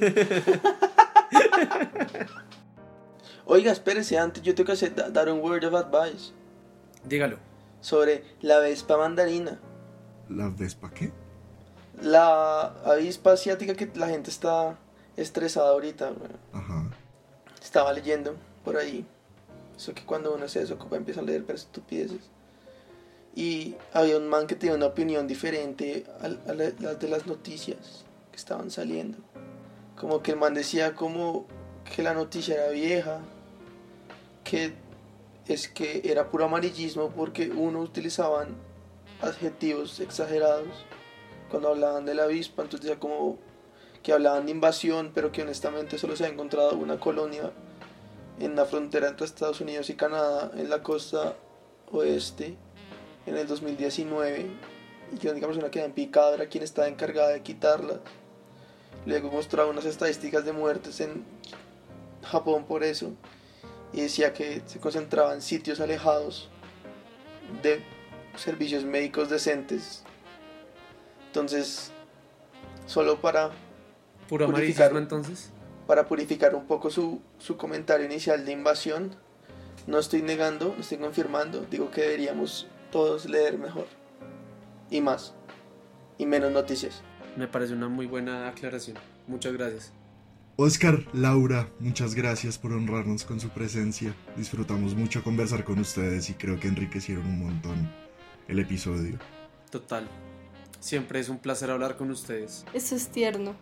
Oiga, 3.47 3.73
espérese, 3.73 4.19
antes 4.19 4.43
yo 4.43 4.55
tengo 4.55 4.67
que 4.67 4.73
hacer- 4.73 4.95
da- 4.95 5.11
dar 5.11 5.29
un 5.29 5.41
word 5.41 5.65
of 5.65 5.75
advice 5.75 6.33
Dígalo. 7.05 7.39
sobre 7.81 8.25
la 8.41 8.59
vespa 8.61 8.97
mandarina. 8.97 9.61
¿La 10.31 10.49
vespa 10.49 10.91
qué? 10.95 11.13
La 12.01 12.69
avispa 12.85 13.33
asiática 13.33 13.75
que 13.75 13.91
la 13.95 14.09
gente 14.09 14.31
está 14.31 14.79
estresada 15.17 15.71
ahorita. 15.71 16.07
weón. 16.13 16.37
Ajá. 16.53 16.84
Estaba 17.75 17.93
leyendo 17.93 18.37
por 18.65 18.77
ahí. 18.77 19.05
Eso 19.77 19.95
que 19.95 20.05
cuando 20.05 20.33
uno 20.33 20.47
se 20.47 20.61
desocupa 20.61 20.95
empieza 20.95 21.19
a 21.19 21.25
leer 21.25 21.43
pero 21.45 21.59
estupideces. 21.59 22.21
Y 23.35 23.75
había 23.93 24.17
un 24.17 24.29
man 24.29 24.47
que 24.47 24.55
tenía 24.55 24.77
una 24.77 24.87
opinión 24.87 25.27
diferente 25.27 26.05
a, 26.21 26.27
a 26.27 26.55
la- 26.55 26.73
las 26.79 27.01
de 27.01 27.09
las 27.09 27.27
noticias 27.27 28.05
que 28.31 28.37
estaban 28.37 28.71
saliendo. 28.71 29.19
como 29.97 30.23
que 30.23 30.31
el 30.31 30.37
man 30.37 30.55
decía 30.55 30.95
como 30.95 31.47
que 31.97 32.05
la 32.05 32.15
noticia 32.15 32.55
era 32.55 32.69
vieja, 32.71 33.19
que 34.45 34.75
es 35.49 35.67
que 35.67 36.03
era 36.05 36.31
puro 36.31 36.45
amarillismo 36.45 37.11
porque 37.11 37.51
uno 37.51 37.81
utilizaban 37.81 38.55
adjetivos 39.21 39.99
exagerados 39.99 40.69
cuando 41.51 41.71
hablaban 41.71 42.05
de 42.05 42.15
la 42.15 42.23
avispa, 42.25 42.63
entonces 42.63 42.83
decía 42.89 43.01
como 43.01 43.37
que 44.03 44.13
hablaban 44.13 44.45
de 44.47 44.53
invasión, 44.53 45.13
pero 45.15 45.33
que 45.33 45.41
honestamente 45.43 45.97
solo 45.97 46.15
se 46.15 46.27
ha 46.27 46.29
encontrado 46.29 46.77
una 46.77 47.01
colonia 47.01 47.53
en 48.41 48.57
la 48.57 48.65
frontera 48.65 49.09
entre 49.09 49.27
Estados 49.27 49.61
Unidos 49.61 49.91
y 49.91 49.95
Canadá, 49.95 50.51
en 50.55 50.69
la 50.69 50.83
costa 50.83 51.37
oeste, 51.91 52.57
en 53.27 53.37
el 53.37 53.47
2019, 53.47 54.47
y 55.13 55.19
que 55.19 55.27
la 55.27 55.33
única 55.33 55.47
persona 55.47 55.71
que 55.71 55.81
había 55.81 55.95
picado 55.95 56.35
era 56.35 56.47
quien 56.47 56.65
estaba 56.65 56.89
encargada 56.89 57.29
de 57.29 57.43
quitarla. 57.43 58.01
Luego 59.07 59.31
mostraba 59.31 59.71
unas 59.71 59.85
estadísticas 59.85 60.45
de 60.45 60.53
muertes 60.53 61.01
en 61.01 61.25
Japón 62.23 62.65
por 62.65 62.83
eso, 62.83 63.13
y 63.93 64.01
decía 64.01 64.33
que 64.33 64.63
se 64.67 64.81
concentraba 64.81 65.35
en 65.35 65.43
sitios 65.43 65.81
alejados 65.81 66.49
de 67.63 67.83
servicios 68.37 68.85
médicos 68.85 69.31
decentes. 69.31 70.03
Entonces, 71.27 71.93
solo 72.87 73.21
para 73.21 73.53
Puro 74.29 74.47
amarillismo 74.47 74.99
entonces. 74.99 75.51
Para 75.87 76.07
purificar 76.07 76.55
un 76.55 76.67
poco 76.67 76.91
su, 76.91 77.21
su 77.39 77.57
comentario 77.57 78.07
inicial 78.07 78.45
de 78.45 78.53
invasión. 78.53 79.17
No 79.87 79.99
estoy 79.99 80.23
negando, 80.23 80.75
no 80.75 80.81
estoy 80.81 80.99
confirmando, 80.99 81.67
digo 81.71 81.91
que 81.91 82.03
deberíamos 82.03 82.67
todos 82.91 83.27
leer 83.27 83.59
mejor. 83.59 83.87
Y 84.91 85.01
más. 85.01 85.35
Y 86.17 86.27
menos 86.27 86.53
noticias. 86.53 87.03
Me 87.37 87.49
parece 87.49 87.75
una 87.75 87.89
muy 87.89 88.07
buena 88.07 88.49
aclaración. 88.49 88.97
Muchas 89.27 89.53
gracias. 89.53 89.93
Oscar, 90.57 91.05
Laura, 91.13 91.69
muchas 91.81 92.15
gracias 92.15 92.59
por 92.59 92.73
honrarnos 92.73 93.25
con 93.25 93.41
su 93.41 93.49
presencia. 93.49 94.15
Disfrutamos 94.37 94.95
mucho 94.95 95.25
conversar 95.25 95.65
con 95.65 95.81
ustedes 95.81 96.31
y 96.31 96.35
creo 96.35 96.61
que 96.61 96.69
enriquecieron 96.69 97.27
un 97.27 97.41
montón 97.41 97.91
el 98.47 98.61
episodio. 98.61 99.19
Total. 99.71 100.09
Siempre 100.79 101.19
es 101.19 101.29
un 101.29 101.39
placer 101.39 101.71
hablar 101.71 101.97
con 101.97 102.11
ustedes. 102.11 102.65
Eso 102.73 102.95
es 102.95 103.09
tierno. 103.09 103.57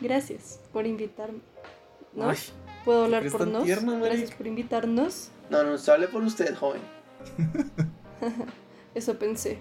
Gracias 0.00 0.60
por 0.72 0.86
invitarme. 0.86 1.40
¿No? 2.14 2.30
Ay, 2.30 2.38
¿Puedo 2.84 3.04
hablar 3.04 3.28
por 3.30 3.46
nos? 3.46 3.64
tierno. 3.64 4.00
Gracias 4.00 4.30
por 4.32 4.46
invitarnos. 4.46 5.30
No, 5.50 5.62
no, 5.62 5.78
se 5.78 5.90
hable 5.90 6.08
por 6.08 6.22
usted, 6.22 6.54
joven. 6.54 6.80
Eso 8.94 9.18
pensé. 9.18 9.58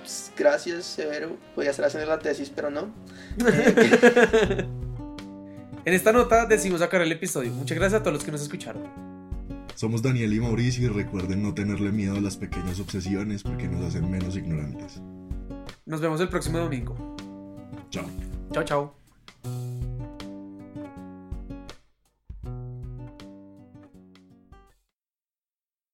Pues, 0.00 0.32
gracias, 0.36 0.84
Severo. 0.84 1.36
Podía 1.54 1.70
estar 1.70 1.86
haciendo 1.86 2.08
la 2.08 2.18
tesis, 2.18 2.50
pero 2.54 2.70
no. 2.70 2.92
En 5.86 5.94
esta 5.94 6.12
nota 6.12 6.46
decidimos 6.46 6.80
sacar 6.80 7.00
el 7.02 7.12
episodio. 7.12 7.52
Muchas 7.52 7.78
gracias 7.78 8.00
a 8.00 8.02
todos 8.02 8.14
los 8.14 8.24
que 8.24 8.32
nos 8.32 8.42
escucharon. 8.42 8.82
Somos 9.76 10.02
Daniel 10.02 10.34
y 10.34 10.40
Mauricio 10.40 10.86
y 10.86 10.88
recuerden 10.88 11.44
no 11.44 11.54
tenerle 11.54 11.92
miedo 11.92 12.16
a 12.16 12.20
las 12.20 12.36
pequeñas 12.36 12.80
obsesiones 12.80 13.44
porque 13.44 13.68
nos 13.68 13.84
hacen 13.84 14.10
menos 14.10 14.36
ignorantes. 14.36 15.00
Nos 15.84 16.00
vemos 16.00 16.20
el 16.20 16.28
próximo 16.28 16.58
domingo. 16.58 16.96
Chao. 17.90 18.06
Chao, 18.52 18.64
chao. 18.64 19.05
thank 19.46 19.70
you 19.70 19.75